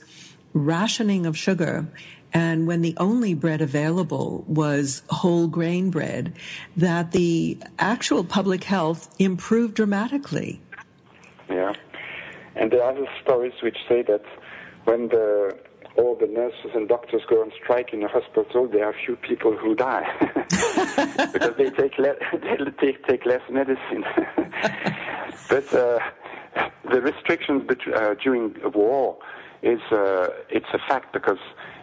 rationing 0.54 1.26
of 1.26 1.36
sugar 1.36 1.86
and 2.32 2.66
when 2.66 2.80
the 2.80 2.94
only 2.96 3.34
bread 3.34 3.60
available 3.60 4.42
was 4.48 5.02
whole 5.10 5.48
grain 5.48 5.90
bread, 5.90 6.32
that 6.78 7.12
the 7.12 7.58
actual 7.78 8.24
public 8.24 8.64
health 8.64 9.14
improved 9.18 9.74
dramatically. 9.74 10.60
Yeah. 11.50 11.74
And 12.54 12.70
there 12.70 12.82
are 12.82 12.92
other 12.92 13.06
stories 13.22 13.52
which 13.62 13.76
say 13.86 14.02
that 14.02 14.24
when 14.84 15.08
the 15.08 15.58
all 15.96 16.14
the 16.14 16.26
nurses 16.26 16.70
and 16.74 16.88
doctors 16.88 17.22
go 17.28 17.42
on 17.42 17.50
strike 17.62 17.92
in 17.92 18.02
a 18.02 18.08
hospital, 18.08 18.68
there 18.68 18.84
are 18.84 18.94
few 19.04 19.16
people 19.16 19.56
who 19.56 19.74
die 19.74 20.04
because 21.32 21.54
they 21.56 21.70
take 21.70 21.98
le- 21.98 22.16
they 22.32 22.70
take, 22.80 23.04
take 23.06 23.26
less 23.26 23.42
medicine. 23.50 24.04
but 25.48 25.72
uh, 25.74 25.98
the 26.90 27.00
restrictions 27.00 27.62
bet- 27.66 27.94
uh, 27.94 28.14
during 28.22 28.54
war 28.74 29.16
is 29.62 29.80
uh, 29.90 30.28
it's 30.50 30.68
a 30.72 30.78
fact 30.88 31.12
because 31.12 31.38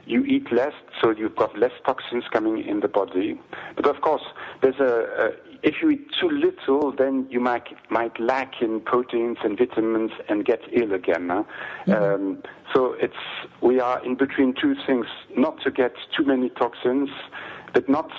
you 0.05 0.23
eat 0.25 0.51
less, 0.51 0.73
so 1.01 1.11
you've 1.11 1.35
got 1.35 1.57
less 1.57 1.71
toxins 1.85 2.25
coming 2.31 2.65
in 2.65 2.81
the 2.81 2.87
body. 2.87 3.39
But 3.75 3.87
of 3.87 4.01
course, 4.01 4.23
there's 4.61 4.79
a, 4.79 4.83
a 4.83 5.29
if 5.63 5.75
you 5.81 5.89
eat 5.91 6.07
too 6.19 6.29
little, 6.29 6.91
then 6.91 7.25
you 7.29 7.39
might 7.39 7.67
might 7.89 8.19
lack 8.19 8.61
in 8.61 8.81
proteins 8.81 9.37
and 9.43 9.57
vitamins 9.57 10.11
and 10.27 10.45
get 10.45 10.59
ill 10.73 10.93
again. 10.93 11.29
Huh? 11.29 11.43
Mm-hmm. 11.87 12.03
Um, 12.03 12.43
so 12.73 12.93
it's 12.99 13.13
we 13.61 13.79
are 13.79 14.03
in 14.05 14.15
between 14.15 14.53
two 14.59 14.75
things: 14.85 15.05
not 15.35 15.61
to 15.61 15.71
get 15.71 15.93
too 16.15 16.25
many 16.25 16.49
toxins, 16.49 17.09
but 17.73 17.87
not 17.87 18.11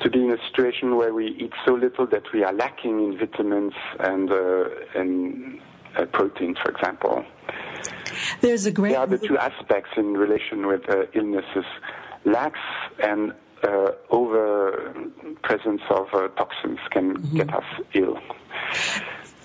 to 0.00 0.10
be 0.10 0.24
in 0.24 0.30
a 0.30 0.38
situation 0.48 0.96
where 0.96 1.12
we 1.12 1.28
eat 1.38 1.52
so 1.66 1.72
little 1.74 2.06
that 2.06 2.24
we 2.32 2.44
are 2.44 2.52
lacking 2.52 3.04
in 3.04 3.18
vitamins 3.18 3.74
and 4.00 4.30
uh, 4.30 4.64
and 4.94 5.60
uh, 5.96 6.06
proteins, 6.06 6.58
for 6.62 6.70
example. 6.70 7.24
There's 8.40 8.66
a 8.66 8.70
great. 8.70 8.92
There 8.92 9.00
are 9.00 9.06
the 9.06 9.18
two 9.18 9.38
aspects 9.38 9.90
in 9.96 10.14
relation 10.14 10.66
with 10.66 10.88
uh, 10.88 11.04
illnesses: 11.14 11.64
lacks 12.24 12.60
and 13.02 13.32
uh, 13.62 13.92
over 14.10 14.94
presence 15.42 15.82
of 15.90 16.06
uh, 16.12 16.28
toxins 16.28 16.78
can 16.90 17.16
mm-hmm. 17.16 17.36
get 17.36 17.54
us 17.54 17.64
ill. 17.94 18.18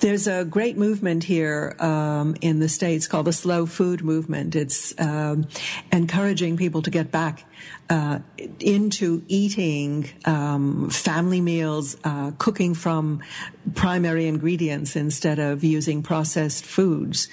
There's 0.02 0.26
a 0.26 0.44
great 0.44 0.80
movement 0.80 1.24
here 1.24 1.76
um, 1.78 2.36
in 2.42 2.60
the 2.60 2.68
states 2.68 3.06
called 3.06 3.28
the 3.28 3.34
slow 3.34 3.68
food 3.68 4.04
movement. 4.04 4.56
It's 4.56 5.00
um, 5.00 5.48
encouraging 5.92 6.58
people 6.58 6.82
to 6.82 6.90
get 6.90 7.12
back 7.12 7.46
uh, 7.88 8.18
into 8.60 9.22
eating 9.28 10.10
um, 10.26 10.90
family 10.90 11.40
meals, 11.40 11.98
uh, 12.04 12.32
cooking 12.40 12.74
from 12.74 13.22
primary 13.76 14.26
ingredients 14.26 14.96
instead 14.96 15.38
of 15.38 15.64
using 15.64 16.02
processed 16.02 16.66
foods. 16.66 17.28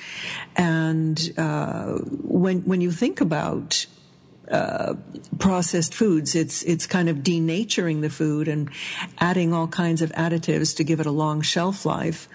And 0.55 1.19
uh, 1.39 1.95
when 2.05 2.61
when 2.67 2.83
you 2.83 2.93
think 2.93 3.23
about 3.23 3.87
uh, 4.51 4.95
processed 5.39 5.95
foods. 5.95 6.35
It's 6.35 6.63
it's 6.63 6.87
kind 6.87 7.09
of 7.09 7.19
denaturing 7.19 8.01
the 8.01 8.11
food 8.11 8.49
and 8.49 8.71
adding 9.19 9.53
all 9.53 9.69
kinds 9.69 10.03
of 10.03 10.11
additives 10.13 10.77
to 10.77 10.85
give 10.85 11.01
it 11.01 11.07
a 11.07 11.11
long 11.11 11.41
shelf 11.41 11.85
life. 11.85 12.29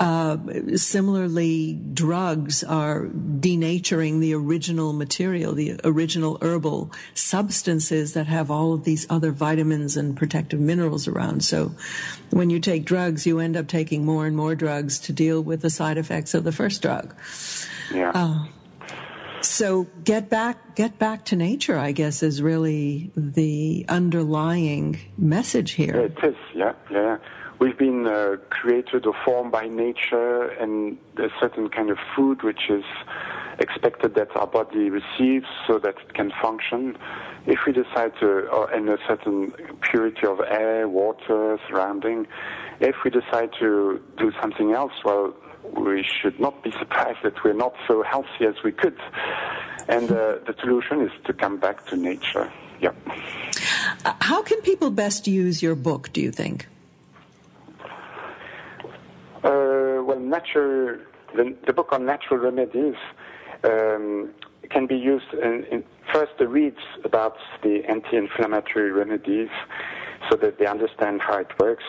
Uh, 0.00 0.36
similarly, 0.76 1.74
drugs 1.92 2.62
are 2.62 3.06
denaturing 3.06 4.20
the 4.20 4.32
original 4.32 4.92
material, 4.92 5.54
the 5.54 5.80
original 5.82 6.38
herbal 6.40 6.92
substances 7.14 8.12
that 8.12 8.28
have 8.28 8.48
all 8.48 8.72
of 8.72 8.84
these 8.84 9.06
other 9.10 9.32
vitamins 9.32 9.96
and 9.96 10.16
protective 10.16 10.60
minerals 10.60 11.08
around. 11.08 11.42
So, 11.42 11.72
when 12.30 12.48
you 12.48 12.60
take 12.60 12.84
drugs, 12.84 13.26
you 13.26 13.40
end 13.40 13.56
up 13.56 13.66
taking 13.66 14.04
more 14.04 14.26
and 14.26 14.36
more 14.36 14.54
drugs 14.54 15.00
to 15.00 15.12
deal 15.12 15.42
with 15.42 15.62
the 15.62 15.70
side 15.70 15.98
effects 15.98 16.32
of 16.32 16.44
the 16.44 16.52
first 16.52 16.80
drug. 16.80 17.12
Yeah. 17.92 18.12
Uh, 18.14 18.46
so 19.40 19.86
get 20.04 20.28
back, 20.28 20.74
get 20.74 20.98
back 20.98 21.24
to 21.26 21.36
nature. 21.36 21.78
I 21.78 21.92
guess 21.92 22.22
is 22.22 22.42
really 22.42 23.10
the 23.16 23.86
underlying 23.88 24.98
message 25.16 25.72
here. 25.72 25.96
It 25.96 26.18
is. 26.22 26.36
Yeah, 26.54 26.72
yeah. 26.90 27.18
We've 27.60 27.76
been 27.76 28.06
uh, 28.06 28.36
created 28.50 29.04
or 29.04 29.14
formed 29.24 29.50
by 29.50 29.66
nature, 29.66 30.42
and 30.44 30.96
a 31.16 31.28
certain 31.40 31.68
kind 31.68 31.90
of 31.90 31.98
food 32.14 32.44
which 32.44 32.70
is 32.70 32.84
expected 33.58 34.14
that 34.14 34.28
our 34.36 34.46
body 34.46 34.90
receives 34.90 35.46
so 35.66 35.78
that 35.80 35.96
it 35.98 36.14
can 36.14 36.30
function. 36.40 36.96
If 37.46 37.60
we 37.66 37.72
decide 37.72 38.12
to, 38.20 38.48
or 38.48 38.72
in 38.72 38.88
a 38.88 38.98
certain 39.08 39.52
purity 39.80 40.26
of 40.26 40.40
air, 40.40 40.88
water, 40.88 41.58
surrounding, 41.68 42.28
if 42.78 42.94
we 43.04 43.10
decide 43.10 43.50
to 43.58 44.00
do 44.18 44.30
something 44.40 44.72
else, 44.72 44.92
well, 45.04 45.34
we 45.74 46.04
should 46.20 46.38
not 46.38 46.62
be 46.62 46.70
surprised 46.78 47.18
that 47.22 47.42
we're 47.44 47.52
not 47.52 47.74
so 47.86 48.02
healthy 48.02 48.46
as 48.46 48.54
we 48.64 48.72
could. 48.72 48.98
And 49.88 50.10
uh, 50.10 50.38
the 50.46 50.54
solution 50.60 51.02
is 51.02 51.12
to 51.24 51.32
come 51.32 51.58
back 51.58 51.86
to 51.86 51.96
nature. 51.96 52.52
Yeah. 52.80 52.92
How 54.20 54.42
can 54.42 54.60
people 54.62 54.90
best 54.90 55.26
use 55.26 55.62
your 55.62 55.74
book, 55.74 56.12
do 56.12 56.20
you 56.20 56.30
think? 56.30 56.66
Well, 60.08 60.18
natural, 60.18 60.98
the, 61.36 61.54
the 61.66 61.72
book 61.74 61.92
on 61.92 62.06
natural 62.06 62.40
remedies 62.40 62.94
um, 63.62 64.30
can 64.70 64.86
be 64.86 64.96
used 64.96 65.34
in, 65.34 65.64
in 65.70 65.84
first 66.14 66.32
the 66.38 66.48
reads 66.48 66.80
about 67.04 67.36
the 67.62 67.84
anti-inflammatory 67.86 68.90
remedies 68.90 69.50
so 70.30 70.36
that 70.38 70.58
they 70.58 70.66
understand 70.66 71.20
how 71.20 71.36
it 71.36 71.48
works. 71.60 71.84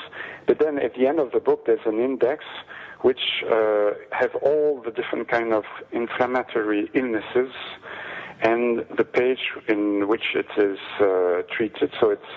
But 0.48 0.60
then 0.60 0.80
at 0.80 0.96
the 0.96 1.08
end 1.08 1.20
of 1.20 1.32
the 1.32 1.40
book, 1.40 1.66
there's 1.66 1.86
an 1.86 2.00
index 2.00 2.44
which 3.02 3.44
uh, 3.50 3.92
have 4.12 4.36
all 4.42 4.82
the 4.84 4.92
different 4.92 5.28
kind 5.30 5.54
of 5.54 5.64
inflammatory 5.92 6.90
illnesses 6.94 7.52
and 8.42 8.86
the 8.98 9.04
page 9.04 9.52
in 9.68 10.08
which 10.08 10.36
it 10.36 10.48
is 10.58 10.80
uh, 11.00 11.42
treated. 11.56 11.92
So 12.00 12.10
it's 12.10 12.32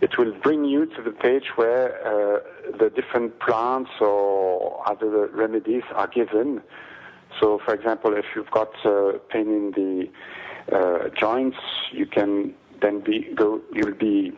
it 0.00 0.16
will 0.16 0.32
bring 0.32 0.64
you 0.64 0.86
to 0.86 1.02
the 1.02 1.10
page 1.10 1.50
where 1.56 1.88
uh, 2.06 2.40
the 2.78 2.88
different 2.90 3.40
plants 3.40 3.90
or 4.00 4.88
other 4.88 5.26
remedies 5.28 5.82
are 5.92 6.06
given. 6.06 6.62
So, 7.40 7.60
for 7.64 7.74
example, 7.74 8.16
if 8.16 8.24
you've 8.34 8.50
got 8.50 8.70
uh, 8.84 9.18
pain 9.28 9.48
in 9.48 9.72
the 9.72 10.76
uh, 10.76 11.08
joints, 11.18 11.58
you 11.90 12.06
can 12.06 12.54
then 12.80 13.00
be 13.00 13.28
go. 13.34 13.60
You'll 13.72 13.94
be 13.94 14.32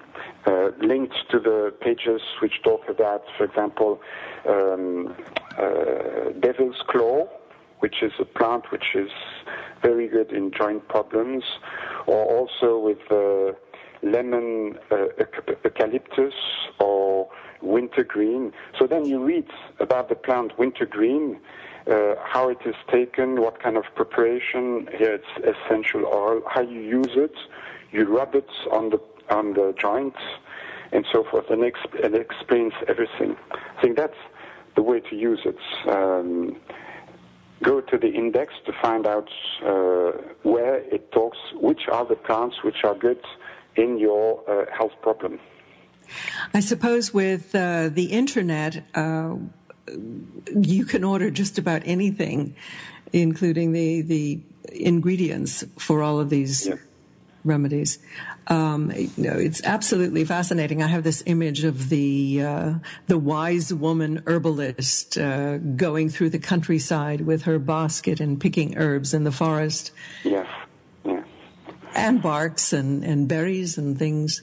uh, 0.47 0.71
linked 0.81 1.17
to 1.31 1.39
the 1.39 1.73
pages 1.81 2.21
which 2.41 2.63
talk 2.63 2.89
about, 2.89 3.25
for 3.37 3.45
example, 3.45 4.01
um, 4.49 5.15
uh, 5.59 6.31
devil's 6.41 6.83
claw, 6.89 7.29
which 7.81 8.03
is 8.03 8.13
a 8.19 8.25
plant 8.25 8.71
which 8.71 8.95
is 8.95 9.11
very 9.83 10.09
good 10.09 10.33
in 10.33 10.51
joint 10.53 10.87
problems, 10.89 11.45
or 12.07 12.25
also 12.25 12.79
with 12.79 12.99
uh, 13.11 13.53
lemon 14.03 14.79
uh, 14.91 15.07
eucalyptus 15.65 16.35
or 16.79 17.29
wintergreen. 17.63 18.53
So 18.79 18.87
then 18.87 19.05
you 19.05 19.23
read 19.23 19.49
about 19.79 20.09
the 20.09 20.15
plant 20.15 20.59
wintergreen, 20.59 21.41
uh, 21.87 22.15
how 22.25 22.49
it 22.49 22.59
is 22.65 22.75
taken, 22.91 23.41
what 23.41 23.63
kind 23.63 23.77
of 23.77 23.85
preparation. 23.95 24.89
Here 24.97 25.15
it's 25.15 25.57
essential 25.57 26.07
oil, 26.07 26.43
how 26.49 26.63
you 26.63 26.81
use 26.81 27.13
it. 27.17 27.35
You 27.93 28.05
rub 28.05 28.35
it 28.35 28.49
on 28.71 28.91
the 28.91 29.01
on 29.31 29.55
the 29.55 29.75
joints 29.81 30.19
and 30.93 31.07
so 31.13 31.25
forth, 31.31 31.51
and, 31.51 31.63
exp- 31.63 32.05
and 32.05 32.15
it 32.15 32.21
explains 32.21 32.73
everything. 32.89 33.37
I 33.77 33.81
think 33.81 33.97
that's 33.97 34.17
the 34.75 34.83
way 34.83 35.01
to 35.01 35.17
use 35.17 35.41
it. 35.45 35.59
Um, 35.89 36.57
go 37.63 37.81
to 37.81 37.99
the 37.99 38.09
index 38.09 38.55
to 38.67 38.73
find 38.83 39.07
out 39.07 39.29
uh, 39.65 40.13
where 40.43 40.77
it 40.77 41.13
talks, 41.13 41.39
which 41.55 41.83
are 41.91 42.05
the 42.05 42.17
plants 42.17 42.57
which 42.65 42.83
are 42.85 42.95
good 42.95 43.21
in 43.77 43.99
your 43.99 44.43
uh, 44.49 44.65
health 44.77 44.93
problem. 45.03 45.39
I 46.55 46.61
suppose 46.61 47.15
with 47.15 47.55
uh, 47.55 47.89
the 47.89 48.07
internet, 48.07 48.83
uh, 48.95 49.37
you 50.57 50.85
can 50.85 51.05
order 51.05 51.31
just 51.31 51.59
about 51.59 51.83
anything, 51.85 52.57
including 53.13 53.73
the 53.73 54.03
the 54.03 54.41
ingredients 54.73 55.65
for 55.79 56.03
all 56.03 56.19
of 56.19 56.31
these 56.31 56.67
yeah. 56.67 56.75
Remedies. 57.45 57.99
Um, 58.47 58.93
you 58.95 59.11
know, 59.17 59.37
it's 59.39 59.63
absolutely 59.65 60.25
fascinating. 60.25 60.83
I 60.83 60.89
have 60.89 61.05
this 61.05 61.23
image 61.27 61.65
of 61.65 61.89
the 61.89 62.43
uh, 62.43 62.75
the 63.07 63.19
wise 63.19 63.73
woman 63.73 64.23
herbalist 64.27 65.19
uh, 65.19 65.59
going 65.59 66.09
through 66.09 66.31
the 66.31 66.39
countryside 66.39 67.23
with 67.23 67.43
her 67.43 67.59
basket 67.59 68.21
and 68.21 68.41
picking 68.41 68.77
herbs 68.77 69.15
in 69.15 69.25
the 69.25 69.33
forest. 69.33 69.93
Yes 70.25 70.47
and 71.95 72.23
barks 72.23 72.73
and, 72.73 73.05
and 73.05 73.29
berries 73.29 73.79
and 73.79 73.99
things. 73.99 74.43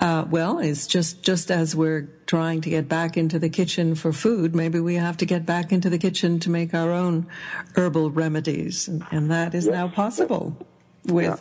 Uh, 0.00 0.24
well, 0.30 0.58
it's 0.58 0.86
just, 0.86 1.22
just 1.22 1.50
as 1.50 1.76
we're 1.76 2.08
trying 2.26 2.60
to 2.62 2.70
get 2.70 2.88
back 2.88 3.16
into 3.16 3.38
the 3.38 3.48
kitchen 3.48 3.94
for 3.94 4.12
food, 4.12 4.54
maybe 4.54 4.80
we 4.80 4.94
have 4.94 5.16
to 5.18 5.26
get 5.26 5.44
back 5.44 5.72
into 5.72 5.90
the 5.90 5.98
kitchen 5.98 6.40
to 6.40 6.50
make 6.50 6.74
our 6.74 6.90
own 6.90 7.26
herbal 7.76 8.10
remedies. 8.10 8.88
And, 8.88 9.04
and 9.10 9.30
that 9.30 9.54
is 9.54 9.66
yes. 9.66 9.72
now 9.72 9.88
possible 9.88 10.56
with. 11.04 11.24
Yeah. 11.24 11.36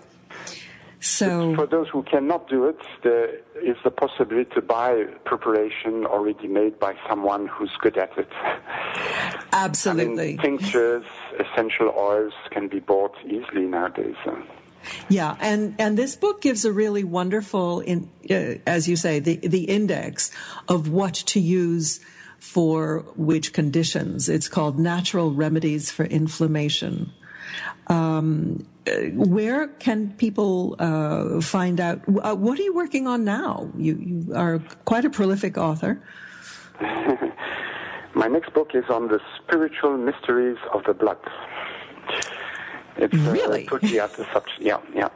So, 1.02 1.56
for 1.56 1.66
those 1.66 1.88
who 1.88 2.04
cannot 2.04 2.50
do 2.50 2.66
it, 2.66 2.78
there 3.04 3.36
is 3.64 3.78
the 3.86 3.92
possibility 3.92 4.50
to 4.56 4.62
buy 4.62 5.06
preparation 5.24 6.06
already 6.06 6.48
made 6.48 6.78
by 6.78 6.96
someone 7.08 7.48
who's 7.48 7.72
good 7.80 7.98
at 7.98 8.18
it. 8.18 8.28
Absolutely. 9.54 10.24
I 10.24 10.28
mean, 10.28 10.38
tinctures, 10.38 11.06
essential 11.40 11.94
oils 11.98 12.34
can 12.52 12.68
be 12.68 12.80
bought 12.80 13.16
easily 13.26 13.66
nowadays. 13.66 14.16
Yeah, 15.08 15.38
and 15.40 15.76
and 15.80 15.98
this 15.98 16.16
book 16.16 16.42
gives 16.42 16.66
a 16.66 16.72
really 16.72 17.04
wonderful, 17.04 17.80
in, 17.80 18.10
uh, 18.30 18.56
as 18.68 18.90
you 18.90 18.96
say, 18.96 19.20
the 19.20 19.38
the 19.38 19.64
index 19.66 20.32
of 20.68 20.90
what 20.90 21.14
to 21.14 21.40
use 21.40 22.02
for 22.40 23.06
which 23.16 23.54
conditions. 23.54 24.30
It's 24.30 24.48
called 24.48 24.80
Natural 24.80 25.32
Remedies 25.32 25.92
for 25.92 26.06
Inflammation. 26.06 27.12
Um, 27.88 28.66
uh, 28.88 28.92
where 29.14 29.68
can 29.68 30.12
people 30.18 30.76
uh, 30.80 31.42
find 31.42 31.80
out? 31.80 32.02
Uh, 32.08 32.36
what 32.36 32.60
are 32.60 32.64
you 32.64 32.74
working 32.74 33.08
on 33.08 33.24
now? 33.24 33.70
You, 33.78 33.96
you 33.96 34.36
are 34.36 34.60
quite 34.86 35.06
a 35.06 35.10
prolific 35.10 35.58
author. 35.58 36.02
My 38.16 38.28
next 38.28 38.54
book 38.54 38.72
is 38.74 38.86
on 38.90 39.08
the 39.08 39.20
spiritual 39.38 39.98
mysteries 39.98 40.58
of 40.74 40.84
the 40.86 40.94
blood. 40.94 41.18
It's 42.98 43.14
uh, 43.14 43.32
really 43.32 43.66
uh, 43.66 43.70
totally 43.70 44.00
out 44.00 44.18
of 44.20 44.26
subject. 44.34 44.60
Yeah, 44.60 44.80
yeah. 44.94 45.10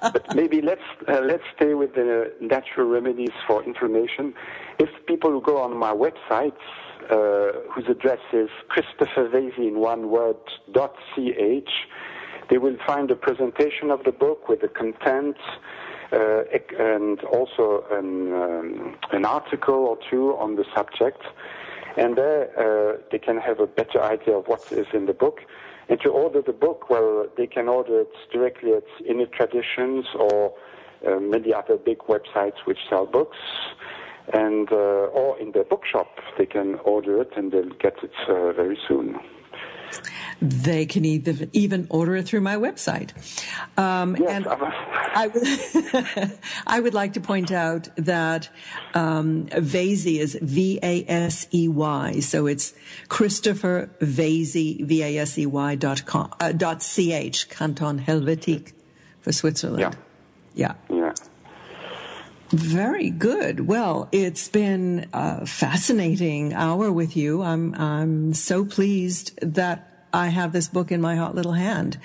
but 0.12 0.34
maybe 0.34 0.62
let's 0.62 0.82
uh, 1.06 1.20
let's 1.20 1.42
stay 1.56 1.74
with 1.74 1.94
the 1.94 2.32
natural 2.40 2.86
remedies 2.88 3.34
for 3.46 3.62
inflammation. 3.64 4.32
If 4.78 4.88
people 5.06 5.40
go 5.40 5.58
on 5.58 5.76
my 5.76 5.92
website, 5.92 6.56
whose 7.72 7.88
address 7.88 8.20
is 8.32 8.50
Christopher 8.68 9.28
Vasey 9.28 9.68
in 9.68 9.78
one 9.78 10.10
word 10.10 10.36
dot 10.72 10.94
ch, 11.14 11.70
they 12.50 12.58
will 12.58 12.76
find 12.86 13.10
a 13.10 13.16
presentation 13.16 13.90
of 13.90 14.04
the 14.04 14.12
book 14.12 14.48
with 14.48 14.60
the 14.60 14.68
content. 14.68 15.36
Uh, 16.10 16.42
and 16.78 17.20
also 17.24 17.84
an, 17.90 18.32
um, 18.32 18.96
an 19.12 19.26
article 19.26 19.74
or 19.74 19.98
two 20.08 20.34
on 20.38 20.56
the 20.56 20.64
subject, 20.74 21.20
and 21.98 22.16
there 22.16 22.48
uh, 22.56 22.96
they 23.12 23.18
can 23.18 23.36
have 23.36 23.60
a 23.60 23.66
better 23.66 24.02
idea 24.02 24.34
of 24.34 24.46
what 24.46 24.72
is 24.72 24.86
in 24.94 25.04
the 25.04 25.12
book. 25.12 25.40
And 25.90 26.00
to 26.00 26.08
order 26.08 26.40
the 26.40 26.54
book, 26.54 26.88
well, 26.88 27.26
they 27.36 27.46
can 27.46 27.68
order 27.68 28.00
it 28.00 28.12
directly 28.32 28.72
at 28.72 28.84
Inner 29.06 29.26
Traditions 29.26 30.06
or 30.18 30.54
uh, 31.06 31.20
many 31.20 31.52
other 31.52 31.76
big 31.76 31.98
websites 31.98 32.56
which 32.64 32.78
sell 32.88 33.04
books. 33.04 33.36
And, 34.32 34.70
uh, 34.70 34.76
or 34.76 35.38
in 35.38 35.52
their 35.52 35.64
bookshop, 35.64 36.08
they 36.36 36.46
can 36.46 36.76
order 36.84 37.20
it 37.20 37.30
and 37.36 37.50
they'll 37.52 37.76
get 37.80 37.96
it 38.02 38.12
uh, 38.28 38.52
very 38.52 38.78
soon 38.86 39.18
they 40.40 40.86
can 40.86 41.04
either, 41.04 41.48
even 41.52 41.86
order 41.90 42.14
it 42.16 42.26
through 42.26 42.40
my 42.40 42.56
website. 42.56 43.12
Um, 43.76 44.16
yes, 44.16 44.30
and 44.30 44.46
I 44.46 45.26
would, 45.26 46.38
I 46.66 46.80
would 46.80 46.94
like 46.94 47.14
to 47.14 47.20
point 47.20 47.50
out 47.50 47.88
that 47.96 48.48
um, 48.94 49.46
Vasey 49.46 50.18
is 50.18 50.38
V 50.40 50.78
A 50.82 51.04
S 51.08 51.48
E 51.52 51.68
Y, 51.68 52.20
so 52.20 52.46
it's 52.46 52.74
Christopher 53.08 53.90
Vasey 54.00 54.84
V 54.84 55.02
A 55.02 55.18
S 55.18 55.38
E 55.38 55.46
Y 55.46 55.74
dot 55.74 56.06
com 56.06 56.32
uh, 56.40 56.52
dot 56.52 56.82
C 56.82 57.12
H 57.12 57.48
Canton 57.48 57.98
Helvetique 58.00 58.72
for 59.20 59.32
Switzerland. 59.32 59.96
Yeah. 60.54 60.74
Yeah. 60.88 60.97
Very 62.50 63.10
good. 63.10 63.66
Well, 63.66 64.08
it's 64.10 64.48
been 64.48 65.10
a 65.12 65.44
fascinating 65.44 66.54
hour 66.54 66.90
with 66.90 67.14
you. 67.14 67.42
I'm 67.42 67.74
I'm 67.74 68.32
so 68.32 68.64
pleased 68.64 69.38
that 69.42 70.06
I 70.14 70.28
have 70.28 70.52
this 70.52 70.66
book 70.66 70.90
in 70.90 71.02
my 71.02 71.16
hot 71.16 71.34
little 71.34 71.52
hand. 71.52 71.98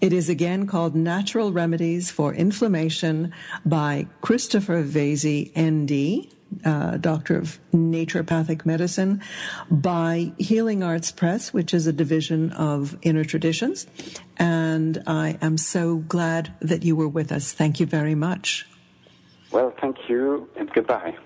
It 0.00 0.12
is 0.12 0.28
again 0.28 0.66
called 0.66 0.96
Natural 0.96 1.52
Remedies 1.52 2.10
for 2.10 2.34
Inflammation 2.34 3.32
by 3.64 4.08
Christopher 4.20 4.82
Vasey, 4.82 5.52
ND, 5.56 6.26
uh, 6.66 6.96
Doctor 6.96 7.38
of 7.38 7.60
Naturopathic 7.72 8.66
Medicine, 8.66 9.22
by 9.70 10.32
Healing 10.38 10.82
Arts 10.82 11.12
Press, 11.12 11.52
which 11.52 11.72
is 11.72 11.86
a 11.86 11.92
division 11.92 12.50
of 12.50 12.98
Inner 13.02 13.24
Traditions. 13.24 13.86
And 14.36 15.04
I 15.06 15.38
am 15.40 15.56
so 15.56 15.98
glad 15.98 16.52
that 16.60 16.82
you 16.82 16.96
were 16.96 17.08
with 17.08 17.30
us. 17.30 17.52
Thank 17.52 17.78
you 17.78 17.86
very 17.86 18.16
much. 18.16 18.66
Well, 19.54 19.72
thank 19.80 20.08
you 20.08 20.48
and 20.56 20.68
goodbye. 20.72 21.16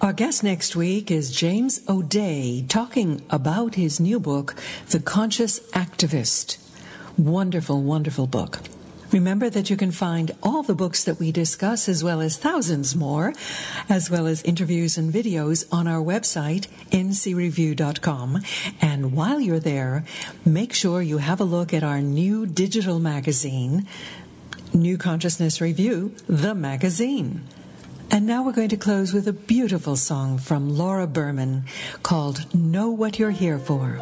Our 0.00 0.12
guest 0.12 0.42
next 0.42 0.74
week 0.74 1.08
is 1.08 1.30
James 1.30 1.80
O'Dea 1.88 2.62
talking 2.68 3.22
about 3.30 3.76
his 3.76 4.00
new 4.00 4.18
book, 4.18 4.56
The 4.90 4.98
Conscious 4.98 5.60
Activist. 5.70 6.58
Wonderful, 7.16 7.80
wonderful 7.80 8.26
book. 8.26 8.58
Remember 9.12 9.50
that 9.50 9.68
you 9.68 9.76
can 9.76 9.92
find 9.92 10.32
all 10.42 10.62
the 10.62 10.74
books 10.74 11.04
that 11.04 11.20
we 11.20 11.30
discuss 11.30 11.86
as 11.86 12.02
well 12.02 12.22
as 12.22 12.38
thousands 12.38 12.96
more, 12.96 13.34
as 13.88 14.10
well 14.10 14.26
as 14.26 14.42
interviews 14.42 14.96
and 14.96 15.12
videos 15.12 15.66
on 15.70 15.86
our 15.86 16.02
website, 16.02 16.66
ncreview.com. 16.90 18.42
And 18.80 19.12
while 19.12 19.38
you're 19.38 19.60
there, 19.60 20.04
make 20.46 20.72
sure 20.72 21.02
you 21.02 21.18
have 21.18 21.40
a 21.40 21.44
look 21.44 21.74
at 21.74 21.84
our 21.84 22.00
new 22.00 22.46
digital 22.46 22.98
magazine, 22.98 23.86
New 24.74 24.96
Consciousness 24.96 25.60
Review, 25.60 26.14
the 26.28 26.54
magazine. 26.54 27.42
And 28.10 28.26
now 28.26 28.42
we're 28.42 28.52
going 28.52 28.70
to 28.70 28.76
close 28.76 29.12
with 29.12 29.28
a 29.28 29.32
beautiful 29.32 29.96
song 29.96 30.38
from 30.38 30.76
Laura 30.76 31.06
Berman 31.06 31.64
called 32.02 32.54
Know 32.54 32.90
What 32.90 33.18
You're 33.18 33.30
Here 33.30 33.58
For. 33.58 34.00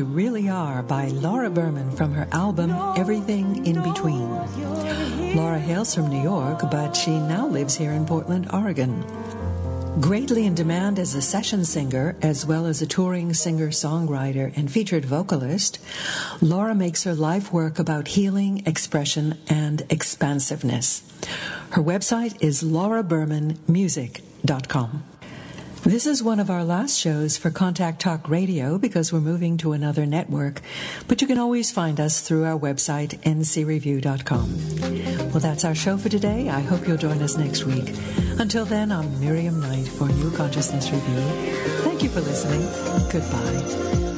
You 0.00 0.06
Really 0.06 0.48
Are 0.48 0.82
by 0.82 1.08
Laura 1.08 1.50
Berman 1.50 1.94
from 1.94 2.14
her 2.14 2.26
album 2.32 2.70
Everything 2.96 3.66
in 3.66 3.82
Between. 3.82 4.30
Laura 5.36 5.58
hails 5.58 5.94
from 5.94 6.08
New 6.08 6.22
York, 6.22 6.62
but 6.70 6.96
she 6.96 7.10
now 7.10 7.46
lives 7.46 7.76
here 7.76 7.92
in 7.92 8.06
Portland, 8.06 8.48
Oregon. 8.50 9.04
Greatly 10.00 10.46
in 10.46 10.54
demand 10.54 10.98
as 10.98 11.14
a 11.14 11.20
session 11.20 11.66
singer, 11.66 12.16
as 12.22 12.46
well 12.46 12.64
as 12.64 12.80
a 12.80 12.86
touring 12.86 13.34
singer 13.34 13.68
songwriter 13.68 14.56
and 14.56 14.72
featured 14.72 15.04
vocalist, 15.04 15.78
Laura 16.40 16.74
makes 16.74 17.04
her 17.04 17.14
life 17.14 17.52
work 17.52 17.78
about 17.78 18.08
healing, 18.08 18.66
expression, 18.66 19.36
and 19.48 19.82
expansiveness. 19.90 21.02
Her 21.72 21.82
website 21.82 22.42
is 22.42 22.62
laurabermanmusic.com. 22.62 25.09
This 25.82 26.06
is 26.06 26.22
one 26.22 26.40
of 26.40 26.50
our 26.50 26.62
last 26.62 26.98
shows 26.98 27.36
for 27.36 27.50
Contact 27.50 28.00
Talk 28.00 28.28
Radio 28.28 28.78
because 28.78 29.12
we're 29.12 29.20
moving 29.20 29.56
to 29.58 29.72
another 29.72 30.06
network, 30.06 30.60
but 31.08 31.20
you 31.20 31.26
can 31.26 31.38
always 31.38 31.72
find 31.72 31.98
us 31.98 32.20
through 32.20 32.44
our 32.44 32.58
website, 32.58 33.18
ncreview.com. 33.22 35.30
Well, 35.30 35.40
that's 35.40 35.64
our 35.64 35.74
show 35.74 35.96
for 35.96 36.08
today. 36.08 36.48
I 36.48 36.60
hope 36.60 36.86
you'll 36.86 36.96
join 36.96 37.20
us 37.22 37.36
next 37.36 37.64
week. 37.64 37.92
Until 38.38 38.66
then, 38.66 38.92
I'm 38.92 39.20
Miriam 39.20 39.60
Knight 39.60 39.88
for 39.88 40.08
New 40.08 40.30
Consciousness 40.30 40.90
Review. 40.90 41.20
Thank 41.82 42.02
you 42.02 42.10
for 42.10 42.20
listening. 42.20 42.60
Goodbye. 43.10 44.09